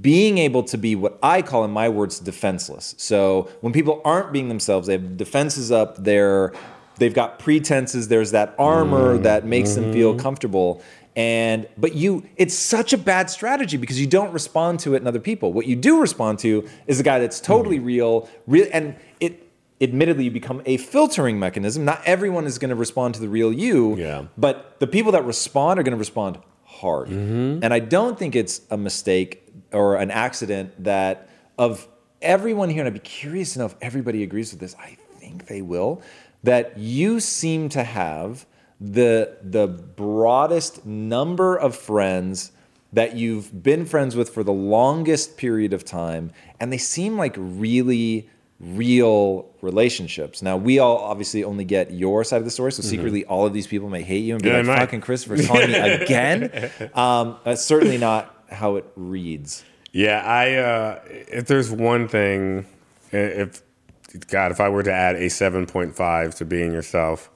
being 0.01 0.39
able 0.39 0.63
to 0.65 0.77
be 0.77 0.97
what 0.97 1.19
I 1.23 1.43
call 1.43 1.65
in 1.65 1.71
my 1.71 1.89
words 1.89 2.19
defenseless. 2.19 2.95
So 2.99 3.49
when 3.61 3.73
people 3.73 4.03
aren't 4.05 4.33
being 4.33 4.49
themselves, 4.49 4.87
they 4.89 4.95
have 4.95 5.17
defenses 5.17 5.71
up, 5.71 6.03
they're 6.03 6.53
they've 6.99 7.15
got 7.15 7.39
pretenses, 7.39 8.09
there's 8.09 8.33
that 8.33 8.55
armor 8.59 9.15
mm-hmm. 9.15 9.23
that 9.23 9.47
makes 9.47 9.75
them 9.75 9.93
feel 9.93 10.13
mm-hmm. 10.13 10.21
comfortable. 10.21 10.83
And 11.19 11.69
but 11.77 11.97
you 11.97 12.25
it's 12.37 12.55
such 12.55 12.93
a 12.93 12.97
bad 12.97 13.29
strategy 13.29 13.77
because 13.77 14.01
you 14.01 14.07
don't 14.07 14.33
respond 14.33 14.79
to 14.81 14.95
it 14.95 15.03
in 15.03 15.09
other 15.09 15.19
people. 15.19 15.53
What 15.53 15.67
you 15.67 15.75
do 15.75 16.01
respond 16.01 16.39
to 16.41 16.69
is 16.87 17.01
a 17.01 17.03
guy 17.03 17.19
that's 17.19 17.41
totally 17.41 17.79
hmm. 17.79 17.87
real, 17.87 18.29
real 18.47 18.69
and 18.73 18.95
it 19.19 19.51
admittedly 19.81 20.25
you 20.25 20.31
become 20.31 20.63
a 20.65 20.77
filtering 20.77 21.41
mechanism. 21.41 21.85
Not 21.85 22.03
everyone 22.05 22.47
is 22.47 22.59
going 22.59 22.69
to 22.69 22.77
respond 22.77 23.15
to 23.17 23.21
the 23.21 23.29
real 23.29 23.53
you. 23.53 23.97
Yeah. 23.97 24.27
But 24.37 24.79
the 24.79 24.87
people 24.87 25.11
that 25.13 25.25
respond 25.25 25.81
are 25.81 25.83
going 25.83 25.93
to 25.93 25.99
respond 25.99 26.39
hard. 26.63 27.09
Mm-hmm. 27.09 27.65
And 27.65 27.75
I 27.75 27.81
don't 27.81 28.17
think 28.17 28.37
it's 28.37 28.61
a 28.71 28.77
mistake 28.77 29.45
or 29.73 29.97
an 29.97 30.13
accident 30.13 30.85
that 30.85 31.29
of 31.59 31.89
everyone 32.23 32.71
here, 32.71 32.81
and 32.83 32.87
I'd 32.87 32.95
be 32.95 33.01
curious 33.01 33.55
to 33.55 33.59
know 33.59 33.67
if 33.67 33.75
everybody 33.81 34.23
agrees 34.23 34.53
with 34.53 34.61
this. 34.61 34.77
I 34.79 34.97
think 35.19 35.47
they 35.47 35.63
will. 35.63 36.01
That 36.45 36.79
you 36.79 37.19
seem 37.19 37.69
to 37.71 37.83
have 37.83 38.47
the 38.81 39.37
the 39.43 39.67
broadest 39.67 40.87
number 40.87 41.57
of 41.57 41.75
friends 41.77 42.53
that 42.93 43.17
you've 43.17 43.63
been 43.63 43.85
friends 43.85 44.17
with 44.17 44.31
for 44.31 44.43
the 44.43 44.53
longest 44.53 45.37
period 45.37 45.73
of 45.73 45.85
time, 45.85 46.31
and 46.59 46.73
they 46.73 46.79
seem 46.79 47.17
like 47.19 47.35
really 47.37 48.29
real 48.61 49.49
relationships. 49.61 50.43
Now, 50.43 50.57
we 50.57 50.79
all 50.79 50.99
obviously 50.99 51.45
only 51.45 51.65
get 51.65 51.93
your 51.93 52.25
side 52.25 52.39
of 52.39 52.45
the 52.45 52.51
story, 52.51 52.73
so 52.73 52.83
secretly 52.83 53.25
all 53.27 53.47
of 53.47 53.53
these 53.53 53.67
people 53.67 53.89
may 53.89 54.03
hate 54.03 54.25
you 54.25 54.35
and 54.35 54.43
be 54.43 54.49
Yeah, 54.49 54.63
like, 54.63 54.79
fucking 54.79 55.01
Christopher's 55.03 55.47
calling 55.47 55.71
me 55.71 55.79
again. 55.79 56.71
Um, 56.95 57.37
that's 57.45 57.65
certainly 57.65 57.99
not 57.99 58.35
how 58.51 58.77
it 58.77 58.87
reads. 58.97 59.65
Yeah, 59.93 60.23
I 60.25 60.55
uh, 60.55 61.01
if 61.09 61.47
there's 61.47 61.71
one 61.71 62.09
thing, 62.09 62.67
if 63.13 63.63
God, 64.29 64.51
if 64.51 64.61
I 64.61 64.69
were 64.69 64.83
to 64.83 64.93
add 64.93 65.17
a 65.17 65.29
seven 65.29 65.67
point 65.67 65.95
five 65.95 66.35
to 66.37 66.45
being 66.45 66.73
yourself, 66.73 67.31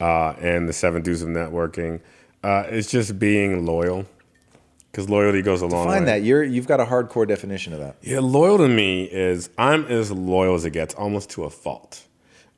uh, 0.00 0.34
and 0.40 0.68
the 0.68 0.72
seven 0.72 1.02
do's 1.02 1.22
of 1.22 1.28
networking, 1.28 2.00
uh, 2.42 2.64
it's 2.68 2.90
just 2.90 3.18
being 3.18 3.64
loyal, 3.64 4.06
because 4.90 5.08
loyalty 5.08 5.42
goes 5.42 5.62
a 5.62 5.66
long 5.66 5.86
Find 5.86 6.04
way. 6.04 6.12
that 6.12 6.22
you're 6.22 6.42
you've 6.42 6.66
got 6.66 6.80
a 6.80 6.84
hardcore 6.84 7.26
definition 7.26 7.72
of 7.72 7.80
that. 7.80 7.96
Yeah, 8.02 8.20
loyal 8.20 8.58
to 8.58 8.68
me 8.68 9.04
is 9.04 9.50
I'm 9.58 9.86
as 9.86 10.10
loyal 10.10 10.54
as 10.54 10.64
it 10.64 10.70
gets, 10.70 10.94
almost 10.94 11.30
to 11.30 11.44
a 11.44 11.50
fault. 11.50 12.06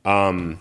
Um, 0.05 0.59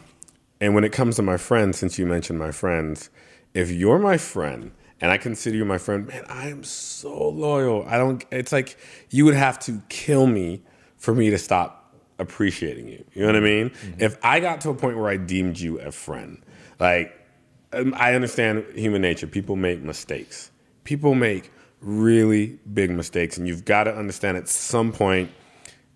and 0.61 0.75
when 0.75 0.85
it 0.85 0.93
comes 0.93 1.17
to 1.17 1.23
my 1.23 1.37
friends, 1.37 1.79
since 1.79 1.99
you 1.99 2.07
mentioned 2.07 2.39
my 2.39 2.51
friends, 2.51 3.11
if 3.53 3.71
you're 3.71 3.99
my 3.99 4.17
friend 4.17 4.73
and 5.01 5.13
I 5.13 5.19
consider 5.19 5.57
you 5.57 5.65
my 5.65 5.79
friend, 5.79 6.07
man, 6.07 6.25
I 6.29 6.49
am 6.49 6.65
so 6.65 7.29
loyal. 7.29 7.85
I 7.87 7.99
don't. 7.99 8.25
It's 8.31 8.53
like 8.53 8.77
you 9.11 9.25
would 9.25 9.35
have 9.35 9.59
to 9.61 9.83
kill 9.89 10.27
me 10.27 10.63
for 10.97 11.15
me 11.15 11.31
to 11.31 11.39
stop 11.39 11.95
appreciating 12.19 12.89
you. 12.89 13.05
You 13.13 13.23
know 13.23 13.29
what 13.29 13.37
I 13.37 13.41
mean? 13.41 13.71
Mm-hmm. 13.71 14.03
If 14.03 14.19
I 14.25 14.41
got 14.41 14.63
to 14.63 14.71
a 14.71 14.75
point 14.75 14.97
where 14.97 15.11
I 15.11 15.19
deemed 15.19 15.59
you 15.59 15.79
a 15.81 15.93
friend, 15.93 16.43
like 16.79 17.13
um, 17.73 17.95
I 17.97 18.15
understand 18.15 18.65
human 18.75 19.03
nature. 19.03 19.27
People 19.27 19.57
make 19.57 19.83
mistakes. 19.83 20.51
People 20.85 21.15
make 21.15 21.51
really 21.81 22.59
big 22.73 22.91
mistakes, 22.91 23.39
and 23.39 23.47
you've 23.47 23.65
got 23.65 23.85
to 23.85 23.95
understand 23.95 24.37
at 24.37 24.49
some 24.49 24.93
point 24.93 25.31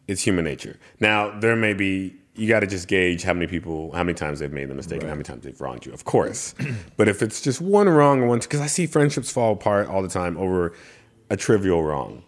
it's 0.09 0.23
human 0.23 0.45
nature. 0.45 0.79
Now 0.99 1.39
there 1.39 1.57
may 1.57 1.75
be 1.75 2.15
you 2.35 2.49
got 2.49 2.61
to 2.61 2.67
just 2.67 2.89
gauge 2.89 3.23
how 3.23 3.35
many 3.35 3.47
people, 3.47 3.93
how 3.93 4.03
many 4.03 4.15
times 4.15 4.39
they've 4.39 4.53
made 4.53 4.69
the 4.69 4.75
mistake, 4.75 4.99
right. 4.99 5.03
and 5.03 5.11
how 5.11 5.15
many 5.15 5.25
times 5.25 5.45
they've 5.45 5.61
wronged 5.61 5.85
you. 5.85 5.93
Of 5.93 6.05
course, 6.05 6.55
but 6.97 7.09
if 7.09 7.23
it's 7.23 7.41
just 7.41 7.61
one 7.61 7.89
wrong 7.89 8.23
or 8.23 8.27
one, 8.27 8.39
because 8.39 8.61
I 8.61 8.67
see 8.67 8.87
friendships 8.87 9.31
fall 9.31 9.53
apart 9.53 9.89
all 9.89 10.03
the 10.03 10.09
time 10.09 10.37
over 10.37 10.73
a 11.29 11.37
trivial 11.37 11.83
wrong. 11.85 12.25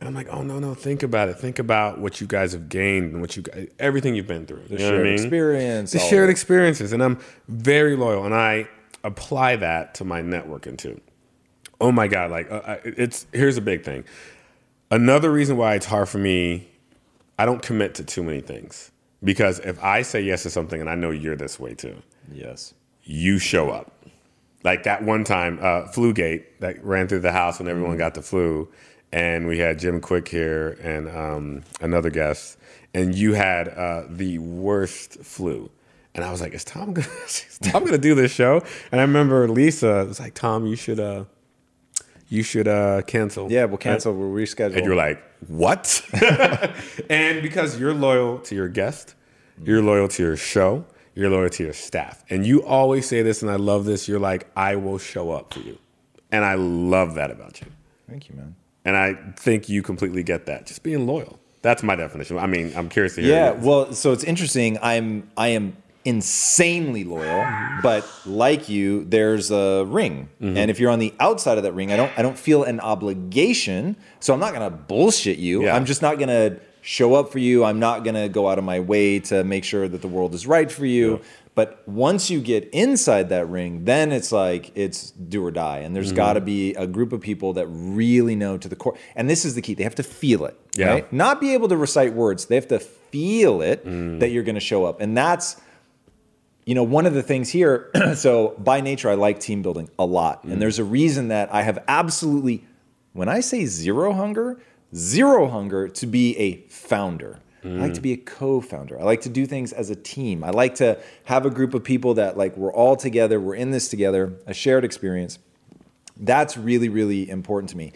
And 0.00 0.08
I'm 0.08 0.14
like, 0.14 0.28
oh 0.30 0.42
no, 0.42 0.58
no, 0.58 0.74
think 0.74 1.02
about 1.02 1.28
it. 1.28 1.34
Think 1.34 1.58
about 1.58 1.98
what 1.98 2.22
you 2.22 2.26
guys 2.26 2.52
have 2.52 2.70
gained 2.70 3.12
and 3.12 3.20
what 3.20 3.36
you 3.36 3.44
everything 3.78 4.14
you've 4.14 4.26
been 4.26 4.46
through. 4.46 4.64
The 4.68 4.72
you 4.72 4.78
shared 4.78 5.00
I 5.00 5.02
mean? 5.02 5.12
experience. 5.12 5.92
The 5.92 5.98
shared 5.98 6.30
experiences. 6.30 6.92
And 6.92 7.02
I'm 7.02 7.18
very 7.48 7.96
loyal 7.96 8.24
and 8.24 8.34
I 8.34 8.66
apply 9.04 9.56
that 9.56 9.94
to 9.96 10.04
my 10.04 10.22
networking 10.22 10.78
too. 10.78 10.98
Oh 11.82 11.92
my 11.92 12.08
God, 12.08 12.30
like 12.30 12.50
uh, 12.50 12.78
it's 12.84 13.26
here's 13.32 13.58
a 13.58 13.62
big 13.62 13.84
thing. 13.84 14.04
Another 14.90 15.30
reason 15.30 15.58
why 15.58 15.74
it's 15.74 15.86
hard 15.86 16.08
for 16.08 16.18
me, 16.18 16.68
I 17.38 17.44
don't 17.44 17.62
commit 17.62 17.94
to 17.96 18.04
too 18.04 18.22
many 18.22 18.40
things. 18.40 18.90
Because 19.22 19.58
if 19.60 19.82
I 19.84 20.00
say 20.00 20.22
yes 20.22 20.44
to 20.44 20.50
something 20.50 20.80
and 20.80 20.88
I 20.88 20.94
know 20.94 21.10
you're 21.10 21.36
this 21.36 21.60
way 21.60 21.74
too. 21.74 21.96
Yes. 22.32 22.72
You 23.02 23.38
show 23.38 23.68
up. 23.68 23.92
Like 24.64 24.84
that 24.84 25.02
one 25.02 25.24
time, 25.24 25.58
uh, 25.60 25.88
Flugate 25.88 26.44
that 26.60 26.82
ran 26.84 27.06
through 27.06 27.20
the 27.20 27.32
house 27.32 27.58
when 27.58 27.68
everyone 27.68 27.92
mm-hmm. 27.92 27.98
got 27.98 28.14
the 28.14 28.22
flu 28.22 28.68
and 29.12 29.46
we 29.46 29.58
had 29.58 29.78
Jim 29.78 30.00
Kwik 30.00 30.28
here 30.28 30.78
and 30.82 31.08
um, 31.08 31.62
another 31.80 32.10
guest, 32.10 32.58
and 32.94 33.14
you 33.14 33.34
had 33.34 33.68
uh, 33.68 34.04
the 34.08 34.38
worst 34.38 35.20
flu. 35.22 35.70
And 36.14 36.24
I 36.24 36.30
was 36.30 36.40
like, 36.40 36.52
"Is 36.52 36.64
Tom 36.64 36.92
gonna, 36.92 37.08
is 37.26 37.58
Tom 37.62 37.84
gonna 37.84 37.98
do 37.98 38.14
this 38.14 38.32
show?" 38.32 38.62
And 38.92 39.00
I 39.00 39.04
remember 39.04 39.48
Lisa 39.48 40.04
was 40.06 40.20
like, 40.20 40.34
"Tom, 40.34 40.66
you 40.66 40.76
should, 40.76 41.00
uh, 41.00 41.24
you 42.28 42.42
should 42.42 42.68
uh, 42.68 43.02
cancel." 43.02 43.50
Yeah, 43.50 43.64
we'll 43.64 43.78
cancel. 43.78 44.12
And, 44.12 44.20
we'll 44.20 44.30
reschedule. 44.30 44.76
And 44.76 44.84
you're 44.84 44.96
like, 44.96 45.22
"What?" 45.46 46.02
and 47.10 47.42
because 47.42 47.78
you're 47.78 47.94
loyal 47.94 48.38
to 48.40 48.54
your 48.54 48.68
guest, 48.68 49.14
you're 49.62 49.82
loyal 49.82 50.08
to 50.08 50.22
your 50.22 50.36
show, 50.36 50.84
you're 51.14 51.30
loyal 51.30 51.50
to 51.50 51.64
your 51.64 51.72
staff, 51.72 52.24
and 52.28 52.44
you 52.44 52.64
always 52.64 53.06
say 53.06 53.22
this, 53.22 53.42
and 53.42 53.50
I 53.50 53.56
love 53.56 53.84
this. 53.84 54.08
You're 54.08 54.20
like, 54.20 54.48
"I 54.56 54.76
will 54.76 54.98
show 54.98 55.30
up 55.30 55.54
for 55.54 55.60
you," 55.60 55.78
and 56.32 56.44
I 56.44 56.54
love 56.54 57.14
that 57.14 57.30
about 57.30 57.60
you. 57.60 57.68
Thank 58.08 58.28
you, 58.28 58.34
man. 58.34 58.56
And 58.84 58.96
I 58.96 59.14
think 59.36 59.68
you 59.68 59.82
completely 59.82 60.22
get 60.22 60.46
that. 60.46 60.66
Just 60.66 60.82
being 60.82 61.06
loyal. 61.06 61.38
That's 61.62 61.82
my 61.82 61.96
definition. 61.96 62.38
I 62.38 62.46
mean, 62.46 62.72
I'm 62.74 62.88
curious 62.88 63.14
to 63.16 63.22
hear. 63.22 63.34
Yeah, 63.34 63.50
well, 63.52 63.92
so 63.92 64.12
it's 64.12 64.24
interesting. 64.24 64.78
I'm 64.80 65.30
I 65.36 65.48
am 65.48 65.76
insanely 66.04 67.04
loyal, 67.04 67.46
but 67.82 68.10
like 68.24 68.70
you, 68.70 69.04
there's 69.04 69.50
a 69.50 69.84
ring, 69.84 70.30
mm-hmm. 70.40 70.56
and 70.56 70.70
if 70.70 70.80
you're 70.80 70.90
on 70.90 70.98
the 70.98 71.12
outside 71.20 71.58
of 71.58 71.64
that 71.64 71.74
ring, 71.74 71.92
I 71.92 71.96
don't 71.96 72.12
I 72.18 72.22
don't 72.22 72.38
feel 72.38 72.64
an 72.64 72.80
obligation. 72.80 73.96
So 74.20 74.32
I'm 74.32 74.40
not 74.40 74.54
gonna 74.54 74.70
bullshit 74.70 75.38
you. 75.38 75.64
Yeah. 75.64 75.76
I'm 75.76 75.84
just 75.84 76.00
not 76.00 76.18
gonna 76.18 76.56
show 76.80 77.14
up 77.14 77.30
for 77.30 77.38
you. 77.38 77.64
I'm 77.64 77.78
not 77.78 78.04
gonna 78.04 78.30
go 78.30 78.48
out 78.48 78.58
of 78.58 78.64
my 78.64 78.80
way 78.80 79.20
to 79.20 79.44
make 79.44 79.64
sure 79.64 79.86
that 79.86 80.00
the 80.00 80.08
world 80.08 80.32
is 80.32 80.46
right 80.46 80.72
for 80.72 80.86
you. 80.86 81.16
Yeah. 81.16 81.24
But 81.54 81.86
once 81.86 82.30
you 82.30 82.40
get 82.40 82.70
inside 82.72 83.28
that 83.30 83.48
ring, 83.48 83.84
then 83.84 84.12
it's 84.12 84.30
like 84.32 84.70
it's 84.76 85.10
do 85.10 85.44
or 85.44 85.50
die. 85.50 85.78
And 85.78 85.94
there's 85.94 86.08
mm-hmm. 86.08 86.16
got 86.16 86.32
to 86.34 86.40
be 86.40 86.74
a 86.74 86.86
group 86.86 87.12
of 87.12 87.20
people 87.20 87.54
that 87.54 87.66
really 87.66 88.36
know 88.36 88.56
to 88.56 88.68
the 88.68 88.76
core. 88.76 88.96
And 89.16 89.28
this 89.28 89.44
is 89.44 89.54
the 89.54 89.62
key. 89.62 89.74
They 89.74 89.82
have 89.82 89.96
to 89.96 90.02
feel 90.02 90.44
it. 90.46 90.58
Yeah. 90.76 90.86
Right? 90.86 91.12
Not 91.12 91.40
be 91.40 91.52
able 91.52 91.68
to 91.68 91.76
recite 91.76 92.14
words. 92.14 92.46
They 92.46 92.54
have 92.54 92.68
to 92.68 92.78
feel 92.78 93.62
it 93.62 93.84
mm. 93.84 94.20
that 94.20 94.30
you're 94.30 94.44
going 94.44 94.54
to 94.54 94.60
show 94.60 94.84
up. 94.84 95.00
And 95.00 95.16
that's 95.16 95.60
you 96.70 96.74
know, 96.74 96.84
one 96.84 97.04
of 97.06 97.14
the 97.14 97.22
things 97.22 97.50
here, 97.50 97.90
so 98.14 98.54
by 98.58 98.80
nature, 98.80 99.10
I 99.10 99.14
like 99.14 99.40
team 99.40 99.60
building 99.60 99.88
a 99.98 100.04
lot. 100.04 100.46
Mm. 100.46 100.52
And 100.52 100.62
there's 100.62 100.78
a 100.78 100.84
reason 100.84 101.28
that 101.28 101.52
I 101.52 101.62
have 101.62 101.82
absolutely, 101.88 102.64
when 103.12 103.28
I 103.28 103.40
say 103.40 103.64
zero 103.66 104.12
hunger, 104.12 104.60
zero 104.94 105.48
hunger 105.48 105.88
to 105.88 106.06
be 106.06 106.36
a 106.38 106.62
founder. 106.68 107.40
Mm. 107.64 107.78
I 107.78 107.82
like 107.82 107.94
to 107.94 108.00
be 108.00 108.12
a 108.12 108.16
co-founder. 108.16 108.98
I 108.98 109.04
like 109.04 109.22
to 109.22 109.28
do 109.28 109.46
things 109.46 109.72
as 109.72 109.90
a 109.90 109.96
team. 109.96 110.42
I 110.44 110.50
like 110.50 110.76
to 110.76 110.98
have 111.24 111.46
a 111.46 111.50
group 111.50 111.74
of 111.74 111.84
people 111.84 112.14
that 112.14 112.36
like 112.36 112.56
we're 112.56 112.72
all 112.72 112.96
together, 112.96 113.40
we're 113.40 113.54
in 113.54 113.70
this 113.70 113.88
together, 113.88 114.32
a 114.46 114.54
shared 114.54 114.84
experience. 114.84 115.38
That's 116.16 116.56
really 116.56 116.88
really 116.88 117.28
important 117.28 117.70
to 117.70 117.76
me. 117.76 117.92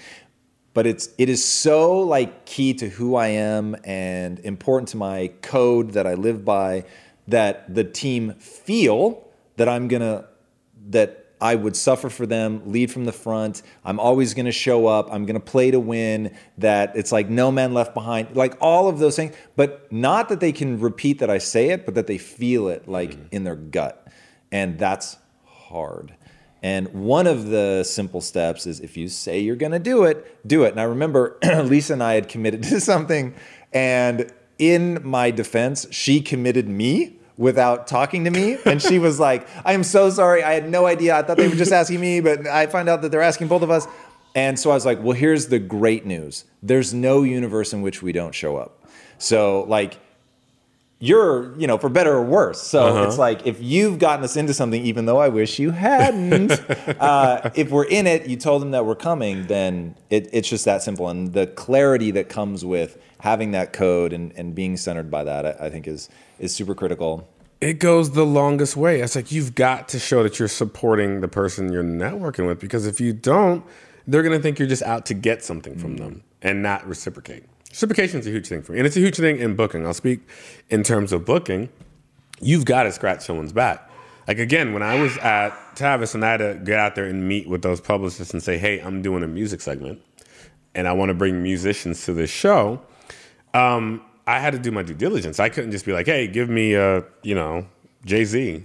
But 0.73 0.87
it's 0.87 1.09
it 1.19 1.29
is 1.29 1.45
so 1.45 2.01
like 2.01 2.47
key 2.47 2.75
to 2.75 2.89
who 2.89 3.15
I 3.15 3.29
am 3.29 3.77
and 3.85 4.39
important 4.41 4.89
to 4.91 4.97
my 4.97 5.33
code 5.41 5.93
that 5.93 6.07
I 6.07 6.15
live 6.15 6.45
by 6.45 6.85
that 7.29 7.73
the 7.75 7.85
team 7.85 8.35
feel 8.35 9.27
that 9.57 9.69
I'm 9.69 9.89
going 9.89 10.03
to 10.03 10.27
that 10.91 11.24
I 11.45 11.57
would 11.57 11.77
suffer 11.77 12.09
for 12.09 12.25
them, 12.25 12.63
lead 12.65 12.91
from 12.91 13.05
the 13.05 13.13
front. 13.13 13.61
I'm 13.85 14.01
always 14.01 14.33
going 14.33 14.47
to 14.47 14.53
show 14.53 14.87
up. 14.87 15.13
I'm 15.13 15.27
going 15.27 15.39
to 15.39 15.45
play 15.45 15.71
to 15.71 15.79
win. 15.79 16.35
That 16.57 16.97
it's 16.97 17.13
like 17.13 17.29
no 17.29 17.53
man 17.53 17.75
left 17.75 17.93
behind, 17.93 18.35
like 18.35 18.57
all 18.63 18.89
of 18.89 18.99
those 18.99 19.15
things. 19.15 19.37
But 19.55 19.93
not 19.93 20.31
that 20.31 20.41
they 20.41 20.53
can 20.53 20.81
repeat 20.81 21.19
that 21.19 21.29
I 21.29 21.37
say 21.37 21.69
it, 21.69 21.85
but 21.85 21.97
that 21.97 22.07
they 22.07 22.17
feel 22.17 22.69
it 22.69 22.89
like 22.89 23.11
mm. 23.11 23.29
in 23.31 23.45
their 23.45 23.57
gut. 23.57 24.09
And 24.51 24.79
that's 24.79 25.19
hard. 25.45 26.15
And 26.63 26.89
one 26.95 27.27
of 27.27 27.51
the 27.51 27.85
simple 27.85 28.23
steps 28.23 28.67
is 28.67 28.81
if 28.81 28.97
you 28.97 29.09
say 29.09 29.41
you're 29.41 29.55
going 29.55 29.73
to 29.73 29.79
do 29.79 30.05
it, 30.05 30.49
do 30.49 30.65
it. 30.65 30.71
And 30.71 30.81
I 30.81 30.85
remember 30.85 31.37
Lisa 31.65 31.93
and 31.93 32.03
I 32.03 32.15
had 32.15 32.31
committed 32.31 32.63
to 32.71 32.81
something. 32.81 33.35
And 33.71 34.33
in 34.59 35.07
my 35.07 35.31
defense, 35.31 35.87
she 35.91 36.23
committed 36.23 36.71
me 36.71 37.19
without 37.37 37.87
talking 37.87 38.25
to 38.25 38.31
me. 38.31 38.57
And 38.65 38.81
she 38.81 38.99
was 38.99 39.19
like, 39.19 39.47
I 39.65 39.73
am 39.73 39.85
so 39.85 40.11
sorry. 40.11 40.43
I 40.43 40.55
had 40.55 40.69
no 40.69 40.87
idea. 40.87 41.17
I 41.17 41.23
thought 41.23 41.37
they 41.37 41.49
were 41.49 41.57
just 41.57 41.73
asking 41.81 42.01
me, 42.01 42.21
but 42.21 42.47
I 42.47 42.67
find 42.67 42.89
out 42.89 43.03
that 43.03 43.11
they're 43.11 43.23
asking 43.23 43.49
both 43.49 43.63
of 43.63 43.71
us. 43.71 43.87
And 44.35 44.59
so 44.59 44.71
I 44.71 44.75
was 44.75 44.85
like, 44.85 45.03
well, 45.03 45.17
here's 45.17 45.47
the 45.47 45.59
great 45.59 46.05
news 46.05 46.45
there's 46.63 46.93
no 46.93 47.23
universe 47.23 47.73
in 47.73 47.83
which 47.83 48.03
we 48.03 48.13
don't 48.13 48.35
show 48.35 48.57
up. 48.57 48.85
So, 49.19 49.63
like, 49.69 49.99
you're, 50.99 51.57
you 51.59 51.67
know, 51.67 51.77
for 51.77 51.89
better 51.89 52.15
or 52.15 52.23
worse. 52.23 52.63
So 52.63 52.87
uh-huh. 52.87 53.07
it's 53.07 53.19
like 53.19 53.47
if 53.47 53.61
you've 53.63 53.99
gotten 53.99 54.25
us 54.25 54.37
into 54.37 54.55
something, 54.55 54.83
even 54.83 55.05
though 55.05 55.19
I 55.19 55.29
wish 55.29 55.59
you 55.59 55.71
hadn't, 55.71 56.53
uh, 57.01 57.51
if 57.55 57.71
we're 57.71 57.85
in 57.85 58.07
it, 58.07 58.27
you 58.27 58.37
told 58.37 58.63
them 58.63 58.71
that 58.71 58.87
we're 58.87 58.95
coming, 58.95 59.47
then 59.47 59.97
it, 60.09 60.31
it's 60.33 60.49
just 60.49 60.65
that 60.65 60.83
simple. 60.83 61.09
And 61.09 61.33
the 61.33 61.47
clarity 61.47 62.11
that 62.13 62.29
comes 62.29 62.65
with 62.65 62.99
having 63.21 63.51
that 63.53 63.73
code 63.73 64.13
and, 64.13 64.33
and 64.37 64.55
being 64.55 64.77
centered 64.77 65.11
by 65.11 65.25
that, 65.25 65.45
I, 65.45 65.67
I 65.67 65.71
think 65.71 65.87
is 65.87 66.09
is 66.39 66.55
super 66.55 66.75
critical. 66.75 67.29
It 67.61 67.75
goes 67.79 68.11
the 68.11 68.27
longest 68.27 68.77
way. 68.77 69.01
It's 69.01 69.17
like 69.17 69.33
you've 69.33 69.55
got 69.55 69.89
to 69.89 69.99
show 69.99 70.23
that 70.23 70.39
you're 70.39 70.49
supporting 70.49 71.21
the 71.21 71.29
person 71.29 71.73
you're 71.73 71.85
networking 71.85 72.47
with 72.47 72.61
because 72.61 72.87
if 72.87 73.01
you 73.01 73.13
don't, 73.13 73.65
they're 74.07 74.23
going 74.23 74.37
to 74.37 74.43
think 74.43 74.59
you're 74.59 74.69
just 74.69 74.83
out 74.83 75.07
to 75.07 75.15
get 75.15 75.43
something 75.43 75.79
from 75.79 75.97
them 75.97 76.23
and 76.43 76.63
not 76.63 76.87
reciprocate. 76.87 77.45
Reciprocation 77.71 78.21
is 78.21 78.27
a 78.27 78.31
huge 78.31 78.47
thing 78.47 78.63
for 78.63 78.73
me. 78.73 78.79
And 78.79 78.87
it's 78.87 78.97
a 78.97 79.01
huge 79.01 79.17
thing 79.17 79.39
in 79.39 79.57
booking. 79.57 79.87
I'll 79.87 79.95
speak 79.95 80.21
in 80.69 80.83
terms 80.83 81.13
of 81.13 81.25
booking. 81.25 81.71
You've 82.41 82.65
got 82.65 82.83
to 82.83 82.93
scratch 82.93 83.23
someone's 83.23 83.53
back. 83.53 83.91
Like, 84.29 84.39
again, 84.39 84.73
when 84.73 84.83
I 84.83 85.01
was 85.01 85.17
at 85.19 85.51
Tavis 85.75 86.15
and 86.15 86.25
I 86.25 86.33
had 86.33 86.37
to 86.39 86.61
get 86.65 86.79
out 86.79 86.95
there 86.95 87.07
and 87.07 87.27
meet 87.27 87.49
with 87.49 87.63
those 87.63 87.81
publicists 87.81 88.33
and 88.33 88.43
say, 88.43 88.59
hey, 88.59 88.81
I'm 88.81 89.03
doing 89.03 89.23
a 89.23 89.27
music 89.27 89.61
segment 89.61 90.01
and 90.75 90.89
I 90.89 90.93
want 90.93 91.11
to 91.11 91.15
bring 91.15 91.43
musicians 91.43 92.05
to 92.07 92.13
this 92.13 92.31
show. 92.31 92.81
Um, 93.53 94.03
I 94.27 94.39
had 94.39 94.53
to 94.53 94.59
do 94.59 94.71
my 94.71 94.83
due 94.83 94.95
diligence. 94.95 95.39
I 95.39 95.49
couldn't 95.49 95.71
just 95.71 95.85
be 95.85 95.93
like, 95.93 96.07
hey, 96.07 96.27
give 96.27 96.49
me, 96.49 96.77
uh, 96.77 97.03
you 97.23 97.35
know, 97.35 97.67
Jay 98.05 98.25
Z, 98.25 98.65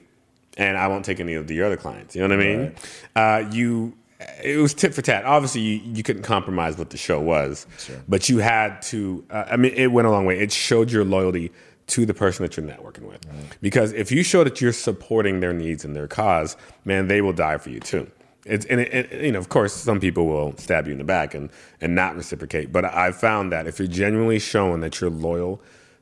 and 0.58 0.78
I 0.78 0.88
won't 0.88 1.06
take 1.06 1.20
any 1.20 1.34
of 1.34 1.48
the 1.48 1.62
other 1.62 1.78
clients. 1.78 2.16
You 2.16 2.22
know 2.22 2.36
what 2.36 2.44
I 2.44 2.48
mean? 2.48 2.76
Right. 3.16 3.46
Uh, 3.46 3.50
you, 3.50 3.98
it 4.44 4.58
was 4.58 4.74
tit 4.74 4.94
for 4.94 5.02
tat. 5.02 5.26
Obviously, 5.26 5.62
you, 5.62 5.82
you 5.94 6.04
couldn't 6.04 6.24
compromise 6.24 6.78
what 6.78 6.90
the 6.90 6.98
show 6.98 7.20
was, 7.20 7.68
sure. 7.78 8.02
but 8.08 8.30
you 8.30 8.40
had 8.40 8.82
to. 8.84 9.24
Uh, 9.30 9.46
I 9.52 9.58
mean, 9.58 9.74
it 9.74 9.88
went 9.88 10.08
a 10.08 10.12
long 10.12 10.26
way. 10.26 10.40
It 10.40 10.52
showed 10.52 10.92
your 10.92 11.04
loyalty 11.04 11.52
to 11.88 12.06
the 12.06 12.14
person 12.14 12.44
that 12.44 12.56
you're 12.56 12.66
networking 12.66 13.08
with, 13.08 13.26
right. 13.26 13.58
because 13.62 13.94
if 13.94 14.12
you 14.12 14.22
show 14.24 14.44
that 14.44 14.62
you're 14.62 14.72
supporting 14.72 15.40
their 15.40 15.54
needs 15.54 15.84
and 15.84 15.96
their 15.96 16.08
cause, 16.08 16.56
man, 16.86 17.08
they 17.08 17.20
will 17.22 17.34
die 17.34 17.58
for 17.58 17.72
you 17.72 17.80
too. 17.80 18.10
It's 18.50 18.66
and 18.66 18.82
it, 18.82 19.12
you 19.22 19.32
know, 19.32 19.40
of 19.40 19.50
course, 19.50 19.74
some 19.74 20.00
people 20.00 20.26
will 20.28 20.58
stab 20.58 20.88
you 20.88 20.94
in 20.94 20.98
the 20.98 21.04
back 21.04 21.34
and 21.34 21.50
and 21.82 21.96
not 21.96 22.16
reciprocate. 22.16 22.72
But 22.72 22.86
I've 22.86 23.16
found 23.16 23.52
that 23.52 23.68
if 23.68 23.80
you're 23.80 23.88
genuinely 23.88 24.40
showing 24.40 24.82
that 24.82 25.00
you're 25.00 25.10
loyal 25.10 25.62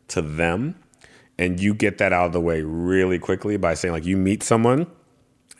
to 0.09 0.21
them, 0.21 0.75
and 1.37 1.59
you 1.59 1.73
get 1.73 1.97
that 1.99 2.13
out 2.13 2.27
of 2.27 2.33
the 2.33 2.41
way 2.41 2.61
really 2.61 3.19
quickly 3.19 3.57
by 3.57 3.73
saying 3.73 3.93
like 3.93 4.05
you 4.05 4.17
meet 4.17 4.43
someone 4.43 4.87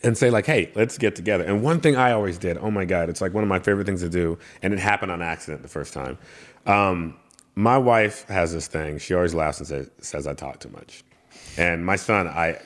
and 0.04 0.18
say 0.18 0.30
like, 0.30 0.46
hey, 0.46 0.72
let's 0.76 0.98
get 0.98 1.16
together. 1.16 1.44
And 1.44 1.64
one 1.64 1.80
thing 1.80 1.96
I 1.96 2.12
always 2.12 2.38
did, 2.38 2.58
oh 2.60 2.72
my 2.72 2.86
god, 2.86 3.10
it's 3.10 3.22
like 3.22 3.34
one 3.34 3.44
of 3.44 3.50
my 3.50 3.60
favorite 3.60 3.86
things 3.86 4.02
to 4.02 4.10
do, 4.10 4.38
and 4.62 4.74
it 4.74 4.80
happened 4.80 5.12
on 5.12 5.22
accident 5.22 5.64
the 5.64 5.68
first 5.68 5.94
time. 5.94 6.18
Um, 6.66 7.18
my 7.56 7.78
wife 7.78 8.24
has 8.28 8.54
this 8.54 8.68
thing. 8.68 9.00
She 9.00 9.16
always 9.16 9.34
laughs 9.34 9.58
and 9.58 9.68
says, 9.68 9.90
says 10.00 10.28
I 10.28 10.34
talk 10.34 10.60
too 10.60 10.70
much. 10.70 11.04
And 11.58 11.84
my 11.86 11.96
son, 11.96 12.28
I, 12.28 12.60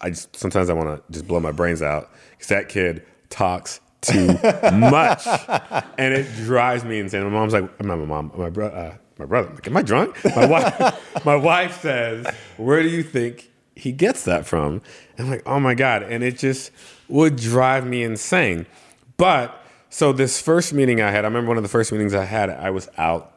I 0.00 0.10
just, 0.10 0.36
sometimes 0.36 0.68
I 0.68 0.74
want 0.74 0.96
to 1.06 1.12
just 1.12 1.26
blow 1.26 1.40
my 1.40 1.52
brains 1.52 1.80
out 1.80 2.10
because 2.32 2.48
that 2.48 2.68
kid 2.68 3.06
talks 3.34 3.80
too 4.00 4.26
much, 4.72 5.26
and 5.98 6.14
it 6.14 6.26
drives 6.36 6.84
me 6.84 7.00
insane. 7.00 7.24
My 7.24 7.30
mom's 7.30 7.52
like, 7.52 7.68
"I'm 7.80 7.86
not 7.86 7.98
my 7.98 8.04
mom, 8.04 8.32
my 8.36 8.50
brother." 8.50 8.76
Uh, 8.76 8.96
my 9.18 9.26
brother, 9.26 9.48
I'm 9.48 9.54
like, 9.54 9.66
am 9.68 9.76
I 9.76 9.82
drunk? 9.82 10.24
My 10.36 10.46
wife, 10.46 11.14
my 11.24 11.36
wife 11.36 11.80
says, 11.80 12.26
"Where 12.56 12.82
do 12.82 12.88
you 12.88 13.02
think 13.02 13.50
he 13.74 13.92
gets 13.92 14.24
that 14.24 14.46
from?" 14.46 14.82
And 15.16 15.26
I'm 15.26 15.30
like, 15.30 15.42
"Oh 15.46 15.60
my 15.60 15.74
god!" 15.74 16.02
And 16.02 16.22
it 16.22 16.38
just 16.38 16.70
would 17.08 17.36
drive 17.36 17.86
me 17.86 18.02
insane. 18.02 18.66
But 19.16 19.60
so 19.90 20.12
this 20.12 20.40
first 20.40 20.72
meeting 20.72 21.00
I 21.00 21.10
had, 21.10 21.24
I 21.24 21.28
remember 21.28 21.48
one 21.48 21.56
of 21.56 21.62
the 21.62 21.68
first 21.68 21.92
meetings 21.92 22.14
I 22.14 22.24
had. 22.24 22.50
I 22.50 22.70
was 22.70 22.88
out 22.98 23.33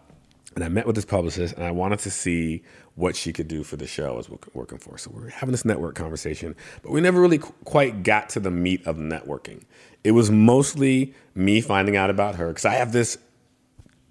and 0.58 0.64
I 0.64 0.70
met 0.70 0.88
with 0.88 0.96
this 0.96 1.06
publicist, 1.06 1.54
and 1.54 1.64
I 1.64 1.70
wanted 1.70 2.00
to 2.00 2.10
see 2.10 2.64
what 2.96 3.16
she 3.16 3.32
could 3.32 3.48
do 3.48 3.62
for 3.62 3.76
the 3.76 3.86
show 3.86 4.12
I 4.12 4.18
was 4.18 4.28
working 4.56 4.80
for. 4.80 4.98
So 4.98 5.12
we 5.14 5.22
were 5.22 5.30
having 5.30 5.52
this 5.52 5.64
network 5.64 5.94
conversation, 5.94 6.56
but 6.82 6.92
we 6.92 7.00
never 7.00 7.22
really 7.22 7.38
quite 7.38 8.02
got 8.02 8.30
to 8.30 8.40
the 8.40 8.50
meat 8.50 8.84
of 8.88 8.98
networking. 8.98 9.66
It 10.04 10.14
was 10.14 10.32
mostly 10.32 11.14
me 11.36 11.62
finding 11.62 11.96
out 11.96 12.10
about 12.10 12.38
her 12.38 12.48
because 12.48 12.66
I 12.66 12.74
have 12.74 12.92
this 12.92 13.20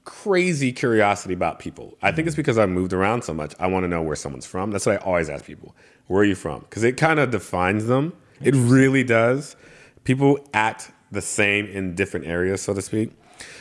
crazy 0.05 0.73
curiosity 0.73 1.35
about 1.35 1.59
people. 1.59 1.99
I 2.01 2.13
think 2.13 2.29
it's 2.29 2.35
mm-hmm. 2.35 2.43
because 2.43 2.59
I 2.59 2.67
moved 2.67 2.93
around 2.93 3.23
so 3.23 3.35
much. 3.35 3.53
I 3.59 3.67
want 3.67 3.83
to 3.83 3.89
know 3.89 4.03
where 4.03 4.15
someone's 4.15 4.47
from. 4.47 4.71
That's 4.71 4.87
what 4.87 5.03
I 5.03 5.05
always 5.05 5.29
ask 5.29 5.45
people. 5.45 5.75
Where 6.07 6.21
are 6.21 6.25
you 6.25 6.37
from? 6.37 6.61
Because 6.61 6.85
it 6.85 6.97
kind 6.97 7.19
of 7.19 7.33
defines 7.33 7.87
them. 7.87 8.13
It 8.41 8.55
really 8.55 9.03
does. 9.03 9.57
People 10.05 10.39
act 10.55 10.93
the 11.11 11.23
same 11.23 11.67
in 11.67 11.97
different 11.97 12.27
areas, 12.27 12.63
so 12.63 12.73
to 12.73 12.83
speak. 12.83 13.11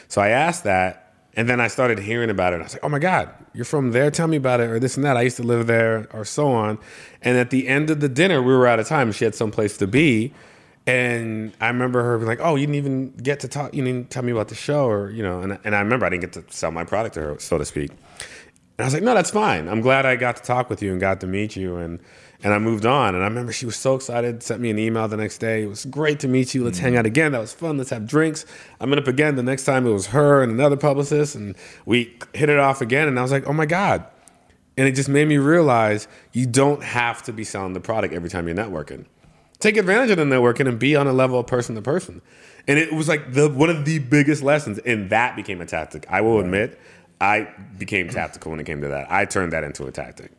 So 0.07 0.21
I 0.21 0.29
asked 0.29 0.65
that 0.65 1.04
and 1.35 1.49
then 1.49 1.59
I 1.59 1.67
started 1.67 1.99
hearing 1.99 2.29
about 2.29 2.53
it. 2.53 2.61
I 2.61 2.63
was 2.63 2.73
like, 2.73 2.83
oh 2.83 2.89
my 2.89 2.99
God, 2.99 3.29
you're 3.53 3.65
from 3.65 3.91
there? 3.91 4.09
Tell 4.11 4.27
me 4.27 4.37
about 4.37 4.59
it, 4.59 4.69
or 4.69 4.79
this 4.79 4.95
and 4.95 5.03
that. 5.03 5.17
I 5.17 5.21
used 5.21 5.37
to 5.37 5.43
live 5.43 5.67
there, 5.67 6.07
or 6.13 6.25
so 6.25 6.51
on. 6.51 6.77
And 7.21 7.37
at 7.37 7.49
the 7.49 7.67
end 7.67 7.89
of 7.89 7.99
the 7.99 8.09
dinner, 8.09 8.41
we 8.41 8.53
were 8.53 8.67
out 8.67 8.79
of 8.79 8.87
time. 8.87 9.11
She 9.11 9.25
had 9.25 9.35
some 9.35 9.51
place 9.51 9.77
to 9.77 9.87
be. 9.87 10.33
And 10.87 11.53
I 11.59 11.67
remember 11.67 12.03
her 12.03 12.17
being 12.17 12.27
like, 12.27 12.41
oh, 12.41 12.55
you 12.55 12.67
didn't 12.67 12.75
even 12.75 13.09
get 13.11 13.39
to 13.39 13.47
talk, 13.47 13.73
you 13.73 13.83
didn't 13.83 14.11
tell 14.11 14.21
me 14.21 14.31
about 14.31 14.49
the 14.49 14.55
show, 14.55 14.87
or, 14.87 15.09
you 15.09 15.23
know, 15.23 15.41
and, 15.41 15.57
and 15.63 15.75
I 15.75 15.79
remember 15.79 16.05
I 16.05 16.09
didn't 16.09 16.21
get 16.21 16.33
to 16.33 16.43
sell 16.55 16.71
my 16.71 16.83
product 16.83 17.15
to 17.15 17.21
her, 17.21 17.39
so 17.39 17.57
to 17.57 17.65
speak. 17.65 17.89
And 17.89 17.99
I 18.79 18.83
was 18.83 18.93
like, 18.93 19.03
no, 19.03 19.15
that's 19.15 19.31
fine. 19.31 19.67
I'm 19.67 19.81
glad 19.81 20.05
I 20.05 20.15
got 20.15 20.35
to 20.35 20.43
talk 20.43 20.69
with 20.69 20.83
you 20.83 20.91
and 20.91 21.01
got 21.01 21.21
to 21.21 21.27
meet 21.27 21.55
you. 21.55 21.77
And, 21.77 21.99
and 22.43 22.53
I 22.53 22.59
moved 22.59 22.85
on. 22.85 23.15
And 23.15 23.23
I 23.23 23.27
remember 23.27 23.51
she 23.51 23.65
was 23.65 23.75
so 23.75 23.95
excited, 23.95 24.43
sent 24.43 24.61
me 24.61 24.69
an 24.69 24.79
email 24.79 25.07
the 25.07 25.17
next 25.17 25.39
day. 25.39 25.63
It 25.63 25.67
was 25.67 25.85
great 25.85 26.19
to 26.21 26.27
meet 26.27 26.53
you. 26.53 26.63
Let's 26.63 26.79
hang 26.79 26.97
out 26.97 27.05
again. 27.05 27.31
That 27.31 27.39
was 27.39 27.53
fun. 27.53 27.77
Let's 27.77 27.89
have 27.89 28.05
drinks. 28.05 28.45
I 28.79 28.85
met 28.85 28.99
up 28.99 29.07
again. 29.07 29.35
The 29.35 29.43
next 29.43 29.65
time 29.65 29.85
it 29.87 29.91
was 29.91 30.07
her 30.07 30.43
and 30.43 30.51
another 30.51 30.77
publicist, 30.77 31.35
and 31.35 31.55
we 31.85 32.17
hit 32.33 32.49
it 32.49 32.59
off 32.59 32.81
again. 32.81 33.07
And 33.07 33.17
I 33.17 33.21
was 33.21 33.31
like, 33.31 33.47
oh 33.47 33.53
my 33.53 33.65
God. 33.65 34.05
And 34.77 34.87
it 34.87 34.91
just 34.91 35.07
made 35.07 35.27
me 35.27 35.37
realize 35.37 36.07
you 36.33 36.45
don't 36.45 36.83
have 36.83 37.23
to 37.23 37.33
be 37.33 37.43
selling 37.43 37.73
the 37.73 37.79
product 37.79 38.13
every 38.13 38.29
time 38.29 38.47
you're 38.47 38.57
networking. 38.57 39.05
Take 39.59 39.77
advantage 39.77 40.11
of 40.11 40.17
the 40.17 40.25
networking 40.25 40.67
and 40.67 40.77
be 40.77 40.95
on 40.95 41.07
a 41.07 41.13
level 41.13 41.39
of 41.39 41.47
person 41.47 41.75
to 41.75 41.81
person. 41.81 42.21
And 42.67 42.77
it 42.77 42.91
was 42.91 43.07
like 43.07 43.33
the 43.33 43.49
one 43.49 43.69
of 43.69 43.85
the 43.85 43.99
biggest 43.99 44.43
lessons, 44.43 44.79
and 44.79 45.09
that 45.11 45.35
became 45.35 45.61
a 45.61 45.65
tactic. 45.65 46.05
I 46.09 46.21
will 46.21 46.39
admit, 46.39 46.79
I 47.21 47.47
became 47.77 48.09
tactical 48.09 48.51
when 48.51 48.59
it 48.59 48.65
came 48.65 48.81
to 48.81 48.89
that. 48.89 49.09
I 49.09 49.25
turned 49.25 49.53
that 49.53 49.63
into 49.63 49.85
a 49.85 49.91
tactic. 49.91 50.31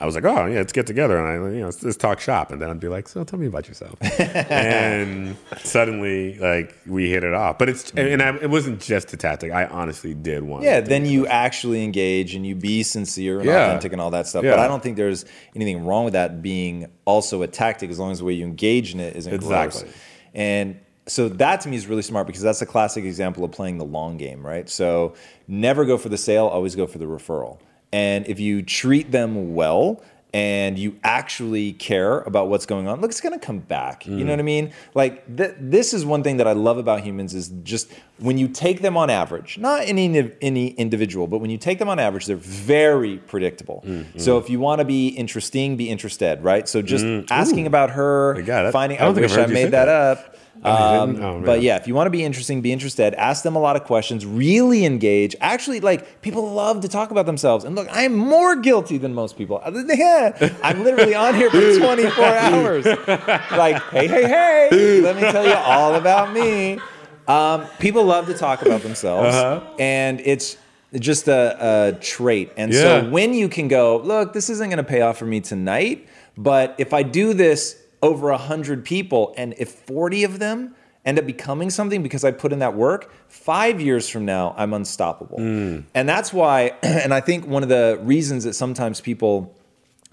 I 0.00 0.06
was 0.06 0.14
like, 0.14 0.24
oh 0.24 0.46
yeah, 0.46 0.58
let's 0.58 0.72
get 0.72 0.86
together 0.86 1.18
and 1.18 1.26
I, 1.26 1.50
you 1.50 1.58
know, 1.58 1.66
let's, 1.66 1.82
let's 1.82 1.96
talk 1.96 2.20
shop. 2.20 2.52
And 2.52 2.62
then 2.62 2.70
I'd 2.70 2.78
be 2.78 2.86
like, 2.86 3.08
so 3.08 3.24
tell 3.24 3.38
me 3.38 3.46
about 3.46 3.66
yourself. 3.66 3.96
and 4.20 5.36
suddenly, 5.58 6.38
like 6.38 6.76
we 6.86 7.10
hit 7.10 7.24
it 7.24 7.34
off. 7.34 7.58
But 7.58 7.68
it's 7.68 7.90
mm-hmm. 7.90 7.98
and 7.98 8.22
I, 8.22 8.36
it 8.36 8.48
wasn't 8.48 8.80
just 8.80 9.12
a 9.12 9.16
tactic. 9.16 9.50
I 9.50 9.64
honestly 9.66 10.14
did 10.14 10.44
want. 10.44 10.62
Yeah, 10.62 10.80
then 10.80 11.04
you 11.04 11.26
actually 11.26 11.82
engage 11.82 12.36
and 12.36 12.46
you 12.46 12.54
be 12.54 12.84
sincere 12.84 13.38
and 13.40 13.46
Yeah. 13.46 13.66
authentic 13.66 13.92
and 13.92 14.00
all 14.00 14.12
that 14.12 14.28
stuff. 14.28 14.44
Yeah. 14.44 14.52
But 14.52 14.60
I 14.60 14.68
don't 14.68 14.82
think 14.82 14.96
there's 14.96 15.24
anything 15.56 15.84
wrong 15.84 16.04
with 16.04 16.12
that 16.12 16.42
being 16.42 16.86
also 17.04 17.42
a 17.42 17.48
tactic 17.48 17.90
as 17.90 17.98
long 17.98 18.12
as 18.12 18.20
the 18.20 18.24
way 18.24 18.34
you 18.34 18.44
engage 18.44 18.94
in 18.94 19.00
it 19.00 19.16
isn't 19.16 19.34
Exactly. 19.34 19.82
gross. 19.82 19.94
And 20.32 20.78
so 21.08 21.28
that 21.28 21.62
to 21.62 21.68
me 21.68 21.76
is 21.76 21.88
really 21.88 22.02
smart 22.02 22.26
because 22.28 22.42
that's 22.42 22.62
a 22.62 22.66
classic 22.66 23.04
example 23.04 23.42
of 23.42 23.50
playing 23.50 23.78
the 23.78 23.84
long 23.84 24.16
game, 24.16 24.46
right? 24.46 24.68
So 24.68 25.14
never 25.48 25.84
go 25.84 25.98
for 25.98 26.08
the 26.08 26.18
sale, 26.18 26.46
always 26.46 26.76
go 26.76 26.86
for 26.86 26.98
the 26.98 27.06
referral. 27.06 27.58
And 27.92 28.26
if 28.26 28.38
you 28.38 28.62
treat 28.62 29.10
them 29.10 29.54
well 29.54 30.02
and 30.34 30.78
you 30.78 30.98
actually 31.02 31.72
care 31.72 32.20
about 32.20 32.48
what's 32.48 32.66
going 32.66 32.86
on, 32.86 33.00
look, 33.00 33.10
it's 33.10 33.20
going 33.20 33.38
to 33.38 33.44
come 33.44 33.60
back. 33.60 34.06
You 34.06 34.16
know 34.16 34.26
mm. 34.26 34.30
what 34.30 34.38
I 34.38 34.42
mean? 34.42 34.72
Like 34.94 35.36
th- 35.36 35.54
this 35.58 35.94
is 35.94 36.04
one 36.04 36.22
thing 36.22 36.36
that 36.36 36.46
I 36.46 36.52
love 36.52 36.76
about 36.76 37.00
humans 37.00 37.34
is 37.34 37.48
just 37.62 37.90
when 38.18 38.36
you 38.36 38.46
take 38.46 38.82
them 38.82 38.96
on 38.96 39.08
average, 39.08 39.56
not 39.56 39.82
any 39.84 40.30
any 40.42 40.68
individual, 40.72 41.26
but 41.28 41.38
when 41.38 41.48
you 41.48 41.56
take 41.56 41.78
them 41.78 41.88
on 41.88 41.98
average, 41.98 42.26
they're 42.26 42.36
very 42.36 43.18
predictable. 43.18 43.82
Mm, 43.86 44.04
mm. 44.04 44.20
So 44.20 44.36
if 44.36 44.50
you 44.50 44.60
want 44.60 44.80
to 44.80 44.84
be 44.84 45.08
interesting, 45.08 45.78
be 45.78 45.88
interested, 45.88 46.42
right? 46.44 46.68
So 46.68 46.82
just 46.82 47.06
asking 47.30 47.66
about 47.66 47.90
her, 47.90 48.34
My 48.34 48.42
God, 48.42 48.62
that- 48.64 48.72
finding. 48.72 48.98
I 48.98 49.06
don't 49.06 49.16
I, 49.16 49.20
wish 49.22 49.36
I 49.36 49.46
made 49.46 49.70
that, 49.70 49.86
that. 49.86 49.88
up. 49.88 50.36
Oh, 50.64 51.02
Um? 51.02 51.22
Oh, 51.22 51.40
but 51.44 51.62
yeah, 51.62 51.76
if 51.76 51.86
you 51.86 51.94
want 51.94 52.06
to 52.06 52.10
be 52.10 52.24
interesting, 52.24 52.60
be 52.60 52.72
interested. 52.72 53.14
Ask 53.14 53.42
them 53.44 53.54
a 53.54 53.60
lot 53.60 53.76
of 53.76 53.84
questions. 53.84 54.26
Really 54.26 54.84
engage. 54.84 55.36
Actually, 55.40 55.80
like 55.80 56.20
people 56.20 56.50
love 56.52 56.80
to 56.80 56.88
talk 56.88 57.10
about 57.10 57.26
themselves. 57.26 57.64
And 57.64 57.76
look, 57.76 57.86
I'm 57.92 58.14
more 58.16 58.56
guilty 58.56 58.98
than 58.98 59.14
most 59.14 59.36
people. 59.38 59.62
Yeah, 59.88 60.56
I'm 60.62 60.82
literally 60.82 61.14
on 61.14 61.34
here 61.34 61.50
for 61.50 61.78
24 61.78 62.24
hours. 62.24 62.84
Like, 62.86 63.82
hey, 63.90 64.06
hey, 64.08 64.26
hey, 64.28 65.00
let 65.00 65.16
me 65.16 65.22
tell 65.22 65.46
you 65.46 65.54
all 65.54 65.94
about 65.94 66.32
me. 66.32 66.80
Um, 67.28 67.66
people 67.78 68.04
love 68.04 68.26
to 68.26 68.34
talk 68.34 68.62
about 68.62 68.80
themselves, 68.82 69.34
Uh-huh. 69.36 69.60
and 69.78 70.20
it's 70.24 70.56
just 70.98 71.28
a, 71.28 71.92
a 71.94 71.98
trait. 72.00 72.50
And 72.56 72.72
Yeah. 72.72 73.02
so 73.02 73.10
when 73.10 73.34
you 73.34 73.48
can 73.48 73.68
go, 73.68 73.98
look, 73.98 74.32
this 74.32 74.48
isn't 74.48 74.70
going 74.70 74.78
to 74.78 74.82
pay 74.90 75.02
off 75.02 75.18
for 75.18 75.26
me 75.26 75.40
tonight, 75.40 76.08
but 76.38 76.74
if 76.78 76.94
I 76.94 77.02
do 77.02 77.34
this 77.34 77.76
over 78.02 78.30
a 78.30 78.38
hundred 78.38 78.84
people, 78.84 79.34
and 79.36 79.54
if 79.58 79.70
40 79.70 80.24
of 80.24 80.38
them 80.38 80.74
end 81.04 81.18
up 81.18 81.26
becoming 81.26 81.70
something 81.70 82.02
because 82.02 82.24
I 82.24 82.30
put 82.30 82.52
in 82.52 82.58
that 82.58 82.74
work, 82.74 83.12
five 83.28 83.80
years 83.80 84.08
from 84.08 84.24
now, 84.24 84.54
I'm 84.56 84.72
unstoppable. 84.74 85.38
Mm. 85.38 85.84
And 85.94 86.08
that's 86.08 86.32
why, 86.32 86.74
and 86.82 87.14
I 87.14 87.20
think 87.20 87.46
one 87.46 87.62
of 87.62 87.68
the 87.68 87.98
reasons 88.02 88.44
that 88.44 88.54
sometimes 88.54 89.00
people 89.00 89.54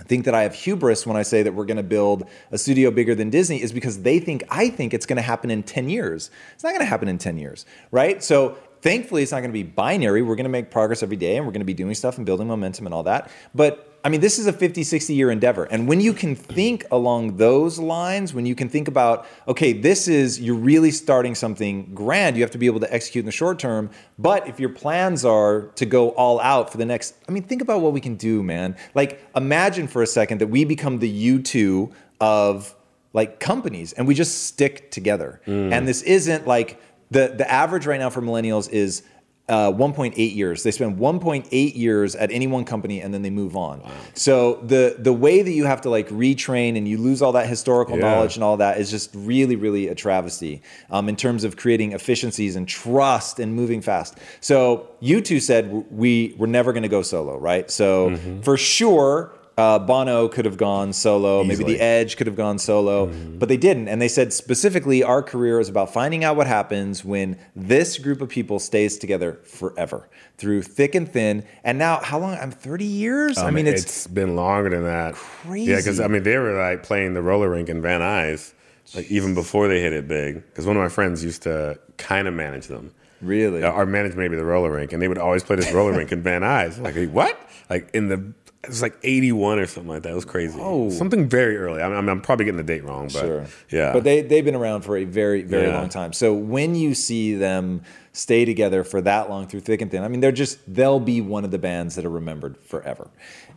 think 0.04 0.26
that 0.26 0.34
I 0.34 0.44
have 0.44 0.54
hubris 0.54 1.08
when 1.08 1.16
I 1.16 1.24
say 1.24 1.44
that 1.44 1.54
we're 1.54 1.66
going 1.66 1.78
to 1.78 1.84
build 1.84 2.28
a 2.52 2.58
studio 2.58 2.92
bigger 2.92 3.16
than 3.16 3.30
Disney 3.30 3.62
is 3.62 3.72
because 3.72 4.02
they 4.02 4.20
think 4.20 4.44
I 4.50 4.70
think 4.70 4.94
it's 4.94 5.06
going 5.06 5.18
to 5.18 5.22
happen 5.22 5.50
in 5.50 5.64
10 5.64 5.90
years. 5.90 6.30
It's 6.54 6.64
not 6.64 6.72
going 6.72 6.82
to 6.82 6.86
happen 6.86 7.08
in 7.08 7.18
10 7.18 7.38
years, 7.38 7.66
right? 7.92 8.22
So 8.22 8.58
thankfully 8.82 9.24
it's 9.24 9.32
not 9.32 9.40
going 9.40 9.52
to 9.52 9.54
be 9.54 9.64
binary. 9.64 10.22
We're 10.22 10.36
going 10.36 10.46
to 10.46 10.50
make 10.50 10.70
progress 10.70 11.02
every 11.02 11.18
day 11.18 11.38
and 11.38 11.46
we're 11.46 11.54
going 11.54 11.62
to 11.62 11.66
be 11.66 11.74
doing 11.74 11.96
stuff 11.96 12.18
and 12.18 12.26
building 12.26 12.48
momentum 12.48 12.86
and 12.86 12.94
all 12.94 13.04
that. 13.04 13.32
But 13.54 13.95
I 14.06 14.10
mean, 14.10 14.22
this 14.22 14.38
is 14.38 14.46
a 14.46 14.54
50, 14.54 14.84
60 14.84 15.16
year 15.16 15.32
endeavor. 15.32 15.64
And 15.64 15.88
when 15.88 16.00
you 16.00 16.14
can 16.14 16.36
think 16.36 16.86
along 16.92 17.38
those 17.38 17.80
lines, 17.80 18.36
when 18.36 18.46
you 18.46 18.54
can 18.54 18.70
think 18.70 18.88
about, 18.88 19.26
okay, 19.48 19.74
this 19.74 20.08
is, 20.08 20.40
you're 20.40 20.54
really 20.54 20.92
starting 20.92 21.34
something 21.34 21.90
grand, 21.96 22.38
you 22.38 22.44
have 22.44 22.52
to 22.52 22.60
be 22.60 22.68
able 22.68 22.80
to 22.82 22.94
execute 22.94 23.24
in 23.24 23.26
the 23.26 23.32
short 23.32 23.58
term. 23.58 23.90
But 24.20 24.48
if 24.48 24.60
your 24.60 24.70
plans 24.70 25.26
are 25.26 25.72
to 25.76 25.88
go 25.88 26.10
all 26.12 26.40
out 26.40 26.72
for 26.72 26.78
the 26.78 26.86
next, 26.86 27.16
I 27.28 27.32
mean, 27.32 27.42
think 27.42 27.64
about 27.64 27.82
what 27.82 27.94
we 27.94 28.00
can 28.00 28.16
do, 28.16 28.44
man. 28.44 28.78
Like, 28.94 29.26
imagine 29.36 29.88
for 29.88 30.04
a 30.04 30.08
second 30.08 30.38
that 30.38 30.48
we 30.48 30.66
become 30.66 31.00
the 31.00 31.40
U2 31.40 31.92
of 32.22 32.76
like 33.14 33.40
companies 33.40 33.94
and 33.94 34.06
we 34.06 34.14
just 34.14 34.44
stick 34.44 34.92
together. 34.92 35.42
Mm. 35.48 35.72
And 35.72 35.88
this 35.88 36.04
isn't 36.04 36.46
like 36.46 36.80
the, 37.10 37.34
the 37.36 37.52
average 37.52 37.88
right 37.88 38.00
now 38.00 38.12
for 38.12 38.22
millennials 38.22 38.70
is 38.70 39.02
uh, 39.48 39.72
1.8 39.72 40.36
years. 40.36 40.64
They 40.64 40.72
spend 40.72 40.98
1.8 40.98 41.76
years 41.76 42.16
at 42.16 42.32
any 42.32 42.48
one 42.48 42.66
company 42.66 43.02
and 43.02 43.14
then 43.14 43.22
they 43.22 43.30
move 43.30 43.56
on. 43.56 43.82
So 44.16 44.56
the 44.64 44.96
the 44.98 45.14
way 45.14 45.44
that 45.44 45.52
you 45.52 45.66
have 45.66 45.82
to 45.82 45.90
like 45.92 46.10
retrain 46.10 46.76
and 46.78 46.88
you 46.88 46.98
lose 46.98 47.22
all 47.22 47.32
that 47.34 47.48
historical 47.48 47.96
Yeah. 47.98 48.02
knowledge 48.06 48.36
and 48.36 48.44
all 48.44 48.58
that 48.58 48.80
is 48.80 48.90
just 48.90 49.12
really 49.14 49.56
really 49.56 49.88
a 49.88 49.94
travesty 49.96 50.62
um, 50.90 51.08
in 51.10 51.16
terms 51.16 51.44
of 51.44 51.58
creating 51.58 51.92
efficiencies 51.92 52.56
and 52.56 52.68
trust 52.68 53.40
and 53.40 53.54
moving 53.56 53.82
fast. 53.82 54.18
So 54.42 54.88
U2 55.04 55.40
said 55.42 55.86
we 55.92 56.34
were 56.40 56.48
never 56.48 56.74
going 56.74 56.84
to 56.84 56.90
go 56.90 57.04
solo, 57.04 57.38
right? 57.38 57.70
So 57.70 58.10
Mm-hmm. 58.10 58.42
for 58.42 58.58
sure. 58.58 59.32
Uh, 59.58 59.80
Bono 59.80 60.28
could 60.28 60.44
have 60.44 60.58
gone 60.58 60.92
solo. 60.92 61.42
Maybe 61.44 61.64
the 61.64 61.80
Edge 61.80 62.18
could 62.18 62.28
have 62.28 62.36
gone 62.36 62.60
solo, 62.60 63.08
Mm-hmm. 63.08 63.38
but 63.38 63.48
they 63.48 63.56
didn't. 63.56 63.88
And 63.88 64.02
they 64.02 64.10
said 64.10 64.34
specifically, 64.34 65.02
our 65.02 65.24
career 65.24 65.62
is 65.62 65.70
about 65.70 65.94
finding 65.94 66.26
out 66.26 66.36
what 66.36 66.46
happens 66.46 67.06
when 67.06 67.38
this 67.56 67.98
group 67.98 68.20
of 68.22 68.28
people 68.28 68.60
stays 68.60 68.98
together 68.98 69.40
forever 69.46 70.10
through 70.38 70.64
thick 70.64 70.94
and 70.94 71.10
thin. 71.10 71.46
And 71.64 71.78
now, 71.78 72.02
how 72.04 72.20
long? 72.20 72.34
I'm 72.38 72.52
30 72.52 72.84
years. 72.84 73.38
I 73.38 73.50
mean, 73.52 73.66
it's, 73.66 73.84
it's 73.84 74.08
been 74.08 74.36
longer 74.36 74.70
than 74.72 74.84
that. 74.84 75.14
Crazy. 75.14 75.72
Yeah, 75.72 75.78
because 75.78 76.02
I 76.02 76.08
mean, 76.08 76.24
they 76.24 76.38
were 76.38 76.58
like 76.62 76.84
playing 76.84 77.14
the 77.14 77.22
roller 77.22 77.50
rink 77.50 77.70
in 77.70 77.82
Van 77.82 78.02
Nuys, 78.02 78.52
like 78.94 79.10
even 79.10 79.34
before 79.36 79.70
they 79.70 79.80
hit 79.80 79.94
it 79.94 80.06
big. 80.06 80.36
Because 80.48 80.66
one 80.66 80.76
of 80.76 80.84
my 80.84 80.90
friends 80.90 81.24
used 81.24 81.44
to 81.44 81.80
kind 81.96 82.28
of 82.28 82.34
manage 82.34 82.68
them. 82.68 82.92
really. 83.22 83.64
Uh, 83.64 83.72
Or 83.72 83.86
manage 83.86 84.16
maybe 84.16 84.36
the 84.36 84.44
roller 84.44 84.72
rink, 84.72 84.92
and 84.92 85.02
they 85.02 85.08
would 85.08 85.18
always 85.18 85.44
play 85.44 85.56
this 85.56 85.72
roller 85.72 85.94
rink 85.94 86.12
in 86.12 86.22
Van 86.22 86.42
Nuys. 86.42 86.78
Like 86.82 87.10
what? 87.12 87.40
Like 87.70 87.90
in 87.94 88.10
the 88.10 88.34
it 88.66 88.70
was 88.70 88.82
like 88.82 88.98
81 89.04 89.60
or 89.60 89.66
something 89.66 89.90
like 89.90 90.04
that. 90.04 90.12
It 90.12 90.16
was 90.16 90.26
crazy. 90.26 90.58
Oh. 90.62 90.90
something 90.90 91.28
very 91.30 91.58
early. 91.58 91.82
I 91.82 91.88
mean, 91.88 92.10
I'm 92.10 92.22
probably 92.22 92.46
getting 92.46 92.58
the 92.58 92.64
date 92.64 92.84
wrong, 92.84 93.06
but 93.06 93.20
Sure. 93.22 93.46
yeah. 93.72 93.94
But 93.94 94.04
they, 94.04 94.22
they've 94.22 94.44
been 94.46 94.56
around 94.56 94.82
for 94.82 94.98
a 94.98 95.04
very, 95.06 95.42
very 95.44 95.68
Yeah. 95.68 95.78
long 95.80 95.90
time. 95.90 96.14
So 96.14 96.34
when 96.34 96.76
you 96.76 96.94
see 96.94 97.36
them 97.36 97.82
stay 98.12 98.46
together 98.46 98.84
for 98.84 99.02
that 99.02 99.30
long 99.30 99.48
through 99.48 99.62
thick 99.62 99.82
and 99.82 99.90
thin, 99.90 100.04
I 100.04 100.08
mean, 100.08 100.20
they're 100.20 100.32
just, 100.32 100.60
they'll 100.74 101.00
be 101.00 101.22
one 101.22 101.44
of 101.46 101.52
the 101.52 101.58
bands 101.60 101.96
that 101.96 102.06
are 102.06 102.10
remembered 102.10 102.58
forever. 102.64 103.10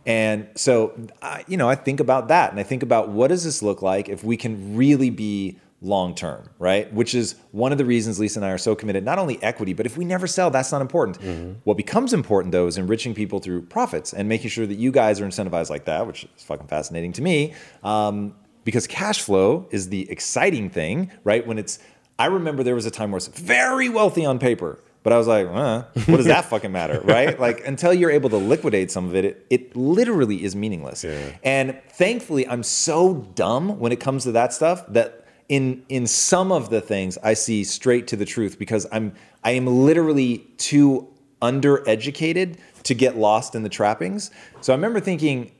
And 0.05 0.47
so, 0.55 0.93
I, 1.21 1.43
you 1.47 1.57
know, 1.57 1.69
I 1.69 1.75
think 1.75 1.99
about 1.99 2.29
that 2.29 2.51
and 2.51 2.59
I 2.59 2.63
think 2.63 2.83
about 2.83 3.09
what 3.09 3.27
does 3.27 3.43
this 3.43 3.61
look 3.61 3.81
like 3.81 4.07
if 4.09 4.23
we 4.23 4.37
can 4.37 4.75
really 4.75 5.09
be 5.09 5.57
long 5.81 6.13
term, 6.13 6.49
right? 6.59 6.91
Which 6.93 7.15
is 7.15 7.35
one 7.51 7.71
of 7.71 7.77
the 7.77 7.85
reasons 7.85 8.19
Lisa 8.19 8.39
and 8.39 8.45
I 8.45 8.51
are 8.51 8.57
so 8.57 8.75
committed, 8.75 9.05
not 9.05 9.17
only 9.17 9.41
equity, 9.41 9.73
but 9.73 9.85
if 9.85 9.97
we 9.97 10.05
never 10.05 10.27
sell, 10.27 10.49
that's 10.49 10.71
not 10.71 10.81
important. 10.81 11.19
Mm-hmm. 11.19 11.53
What 11.63 11.77
becomes 11.77 12.13
important 12.13 12.51
though 12.51 12.67
is 12.67 12.77
enriching 12.77 13.13
people 13.13 13.39
through 13.39 13.63
profits 13.63 14.13
and 14.13 14.27
making 14.27 14.49
sure 14.49 14.67
that 14.67 14.77
you 14.77 14.91
guys 14.91 15.21
are 15.21 15.25
incentivized 15.25 15.69
like 15.69 15.85
that, 15.85 16.05
which 16.05 16.25
is 16.25 16.43
fucking 16.43 16.67
fascinating 16.67 17.13
to 17.13 17.21
me. 17.21 17.53
Um, 17.83 18.35
because 18.65 18.87
cash 18.87 19.21
flow 19.21 19.67
is 19.71 19.89
the 19.89 20.09
exciting 20.11 20.69
thing, 20.69 21.11
right? 21.23 21.45
When 21.47 21.57
it's, 21.57 21.79
I 22.17 22.25
remember 22.25 22.61
there 22.61 22.75
was 22.75 22.85
a 22.85 22.91
time 22.91 23.11
where 23.11 23.17
it's 23.17 23.27
very 23.27 23.87
wealthy 23.89 24.25
on 24.25 24.37
paper, 24.37 24.79
but 25.01 25.13
I 25.13 25.17
was 25.17 25.27
like, 25.27 25.47
uh, 25.47 25.83
what 26.05 26.17
does 26.17 26.25
that 26.25 26.45
fucking 26.49 26.71
matter, 26.71 26.99
right? 27.01 27.39
Like 27.39 27.65
until 27.65 27.93
you're 27.93 28.11
able 28.11 28.29
to 28.31 28.37
liquidate 28.37 28.91
some 28.91 29.05
of 29.05 29.15
it, 29.15 29.25
it, 29.25 29.45
it 29.49 29.75
literally 29.75 30.43
is 30.43 30.55
meaningless. 30.55 31.03
Yeah. 31.03 31.37
And 31.41 31.79
thankfully, 31.93 32.47
I'm 32.47 32.63
so 32.63 33.15
dumb 33.35 33.79
when 33.79 33.91
it 33.91 33.99
comes 34.01 34.25
to 34.25 34.33
that 34.33 34.53
stuff 34.53 34.85
that 34.89 35.18
in 35.49 35.83
in 35.89 36.07
some 36.07 36.51
of 36.51 36.69
the 36.69 36.79
things 36.79 37.17
I 37.23 37.33
see 37.33 37.63
straight 37.63 38.07
to 38.07 38.15
the 38.15 38.25
truth 38.25 38.57
because 38.57 38.87
I'm 38.91 39.13
I 39.43 39.51
am 39.51 39.65
literally 39.65 40.47
too 40.57 41.07
undereducated 41.41 42.57
to 42.83 42.93
get 42.93 43.17
lost 43.17 43.55
in 43.55 43.63
the 43.63 43.69
trappings. 43.69 44.31
So 44.61 44.71
I 44.71 44.75
remember 44.75 44.99
thinking 44.99 45.51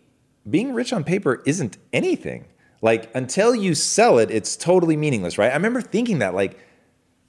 being 0.50 0.74
rich 0.74 0.94
on 0.94 1.04
paper 1.04 1.42
isn't 1.46 1.78
anything. 1.92 2.46
Like 2.82 3.14
until 3.16 3.54
you 3.56 3.76
sell 3.76 4.20
it, 4.20 4.32
it's 4.32 4.56
totally 4.56 4.96
meaningless, 4.96 5.38
right? 5.38 5.52
I 5.52 5.56
remember 5.56 5.82
thinking 5.82 6.20
that 6.20 6.34
like 6.34 6.58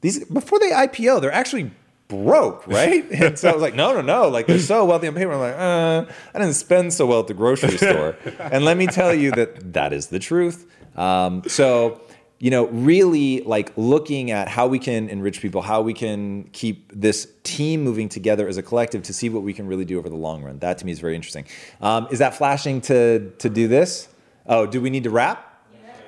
these 0.02 0.24
before 0.26 0.58
they 0.58 0.70
IPO, 0.70 1.20
they're 1.22 1.32
actually 1.32 1.70
broke, 2.08 2.66
right? 2.66 3.10
and 3.10 3.38
so 3.38 3.48
I 3.48 3.52
was 3.52 3.62
like, 3.62 3.74
no, 3.74 3.94
no, 3.94 4.02
no. 4.02 4.28
Like 4.28 4.46
they're 4.46 4.58
so 4.58 4.84
wealthy 4.84 5.08
on 5.08 5.14
paper. 5.14 5.32
I'm 5.32 5.40
like, 5.40 5.54
uh, 5.56 6.12
I 6.34 6.38
didn't 6.38 6.54
spend 6.54 6.92
so 6.92 7.06
well 7.06 7.20
at 7.20 7.26
the 7.26 7.34
grocery 7.34 7.78
store. 7.78 8.16
and 8.38 8.64
let 8.64 8.76
me 8.76 8.86
tell 8.86 9.14
you 9.14 9.30
that 9.32 9.72
that 9.72 9.92
is 9.92 10.08
the 10.08 10.18
truth. 10.18 10.70
Um, 10.96 11.42
so 11.46 12.00
you 12.40 12.50
know, 12.50 12.66
really 12.68 13.42
like 13.42 13.70
looking 13.76 14.30
at 14.30 14.48
how 14.48 14.66
we 14.66 14.78
can 14.78 15.10
enrich 15.10 15.42
people, 15.42 15.60
how 15.60 15.82
we 15.82 15.92
can 15.92 16.44
keep 16.52 16.90
this 16.92 17.28
team 17.44 17.82
moving 17.84 18.08
together 18.08 18.48
as 18.48 18.56
a 18.56 18.62
collective 18.62 19.02
to 19.04 19.12
see 19.12 19.28
what 19.28 19.42
we 19.42 19.52
can 19.52 19.66
really 19.66 19.84
do 19.84 19.98
over 19.98 20.08
the 20.08 20.16
long 20.16 20.42
run. 20.42 20.58
That 20.58 20.78
to 20.78 20.86
me 20.86 20.92
is 20.92 21.00
very 21.00 21.14
interesting. 21.14 21.44
Um, 21.82 22.08
is 22.10 22.18
that 22.18 22.34
flashing 22.34 22.80
to 22.82 23.30
to 23.38 23.50
do 23.50 23.68
this? 23.68 24.08
Oh, 24.46 24.66
do 24.66 24.80
we 24.80 24.88
need 24.88 25.04
to 25.04 25.10
wrap? 25.10 25.46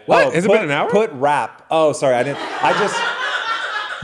What? 0.07 0.27
Oh, 0.27 0.31
Has 0.31 0.47
put, 0.47 0.55
it 0.55 0.61
been 0.61 0.65
an 0.65 0.71
hour? 0.71 0.91
Put 0.91 1.13
wrap. 1.13 1.67
Oh, 1.71 1.93
sorry, 1.93 2.15
I 2.15 2.23
didn't. 2.23 2.41
I 2.41 2.73
just. 2.79 3.22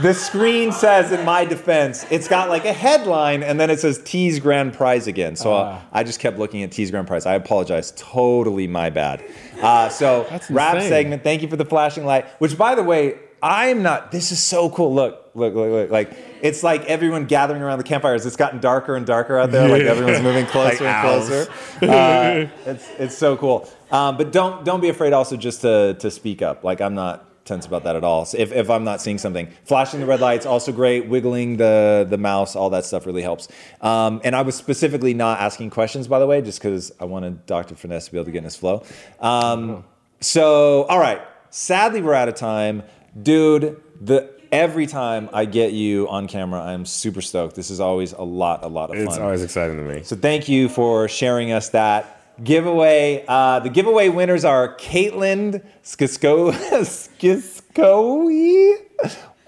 The 0.01 0.13
screen 0.13 0.71
says, 0.71 1.11
in 1.11 1.25
my 1.25 1.43
defense, 1.43 2.05
it's 2.09 2.27
got 2.27 2.47
like 2.47 2.65
a 2.65 2.71
headline 2.71 3.43
and 3.43 3.59
then 3.59 3.69
it 3.69 3.79
says 3.79 4.01
T's 4.03 4.39
Grand 4.39 4.73
Prize 4.73 5.07
again. 5.07 5.35
So 5.35 5.53
uh, 5.53 5.81
I 5.91 6.03
just 6.03 6.19
kept 6.19 6.39
looking 6.39 6.63
at 6.63 6.71
T's 6.71 6.89
Grand 6.89 7.07
Prize. 7.07 7.25
I 7.25 7.35
apologize. 7.35 7.91
Totally 7.97 8.67
my 8.67 8.89
bad. 8.89 9.23
Uh, 9.61 9.89
so, 9.89 10.25
wrap 10.49 10.81
segment. 10.81 11.23
Thank 11.23 11.41
you 11.41 11.49
for 11.49 11.57
the 11.57 11.65
flashing 11.65 12.05
light, 12.05 12.25
which, 12.39 12.57
by 12.57 12.75
the 12.75 12.83
way, 12.83 13.19
I'm 13.41 13.83
not. 13.83 14.11
This 14.11 14.31
is 14.31 14.41
so 14.41 14.69
cool. 14.69 14.93
Look, 14.93 15.31
look, 15.33 15.53
look, 15.53 15.69
look. 15.69 15.89
Like, 15.89 16.17
it's 16.41 16.63
like 16.63 16.85
everyone 16.85 17.25
gathering 17.25 17.61
around 17.61 17.77
the 17.77 17.83
campfires. 17.83 18.25
It's 18.25 18.35
gotten 18.35 18.59
darker 18.59 18.95
and 18.95 19.05
darker 19.05 19.37
out 19.37 19.51
there. 19.51 19.67
Like, 19.67 19.83
everyone's 19.83 20.21
moving 20.21 20.45
closer 20.47 20.83
like 20.83 20.93
and 20.93 21.01
closer. 21.01 21.51
Uh, 21.81 22.47
it's, 22.65 22.89
it's 22.97 23.17
so 23.17 23.37
cool. 23.37 23.69
Um, 23.91 24.17
but 24.17 24.31
don't, 24.31 24.63
don't 24.63 24.81
be 24.81 24.89
afraid 24.89 25.13
also 25.13 25.35
just 25.35 25.61
to, 25.61 25.95
to 25.99 26.11
speak 26.11 26.41
up. 26.41 26.63
Like, 26.63 26.81
I'm 26.81 26.95
not 26.95 27.28
tense 27.49 27.65
about 27.65 27.83
that 27.83 27.97
at 27.97 28.03
all. 28.05 28.23
So 28.23 28.37
if, 28.37 28.53
if 28.53 28.69
I'm 28.69 28.85
not 28.85 29.01
seeing 29.01 29.17
something, 29.17 29.49
flashing 29.65 29.99
the 29.99 30.05
red 30.05 30.21
lights 30.21 30.45
also 30.45 30.71
great. 30.71 31.07
Wiggling 31.07 31.57
the 31.57 32.07
the 32.09 32.17
mouse, 32.17 32.55
all 32.55 32.69
that 32.69 32.85
stuff 32.85 33.05
really 33.05 33.21
helps. 33.21 33.49
Um, 33.81 34.21
and 34.23 34.35
I 34.35 34.41
was 34.43 34.55
specifically 34.55 35.13
not 35.13 35.41
asking 35.41 35.71
questions, 35.71 36.07
by 36.07 36.19
the 36.19 36.27
way, 36.27 36.41
just 36.41 36.59
because 36.59 36.93
I 36.99 37.05
wanted 37.05 37.45
Dr. 37.45 37.75
Finesse 37.75 38.05
to 38.05 38.11
be 38.13 38.17
able 38.17 38.25
to 38.25 38.31
get 38.31 38.39
in 38.39 38.43
his 38.45 38.55
flow. 38.55 38.83
Um, 39.19 39.83
so 40.21 40.83
all 40.83 40.99
right, 40.99 41.21
sadly 41.49 42.01
we're 42.01 42.13
out 42.13 42.29
of 42.29 42.35
time, 42.35 42.83
dude. 43.21 43.81
The 43.99 44.31
every 44.51 44.87
time 44.87 45.29
I 45.33 45.45
get 45.45 45.73
you 45.73 46.07
on 46.09 46.27
camera, 46.27 46.61
I'm 46.61 46.85
super 46.85 47.21
stoked. 47.21 47.55
This 47.55 47.69
is 47.69 47.79
always 47.79 48.13
a 48.13 48.21
lot, 48.21 48.63
a 48.63 48.67
lot 48.67 48.89
of 48.89 48.95
fun. 48.95 49.07
It's 49.07 49.17
always 49.17 49.43
exciting 49.43 49.77
to 49.77 49.83
me. 49.83 50.03
So 50.03 50.15
thank 50.15 50.47
you 50.47 50.69
for 50.69 51.07
sharing 51.07 51.51
us 51.51 51.69
that 51.69 52.18
giveaway. 52.43 53.23
Uh, 53.27 53.59
the 53.59 53.69
giveaway 53.69 54.09
winners 54.09 54.43
are 54.45 54.75
Caitlin 54.77 55.63
Skisko 55.83 56.51
Skiskoe. 57.79 58.77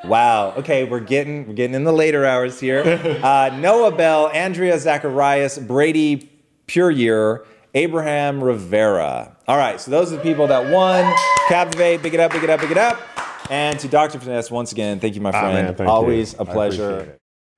Wow. 0.05 0.53
Okay, 0.57 0.83
we're 0.83 0.99
getting 0.99 1.47
we're 1.47 1.53
getting 1.53 1.75
in 1.75 1.83
the 1.83 1.91
later 1.93 2.25
hours 2.25 2.59
here. 2.59 2.81
Uh, 3.21 3.55
Noah 3.59 3.91
Bell, 3.91 4.29
Andrea 4.29 4.77
Zacharias, 4.79 5.57
Brady 5.59 6.31
Pure 6.67 7.45
Abraham 7.73 8.43
Rivera. 8.43 9.37
All 9.47 9.57
right, 9.57 9.79
so 9.79 9.91
those 9.91 10.11
are 10.11 10.17
the 10.17 10.21
people 10.23 10.47
that 10.47 10.71
won. 10.71 11.13
Captivate, 11.47 12.01
big 12.01 12.13
it 12.13 12.19
up, 12.19 12.31
big 12.31 12.43
it 12.43 12.49
up, 12.49 12.59
big 12.59 12.71
it 12.71 12.77
up. 12.77 12.99
And 13.49 13.79
to 13.79 13.87
Dr. 13.87 14.19
Finesse, 14.19 14.49
once 14.49 14.71
again, 14.71 14.99
thank 14.99 15.15
you, 15.15 15.21
my 15.21 15.31
friend. 15.31 15.77
man, 15.77 15.87
Always 15.87 16.33
you. 16.33 16.39
a 16.39 16.45
pleasure. 16.45 17.17